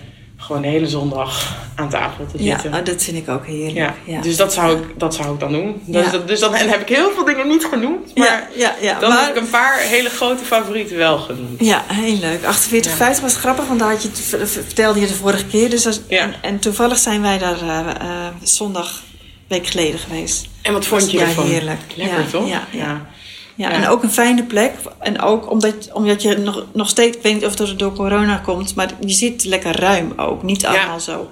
gewoon 0.43 0.63
de 0.63 0.69
hele 0.69 0.89
zondag 0.89 1.57
aan 1.75 1.89
tafel 1.89 2.27
te 2.33 2.43
Ja, 2.45 2.53
zitten. 2.61 2.81
oh, 2.81 2.85
dat 2.85 3.03
vind 3.03 3.17
ik 3.17 3.29
ook 3.29 3.47
heerlijk. 3.47 3.77
Ja, 3.77 3.95
Ja. 4.05 4.21
dus 4.21 4.37
dat 4.37 4.53
zou, 4.53 4.77
ik, 4.79 4.85
dat 4.99 5.15
zou 5.15 5.35
ik 5.35 5.41
dan 5.41 5.53
doen. 5.53 5.83
Dus, 5.85 6.11
Ja. 6.11 6.19
dus 6.19 6.41
dan 6.41 6.55
en 6.55 6.69
heb 6.69 6.81
ik 6.81 6.89
heel 6.89 7.11
veel 7.15 7.25
dingen 7.25 7.49
niet 7.49 7.65
genoemd. 7.65 8.17
Maar 8.17 8.27
ja, 8.27 8.47
ja, 8.57 8.75
ja. 8.81 8.99
dan 9.01 9.09
maar, 9.09 9.25
heb 9.27 9.37
ik 9.37 9.43
een 9.43 9.51
paar 9.51 9.79
hele 9.79 10.09
grote 10.09 10.45
favorieten 10.45 10.97
wel 10.97 11.19
genoemd. 11.19 11.61
Ja, 11.65 11.85
heel 11.87 12.19
leuk. 12.19 12.45
48, 12.45 12.93
50 12.93 13.23
was 13.23 13.37
grappig, 13.37 13.67
want 13.67 13.79
daar 13.81 13.91
had 13.91 14.03
je, 14.03 14.09
vertelde 14.47 15.01
je 15.01 15.07
de 15.07 15.15
vorige 15.15 15.47
keer. 15.47 15.71
Dus 15.71 15.87
als- 15.87 16.01
Ja. 16.09 16.21
en, 16.21 16.35
en 16.43 16.59
toevallig 16.59 16.99
zijn 16.99 17.23
wij 17.23 17.39
daar 17.39 17.61
eh, 17.61 18.27
zondag, 18.43 19.03
week 19.49 19.67
geleden 19.67 19.99
geweest. 19.99 20.47
En 20.63 20.73
wat 20.73 20.87
vond 20.87 21.11
je 21.11 21.19
ja, 21.19 21.25
ervan? 21.25 21.47
heerlijk. 21.47 21.81
Lekker 21.95 22.19
Ja, 22.19 22.25
toch? 22.31 22.49
ja, 22.49 22.67
ja. 22.71 23.07
Ja, 23.55 23.69
Ja. 23.71 23.75
en 23.75 23.87
ook 23.89 24.03
een 24.03 24.11
fijne 24.11 24.43
plek. 24.43 24.73
En 24.99 25.21
ook 25.21 25.51
omdat, 25.51 25.93
omdat 25.93 26.23
je 26.23 26.39
nog, 26.39 26.67
nog 26.73 26.89
steeds, 26.89 27.17
ik 27.17 27.23
weet 27.23 27.35
niet 27.35 27.45
of 27.47 27.59
het 27.59 27.79
door 27.79 27.93
corona 27.93 28.37
komt, 28.37 28.75
maar 28.75 28.91
je 29.01 29.13
zit 29.13 29.45
lekker 29.45 29.81
ruim 29.81 30.13
ook. 30.17 30.43
Niet 30.43 30.67
allemaal 30.67 31.01
zo 31.01 31.29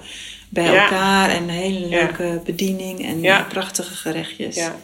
bij 0.49 0.65
elkaar 0.77 1.29
en 1.29 1.43
een 1.43 1.49
hele 1.49 1.87
leuke 1.87 2.41
bediening 2.45 3.05
en 3.05 3.45
prachtige 3.49 3.93
gerechtjes. 3.95 4.55
Ja. 4.55 4.75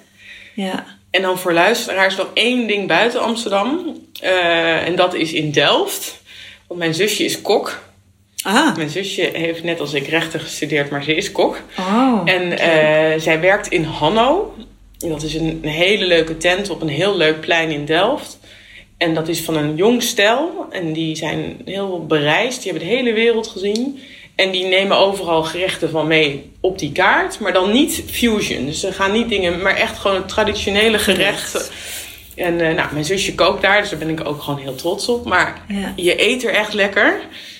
ja. 0.54 0.86
En 1.12 1.21
dan 1.21 1.38
voor 1.38 1.54
luisteraars 1.54 2.15
nog 2.15 2.28
één 2.34 2.67
ding 2.67 2.88
buiten 2.88 3.21
Amsterdam. 3.21 3.97
Eh, 4.21 4.88
en 4.88 4.95
dat 4.95 5.13
is 5.13 5.34
in 5.34 5.52
Delft. 5.52 6.21
Want 6.67 6.80
mijn 6.80 6.93
zusje 6.93 7.23
is 7.23 7.41
kok. 7.41 7.80
Ah, 8.43 8.76
Mijn 8.76 8.89
zusje 8.89 9.30
heeft 9.34 9.63
net 9.63 9.80
als 9.80 9.93
ik 9.93 10.08
rechten 10.08 10.39
gestudeerd, 10.39 10.89
maar 10.89 11.04
ze 11.04 11.15
is 11.15 11.32
kok. 11.32 11.60
oh. 11.80 12.21
En 12.26 12.58
eh, 12.58 13.19
zij 13.19 13.39
werkt 13.39 13.67
in 13.67 13.84
Hanno. 13.84 14.56
Dat 14.98 15.24
is 15.24 15.34
een, 15.34 15.60
een 15.62 15.70
hele 15.70 16.06
leuke 16.06 16.38
tent 16.38 16.70
op 16.70 16.82
een 16.82 16.88
heel 16.88 17.18
leuk 17.18 17.40
plein 17.40 17.70
in 17.72 17.86
Delft. 17.86 18.40
En 18.98 19.14
dat 19.14 19.28
is 19.28 19.42
van 19.42 19.58
een 19.58 19.76
jong 19.76 20.04
stel. 20.04 20.66
En 20.70 20.94
die 20.94 21.16
zijn 21.16 21.62
heel 21.66 22.06
bereisd. 22.06 22.62
Die 22.64 22.72
hebben 22.72 22.90
de 22.90 22.96
hele 22.96 23.14
wereld 23.14 23.48
gezien. 23.48 24.00
En 24.36 24.52
die 24.52 24.66
nemen 24.66 24.98
overal 24.98 25.44
gerechten 25.44 25.90
van 25.90 26.08
mee 26.08 26.52
op 26.60 26.80
die 26.80 26.92
kaart. 26.92 27.40
Maar 27.40 27.54
dan 27.54 27.72
niet 27.72 28.04
fusion. 28.10 28.66
Dus 28.66 28.80
ze 28.80 28.92
gaan 28.92 29.12
niet 29.12 29.30
dingen, 29.30 29.62
maar 29.62 29.76
echt 29.76 29.98
gewoon 29.98 30.26
traditionele 30.26 31.00
gerechten. 31.00 31.62
En 32.36 32.54
uh, 32.60 32.74
nou, 32.76 32.94
mijn 32.94 33.06
zusje 33.06 33.36
kookt 33.36 33.62
daar, 33.62 33.82
dus 33.82 33.90
daar 33.90 34.00
ben 34.00 34.10
ik 34.10 34.28
ook 34.28 34.42
gewoon 34.42 34.60
heel 34.60 34.76
trots 34.76 35.08
op. 35.10 35.26
Maar 35.26 35.62
Ja. 35.68 35.94
je 35.96 36.22
eet 36.28 36.44
er 36.44 36.54
echt 36.54 36.74
lekker. 36.74 37.20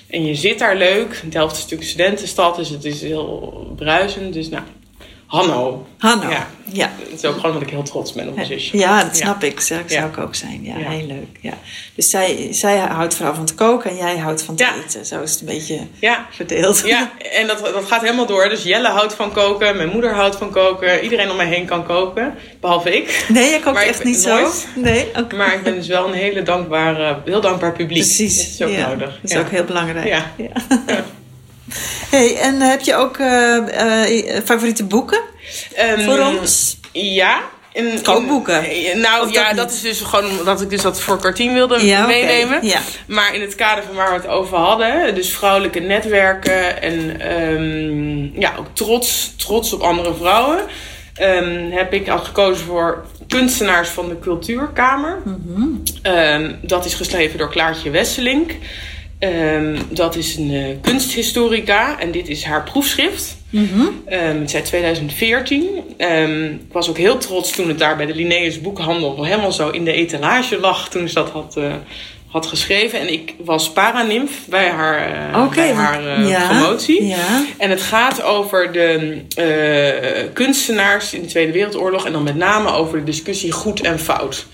En 0.10 0.26
je 0.26 0.36
zit 0.36 0.60
daar 0.60 0.76
leuk. 0.76 1.21
Delft 1.26 1.56
is 1.56 1.62
natuurlijk 1.62 1.89
studentenstad, 1.89 2.56
dus 2.56 2.69
het 2.69 2.86
is 2.86 3.02
heel 3.02 3.54
bruisend. 3.76 4.34
Dus 4.34 4.50
nou, 4.50 4.63
Hanno. 5.27 5.87
Hanno. 5.97 6.29
Ja. 6.29 6.47
Ja. 6.71 6.91
Het 7.09 7.23
is 7.23 7.25
ook 7.29 7.35
gewoon 7.35 7.53
dat 7.53 7.61
ik 7.61 7.69
heel 7.69 7.83
trots 7.83 8.13
ben 8.13 8.27
op 8.27 8.35
mijn 8.35 8.47
zusje. 8.47 8.77
Ja, 8.77 9.03
dat 9.03 9.15
snap 9.17 9.43
ik. 9.43 9.59
Zou, 9.59 9.81
Ja. 9.87 9.93
zou 9.99 10.09
ik 10.09 10.17
ook 10.17 10.35
zijn. 10.35 10.63
Ja, 10.63 10.77
Ja. 10.77 10.89
heel 10.89 11.05
leuk. 11.07 11.37
Ja. 11.41 11.53
Dus 11.95 12.09
zij, 12.09 12.47
zij 12.51 12.77
houdt 12.77 13.15
vooral 13.15 13.33
van 13.33 13.43
het 13.43 13.55
koken 13.55 13.89
en 13.89 13.95
jij 13.95 14.17
houdt 14.17 14.41
van 14.43 14.53
het 14.55 14.63
Ja. 14.63 14.73
eten. 14.85 15.05
Zo 15.05 15.21
is 15.21 15.31
het 15.31 15.39
een 15.39 15.45
beetje 15.45 15.79
Ja, 15.99 16.25
verdeeld. 16.31 16.81
Ja, 16.85 17.11
en 17.39 17.47
dat, 17.47 17.59
dat 17.59 17.85
gaat 17.85 18.01
helemaal 18.01 18.25
door. 18.25 18.49
Dus 18.49 18.63
Jelle 18.63 18.87
houdt 18.87 19.13
van 19.13 19.31
koken, 19.31 19.75
mijn 19.77 19.89
moeder 19.89 20.13
houdt 20.13 20.35
van 20.35 20.51
koken. 20.51 21.03
Iedereen 21.03 21.29
om 21.31 21.37
mij 21.37 21.47
heen 21.47 21.65
kan 21.65 21.85
koken, 21.85 22.35
behalve 22.59 22.95
ik. 22.97 23.25
Nee, 23.27 23.59
Maar 23.63 23.81
ik 23.83 23.89
echt 23.89 24.03
niet 24.03 24.25
nooit. 24.25 24.53
zo. 24.53 24.81
Nee, 24.81 25.07
Maar 25.35 25.53
ik 25.53 25.63
ben 25.63 25.73
dus 25.75 25.87
wel 25.87 26.07
een 26.07 26.13
hele 26.13 26.43
dankbare, 26.43 27.17
heel 27.25 27.41
dankbaar 27.41 27.71
publiek. 27.71 28.03
Precies. 28.03 28.57
Dat 28.57 28.67
is 28.69 28.73
ook 28.75 28.81
ja. 28.81 28.87
nodig. 28.89 29.09
Dat 29.13 29.19
is 29.23 29.31
Ja. 29.31 29.39
ook 29.39 29.49
heel 29.49 29.63
belangrijk. 29.63 30.07
Ja. 30.07 30.31
Hey, 32.10 32.38
en 32.38 32.62
heb 32.62 32.82
je 32.82 32.95
ook 32.95 33.17
eh, 33.17 33.58
eh, 34.38 34.43
favoriete 34.45 34.84
boeken 34.84 35.21
Ehm, 35.75 36.01
voor 36.01 36.19
ons? 36.19 36.80
Ja. 36.91 37.39
In, 37.73 38.01
Kookboeken? 38.03 38.71
in- 38.91 38.99
nou 38.99 39.32
ja, 39.32 39.47
dat 39.47 39.56
dat, 39.58 39.71
is 39.71 39.82
dus 39.82 39.99
gewoon 40.01 40.30
dat 40.45 40.62
ik 40.62 40.69
dus 40.69 40.82
dat 40.82 41.01
voor 41.01 41.19
kwartien 41.19 41.53
wilde 41.53 41.86
Ja, 41.86 42.06
meenemen. 42.06 42.65
Ja. 42.65 42.80
Maar 43.08 43.36
in 43.36 43.41
het 43.41 43.56
kader 43.56 43.84
van 43.84 43.95
waar 43.95 44.10
we 44.10 44.15
het 44.15 44.27
over 44.27 44.58
hadden, 44.58 45.15
dus 45.15 45.30
vrouwelijke 45.30 45.80
netwerken 45.80 46.82
en 46.82 47.19
ehm, 47.21 48.39
ja, 48.41 48.53
ook 48.60 48.65
trots, 48.73 49.34
trots 49.38 49.73
op 49.73 49.82
andere 49.82 50.13
vrouwen, 50.15 50.60
ehm, 51.13 51.71
heb 51.71 51.93
ik 51.93 52.10
al 52.10 52.19
gekozen 52.19 52.65
voor 52.65 53.06
kunstenaars 53.27 53.89
van 53.89 54.10
de 54.10 54.19
Cultuurkamer. 54.19 55.21
Ehm, 56.01 56.51
dat 56.62 56.86
is 56.86 56.93
geschreven 56.93 57.38
door 57.38 57.49
Klaartje 57.49 57.89
Wesselink. 57.89 58.51
Ehm, 59.19 59.80
dat 59.89 60.15
is 60.15 60.36
een 60.36 60.51
eh, 60.51 60.63
kunsthistorica 60.82 61.99
en 61.99 62.12
dit 62.12 62.27
is 62.27 62.43
haar 62.43 62.63
proefschrift. 62.63 63.38
Ehm, 64.06 64.39
het 64.39 64.49
is 64.49 64.56
uit 64.56 64.65
2014. 64.65 65.69
Ehm, 65.97 66.43
ik 66.43 66.71
was 66.71 66.89
ook 66.89 66.97
heel 66.97 67.17
trots 67.17 67.51
toen 67.51 67.67
het 67.67 67.80
daar 67.80 67.97
bij 67.97 68.06
de 68.06 68.15
Linnaeus 68.15 68.62
Boekhandel 68.62 69.23
helemaal 69.23 69.51
zo 69.51 69.69
in 69.69 69.86
de 69.86 69.91
etalage 69.91 70.60
lag 70.60 70.89
toen 70.89 71.08
ze 71.08 71.13
dat 71.13 71.30
had, 71.30 71.58
eh, 71.58 71.73
had 72.27 72.45
geschreven. 72.45 72.99
En 72.99 73.13
ik 73.13 73.34
was 73.43 73.71
paranimf 73.71 74.45
bij 74.49 74.69
haar, 74.69 75.32
eh, 75.34 75.49
bij 75.53 75.73
haar 75.73 76.25
ja, 76.25 76.47
promotie. 76.47 77.06
ja. 77.06 77.45
En 77.58 77.69
het 77.69 77.82
gaat 77.82 78.21
over 78.21 78.71
de 78.71 79.21
kunstenaars 80.34 81.13
in 81.13 81.21
de 81.21 81.27
Tweede 81.27 81.51
Wereldoorlog 81.51 82.06
en 82.06 82.12
dan 82.12 82.23
met 82.23 82.36
name 82.36 82.71
over 82.71 82.97
de 82.97 83.03
discussie 83.03 83.51
goed 83.51 83.82
en 83.82 83.99
fout. 83.99 84.45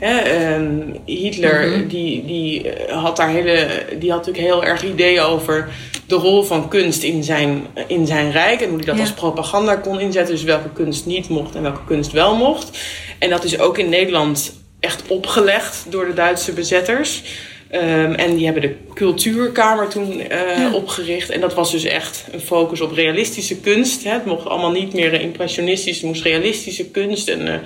Hè, 0.00 0.18
ehm, 0.18 0.80
Hitler 1.04 1.68
Mhm. 1.68 1.88
die, 1.88 2.24
die, 2.24 2.70
eh, 2.70 3.02
had 3.02 3.16
daar 3.16 3.28
hele, 3.28 3.66
die 3.98 4.10
had 4.10 4.26
natuurlijk 4.26 4.46
heel 4.46 4.64
erg 4.64 4.84
ideeën 4.84 5.20
over 5.22 5.68
de 6.06 6.14
rol 6.14 6.42
van 6.42 6.68
kunst 6.68 7.02
in 7.02 7.24
zijn, 7.24 7.66
in 7.86 8.06
zijn 8.06 8.30
rijk 8.32 8.60
en 8.60 8.68
hoe 8.68 8.76
hij 8.76 8.86
dat 8.86 8.94
Ja. 8.96 9.00
als 9.00 9.12
propaganda 9.12 9.76
kon 9.76 10.00
inzetten. 10.00 10.34
Dus 10.34 10.44
welke 10.44 10.72
kunst 10.72 11.06
niet 11.06 11.28
mocht 11.28 11.54
en 11.54 11.62
welke 11.62 11.84
kunst 11.86 12.12
wel 12.12 12.36
mocht. 12.36 12.78
En 13.18 13.30
dat 13.30 13.44
is 13.44 13.58
ook 13.58 13.78
in 13.78 13.88
Nederland 13.88 14.52
echt 14.80 15.02
opgelegd 15.08 15.84
door 15.88 16.06
de 16.06 16.14
Duitse 16.14 16.52
bezetters. 16.52 17.22
Ehm, 17.70 18.12
en 18.12 18.34
die 18.36 18.44
hebben 18.44 18.62
de 18.62 18.74
cultuurkamer 18.94 19.88
toen 19.88 20.20
eh, 20.20 20.58
Ja. 20.58 20.72
opgericht. 20.72 21.30
En 21.30 21.40
dat 21.40 21.54
was 21.54 21.70
dus 21.70 21.84
echt 21.84 22.24
een 22.32 22.40
focus 22.40 22.80
op 22.80 22.92
realistische 22.92 23.56
kunst. 23.56 24.04
Hè. 24.04 24.10
Het 24.12 24.24
mocht 24.24 24.46
allemaal 24.46 24.70
niet 24.70 24.92
meer 24.92 25.20
impressionistisch, 25.20 25.96
het 25.96 26.04
moest 26.04 26.22
realistische 26.22 26.84
kunst. 26.90 27.28
En 27.28 27.48
eh, 27.48 27.58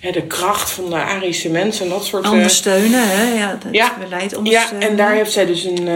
hè, 0.00 0.10
de 0.10 0.22
kracht 0.22 0.70
van 0.70 0.90
de 0.90 0.96
Arische 0.96 1.48
mensen 1.50 1.84
en 1.84 1.90
dat 1.90 2.04
soort... 2.04 2.24
eh, 2.24 2.32
Ondersteunen, 2.32 3.08
hè? 3.08 3.34
Ja, 3.38 3.48
het 3.62 3.74
Ja. 3.74 3.96
beleid 4.00 4.30
ja, 4.30 4.36
ondersteunen. 4.36 4.88
en 4.88 4.96
daar 4.96 5.14
heeft 5.14 5.32
zij 5.32 5.46
dus 5.46 5.64
een 5.64 5.88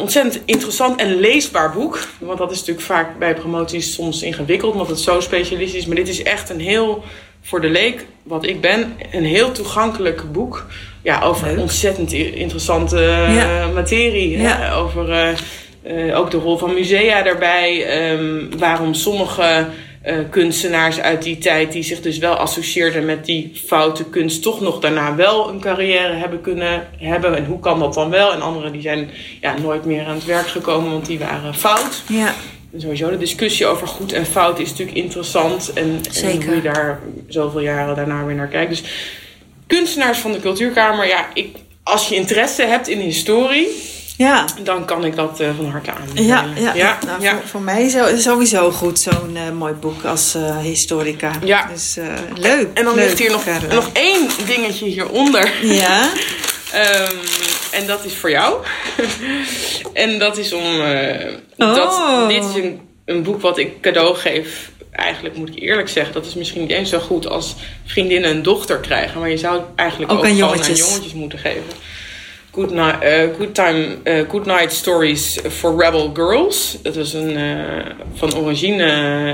ontzettend 0.00 0.40
interessant 0.44 1.00
en 1.00 1.20
leesbaar 1.20 1.72
boek. 1.72 1.98
Want 2.18 2.38
dat 2.38 2.50
is 2.50 2.58
natuurlijk 2.58 2.86
vaak 2.86 3.18
bij 3.18 3.34
promoties 3.34 3.94
soms 3.94 4.22
ingewikkeld, 4.22 4.72
omdat 4.72 4.88
het 4.88 5.00
zo 5.00 5.20
specialistisch 5.20 5.80
is. 5.80 5.86
Maar 5.86 5.96
dit 5.96 6.08
is 6.08 6.22
echt 6.22 6.50
een 6.50 6.60
heel, 6.60 7.04
voor 7.46 7.60
de 7.60 7.68
leek, 7.70 8.06
wat 8.22 8.46
ik 8.46 8.60
ben, 8.60 8.96
een 9.12 9.24
heel 9.24 9.52
toegankelijk 9.52 10.32
boek. 10.32 10.66
Ja, 11.02 11.20
over 11.22 11.46
Leuk. 11.46 11.58
ontzettend 11.58 12.12
interessante 12.12 12.96
eh, 12.98 13.34
Ja. 13.36 13.66
materie. 13.74 14.38
Ja. 14.38 14.56
Hè? 14.58 14.74
Over 14.76 15.10
eh, 15.12 15.28
eh, 16.08 16.18
ook 16.18 16.30
de 16.30 16.36
rol 16.36 16.58
van 16.58 16.74
musea 16.74 17.22
daarbij. 17.22 17.84
ehm, 17.86 18.58
waarom 18.58 18.94
sommige 18.94 19.66
eh, 20.02 20.16
kunstenaars 20.30 21.00
uit 21.00 21.22
die 21.22 21.38
tijd, 21.38 21.72
die 21.72 21.82
zich 21.82 22.00
dus 22.00 22.18
wel 22.18 22.34
associeerden 22.34 23.04
met 23.04 23.24
die 23.24 23.52
foute 23.66 24.04
kunst, 24.04 24.42
toch 24.42 24.60
nog 24.60 24.80
daarna 24.80 25.14
wel 25.14 25.48
een 25.48 25.60
carrière 25.60 26.12
hebben 26.12 26.40
kunnen 26.40 26.88
hebben. 26.98 27.36
En 27.36 27.44
hoe 27.44 27.60
kan 27.60 27.78
dat 27.78 27.94
dan 27.94 28.10
wel? 28.10 28.32
En 28.32 28.40
anderen 28.42 28.72
die 28.72 28.82
zijn 28.82 29.10
ja, 29.40 29.54
nooit 29.62 29.84
meer 29.84 30.04
aan 30.06 30.14
het 30.14 30.24
werk 30.24 30.46
gekomen, 30.48 30.90
want 30.92 31.06
die 31.06 31.18
waren 31.18 31.54
fout. 31.54 32.02
Ja, 32.08 32.34
sowieso 32.76 33.10
de 33.10 33.18
discussie 33.18 33.66
over 33.66 33.86
goed 33.86 34.12
en 34.12 34.26
fout 34.26 34.58
is 34.58 34.70
natuurlijk 34.70 34.96
interessant. 34.96 35.72
En, 35.72 36.00
hoe 36.44 36.54
je 36.54 36.62
daar 36.62 37.00
zoveel 37.28 37.60
jaren 37.60 37.96
daarna 37.96 38.24
weer 38.24 38.34
naar 38.34 38.48
kijkt. 38.48 38.70
Dus 38.70 38.82
kunstenaars 39.66 40.18
van 40.18 40.32
de 40.32 40.40
cultuurkamer, 40.40 41.06
ja, 41.06 41.26
ik, 41.34 41.56
als 41.82 42.08
je 42.08 42.14
interesse 42.14 42.62
hebt 42.62 42.88
in 42.88 42.98
historie, 42.98 43.68
ja. 44.16 44.44
dan 44.62 44.84
kan 44.84 45.04
ik 45.04 45.16
dat 45.16 45.40
eh, 45.40 45.48
van 45.56 45.66
harte 45.70 45.92
aanbevelen. 45.92 46.26
Ja, 46.26 46.46
ja, 46.56 46.74
ja, 46.74 46.98
nou, 47.06 47.22
ja. 47.22 47.32
Voor, 47.32 47.48
voor 47.48 47.60
mij 47.60 47.88
zo, 47.88 48.16
sowieso 48.16 48.70
goed, 48.70 48.98
zo'n 48.98 49.36
eh, 49.36 49.50
mooi 49.50 49.72
boek 49.72 50.04
als 50.04 50.34
eh, 50.34 50.58
historica. 50.58 51.30
Ja. 51.44 51.66
Dus 51.72 51.96
leuk. 52.34 52.68
En 52.74 52.84
dan 52.84 52.94
leuk, 52.94 53.04
ligt 53.04 53.18
hier 53.18 53.30
nog, 53.30 53.44
nog 53.70 53.90
één 53.92 54.28
dingetje 54.46 54.86
hieronder. 54.86 55.52
Ja, 55.62 56.02
Ehm, 56.74 57.16
en 57.72 57.86
dat 57.86 58.04
is 58.04 58.14
voor 58.14 58.30
jou. 58.30 58.64
en 59.92 60.18
dat 60.18 60.36
is 60.38 60.52
om. 60.52 60.80
eh, 60.80 61.32
Oh. 61.58 61.74
dat, 61.74 62.28
dit 62.28 62.44
is 62.44 62.54
een, 62.54 62.80
een 63.04 63.22
boek 63.22 63.40
wat 63.40 63.58
ik 63.58 63.80
cadeau 63.80 64.16
geef. 64.16 64.70
Eigenlijk 64.90 65.36
moet 65.36 65.48
ik 65.48 65.62
eerlijk 65.62 65.88
zeggen, 65.88 66.12
dat 66.14 66.26
is 66.26 66.34
misschien 66.34 66.60
niet 66.60 66.70
eens 66.70 66.90
zo 66.90 66.98
goed 66.98 67.26
als 67.28 67.54
vriendinnen 67.86 68.30
een 68.30 68.42
dochter 68.42 68.78
krijgen. 68.78 69.20
Maar 69.20 69.30
je 69.30 69.36
zou 69.36 69.54
het 69.54 69.64
eigenlijk 69.76 70.12
Ook 70.12 70.18
ook, 70.18 70.24
aan 70.24 70.36
jongetjes. 70.36 70.82
aan 70.82 70.88
jongetjes 70.88 71.12
moeten 71.12 71.38
geven. 71.38 71.62
Good, 72.52 72.70
Ni- 72.70 72.90
eh, 73.00 73.28
good, 73.38 73.54
time, 73.54 73.96
eh, 74.02 74.28
good 74.28 74.46
Night 74.46 74.72
Stories 74.72 75.38
for 75.50 75.82
Rebel 75.84 76.10
Girls. 76.14 76.76
Dat 76.82 76.96
is 76.96 77.12
een 77.12 77.38
van 78.14 78.34
origine 78.36 78.86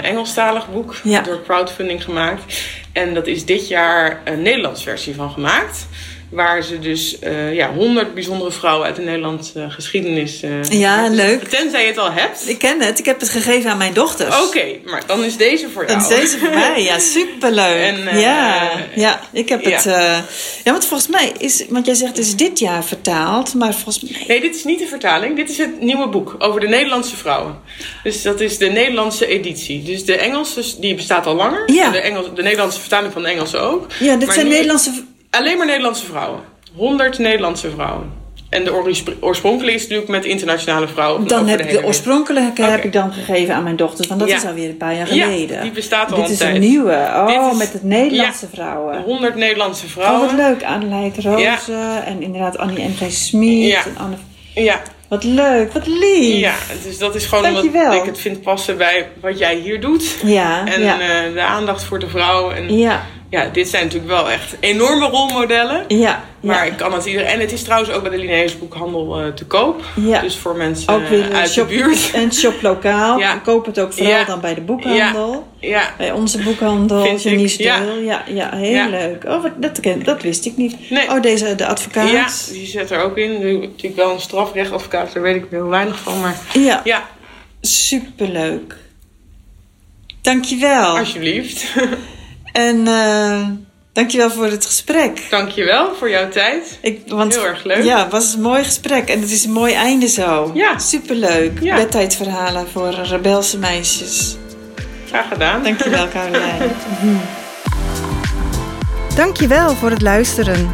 Engelstalig 0.03 0.71
boek. 0.73 0.95
Ja. 1.05 1.21
Door 1.21 1.43
crowdfunding 1.45 2.05
gemaakt. 2.05 2.55
En 2.93 3.15
dat 3.15 3.27
is 3.27 3.45
dit 3.45 3.69
jaar 3.69 4.21
een 4.25 4.43
Nederlands 4.43 4.83
versie 4.83 5.15
van 5.15 5.31
gemaakt. 5.31 5.87
Waar 6.31 6.63
ze 6.63 6.79
dus 6.79 7.19
eh 7.19 7.55
ja, 7.55 7.73
100 7.75 8.15
bijzondere 8.15 8.51
vrouwen 8.51 8.87
uit 8.87 8.97
de 8.97 9.03
Nederlandse 9.03 9.67
geschiedenis. 9.71 10.43
eh, 10.43 10.63
Ja, 10.63 11.09
leuk. 11.09 11.43
Tenzij 11.49 11.81
je 11.83 11.87
het 11.87 11.99
al 11.99 12.13
hebt. 12.13 12.49
ik 12.49 12.59
ken 12.59 12.81
het. 12.81 12.99
Ik 12.99 13.05
heb 13.05 13.21
het 13.21 13.29
gegeven 13.29 13.71
aan 13.71 13.79
mijn 13.79 13.93
dochters. 13.95 14.47
Oké, 14.47 14.65
maar 14.85 15.03
dan 15.07 15.25
is 15.25 15.37
deze 15.37 15.69
voor 15.71 15.87
jou. 15.87 16.03
En 16.03 16.09
deze 16.09 16.39
voor 16.39 16.51
mij, 16.51 16.83
ja, 16.83 16.99
superleuk. 16.99 17.83
En, 17.83 18.07
eh, 18.09 18.21
ja, 18.21 18.71
ja, 18.95 19.21
ik 19.33 19.49
heb 19.49 19.61
ja. 19.65 19.71
het. 19.71 19.87
eh, 19.87 20.19
ja, 20.65 20.73
want 20.73 20.87
volgens 20.87 21.09
mij 21.11 21.33
is, 21.39 21.65
want 21.69 21.87
jij 21.87 21.95
zegt 21.95 22.17
het 22.17 22.27
is 22.27 22.37
dit 22.37 22.59
jaar 22.59 22.85
vertaald, 22.85 23.55
maar 23.55 23.75
volgens 23.75 24.01
mij. 24.11 24.25
Nee, 24.29 24.41
dit 24.41 24.55
is 24.57 24.65
niet 24.65 24.79
de 24.79 24.87
vertaling. 24.87 25.37
Dit 25.37 25.51
is 25.51 25.59
het 25.59 25.81
nieuwe 25.81 26.09
boek 26.09 26.35
over 26.39 26.61
de 26.61 26.69
Nederlandse 26.69 27.17
vrouwen. 27.17 27.59
Dus 28.03 28.23
dat 28.23 28.41
is 28.41 28.59
de 28.59 28.67
Nederlandse 28.67 29.27
editie. 29.27 29.83
Dus 29.83 30.05
de 30.05 30.17
Engelse, 30.17 30.81
die 30.81 30.95
bestaat 30.95 31.27
al 31.27 31.35
langer. 31.35 31.73
Ja. 31.73 31.91
De, 31.91 32.01
Engels, 32.01 32.27
de 32.35 32.43
Nederlandse 32.43 32.81
vertaling 32.81 33.13
van 33.13 33.23
de 33.23 33.29
Engelse 33.29 33.59
ook. 33.59 33.87
Ja, 34.01 34.17
dit 34.17 34.27
Maar 34.27 34.35
zijn 34.35 34.47
nu- 34.47 34.53
Nederlandse. 34.53 34.91
Alleen 35.31 35.57
maar 35.57 35.67
Nederlandse 35.67 36.07
vrouwen. 36.07 36.41
100 36.77 37.19
Nederlandse 37.19 37.71
vrouwen. 37.71 38.19
En 38.49 38.65
de 38.65 38.75
oorsp- 38.75 39.13
oorspronkelijke 39.21 39.75
is 39.77 39.83
natuurlijk 39.83 40.11
met 40.11 40.25
internationale 40.25 40.89
vrouwen. 40.89 41.27
Dan 41.27 41.49
heb 41.49 41.59
de 41.59 41.65
ik 41.65 41.71
de 41.71 41.85
oorspronkelijke 41.85 42.63
heb 42.63 42.85
ik 42.85 42.93
dan 42.93 43.13
gegeven 43.13 43.55
aan 43.55 43.63
mijn 43.63 43.77
dochters, 43.77 44.09
want 44.09 44.21
dat 44.21 44.29
Ja. 44.29 44.37
is 44.37 44.45
alweer 44.45 44.69
een 44.69 44.77
paar 44.77 44.95
jaar 44.95 45.15
Ja, 45.15 45.25
geleden. 45.25 45.63
die 45.63 45.71
bestaat 45.71 46.11
al 46.11 46.17
Dit 46.17 46.25
een 46.27 46.33
is 46.33 46.39
tijd. 46.39 46.55
een 46.55 46.61
nieuwe. 46.61 46.93
Oh, 46.93 47.27
Dit 47.27 47.53
is- 47.53 47.59
met 47.59 47.73
het 47.73 47.83
Nederlandse 47.83 48.47
vrouwen. 48.55 49.03
100 49.03 49.35
Nederlandse 49.35 49.85
Oh, 49.85 49.91
vrouwen. 49.91 50.27
wat 50.27 50.37
leuk. 50.37 50.65
Adelaide 50.65 51.21
Rozen 51.23 52.05
en 52.05 52.23
inderdaad 52.23 52.59
Annie 52.59 52.89
M.G. 52.89 53.11
Smit. 53.13 53.67
Ja. 53.71 53.85
En 53.85 53.97
Anne... 53.97 54.17
Ja, 54.55 54.83
Wat 55.09 55.25
leuk, 55.25 55.73
wat 55.73 55.87
lief. 55.87 56.39
ja, 56.39 56.55
dus 56.85 56.99
dat 56.99 57.15
is 57.15 57.27
gewoon 57.27 57.45
Dankjewel. 57.45 57.83
omdat 57.85 57.99
ik 57.99 58.05
het 58.05 58.19
vind 58.19 58.41
passen 58.43 58.77
bij 58.77 59.09
wat 59.21 59.39
jij 59.39 59.55
hier 59.55 59.81
doet. 59.81 60.17
Ja, 60.25 60.67
En 60.67 60.83
ja. 60.83 61.01
eh, 61.01 61.33
de 61.35 61.41
aandacht 61.41 61.85
voor 61.85 61.99
de 61.99 62.09
vrouw. 62.09 62.51
En 62.51 62.77
ja. 62.79 63.03
Ja, 63.31 63.45
dit 63.53 63.69
zijn 63.69 63.85
natuurlijk 63.85 64.11
wel 64.13 64.31
echt 64.31 64.57
enorme 64.61 65.07
rolmodellen. 65.07 65.85
Ja, 65.89 66.25
Maar 66.41 66.67
ja. 66.67 66.73
ik 66.73 66.77
kan 66.77 66.93
het 66.93 67.05
iedereen. 67.05 67.29
En 67.29 67.41
het 67.41 67.53
is 67.53 67.63
trouwens 67.63 67.93
ook 67.93 68.03
bij 68.03 68.11
de 68.11 68.19
Linnaeus 68.19 68.59
boekhandel 68.59 69.21
eh, 69.21 69.27
te 69.33 69.45
koop. 69.45 69.85
Ja. 69.97 70.21
Dus 70.21 70.37
voor 70.37 70.57
mensen 70.57 70.95
ook 70.95 71.09
weer 71.09 71.33
uit 71.35 71.51
shop, 71.51 71.69
de 71.69 71.75
buurt. 71.75 72.11
En 72.15 72.33
shop 72.33 72.63
lokaal. 72.63 73.19
Ja. 73.19 73.37
Kopen 73.37 73.71
het 73.73 73.81
ook 73.81 73.93
vooral 73.93 74.13
Ja. 74.13 74.25
dan 74.25 74.41
bij 74.41 74.55
de 74.55 74.61
boekhandel. 74.61 75.47
Ja, 75.61 75.95
Bij 75.99 76.13
onze 76.13 76.39
boekhandel, 76.43 77.17
Janice 77.17 77.63
ja. 77.63 77.81
Ja, 78.05 78.23
ja, 78.27 78.51
heel 78.57 78.71
Ja. 78.73 78.87
leuk. 78.89 79.25
Oh, 79.25 79.43
wat, 79.43 79.53
dat, 79.57 79.81
dat 80.05 80.23
wist 80.23 80.47
ik 80.47 80.57
niet. 80.57 80.91
Nee. 80.91 81.09
Oh, 81.11 81.23
deze, 81.23 81.55
de 81.55 81.67
advocaat. 81.67 82.11
ja, 82.11 82.29
die 82.53 82.67
zit 82.67 82.91
er 82.91 83.03
ook 83.03 83.17
in. 83.17 83.39
Nu 83.39 83.59
natuurlijk 83.59 83.97
wel 83.97 84.13
een 84.13 84.21
strafrechtadvocaat, 84.21 85.13
daar 85.13 85.23
weet 85.23 85.37
ik 85.37 85.45
heel 85.51 85.69
weinig 85.69 85.99
van. 85.99 86.21
Maar 86.21 86.37
Ja, 86.53 86.81
ja, 86.85 87.09
superleuk. 87.61 88.77
Dankjewel. 90.23 90.99
alsjeblieft. 90.99 91.65
En 92.53 92.87
eh, 92.87 93.41
dankjewel 93.93 94.31
voor 94.31 94.47
het 94.47 94.67
gesprek. 94.67 95.27
Dankjewel 95.31 95.95
voor 95.95 96.11
jouw 96.11 96.29
tijd. 96.29 96.79
Ik, 96.83 97.01
want, 97.07 97.35
Heel 97.35 97.47
erg 97.47 97.65
leuk. 97.65 97.83
Ja, 97.85 98.03
het 98.03 98.13
was 98.13 98.35
een 98.35 98.41
mooi 98.41 98.65
gesprek. 98.65 99.09
En 99.09 99.21
het 99.21 99.31
is 99.31 99.45
een 99.45 99.53
mooi 99.53 99.73
einde 99.75 100.09
zo. 100.09 100.51
Ja. 100.55 100.79
Superleuk. 100.79 101.59
Ja. 101.61 101.77
Bedtijdverhalen 101.77 102.69
voor 102.69 102.91
rebelse 102.91 103.59
meisjes. 103.59 104.37
Graag 105.09 105.29
gedaan. 105.29 105.63
Dankjewel, 105.63 106.09
Caroline. 106.13 106.69
Dankjewel 109.17 109.75
voor 109.75 109.91
het 109.91 110.03
luisteren. 110.03 110.71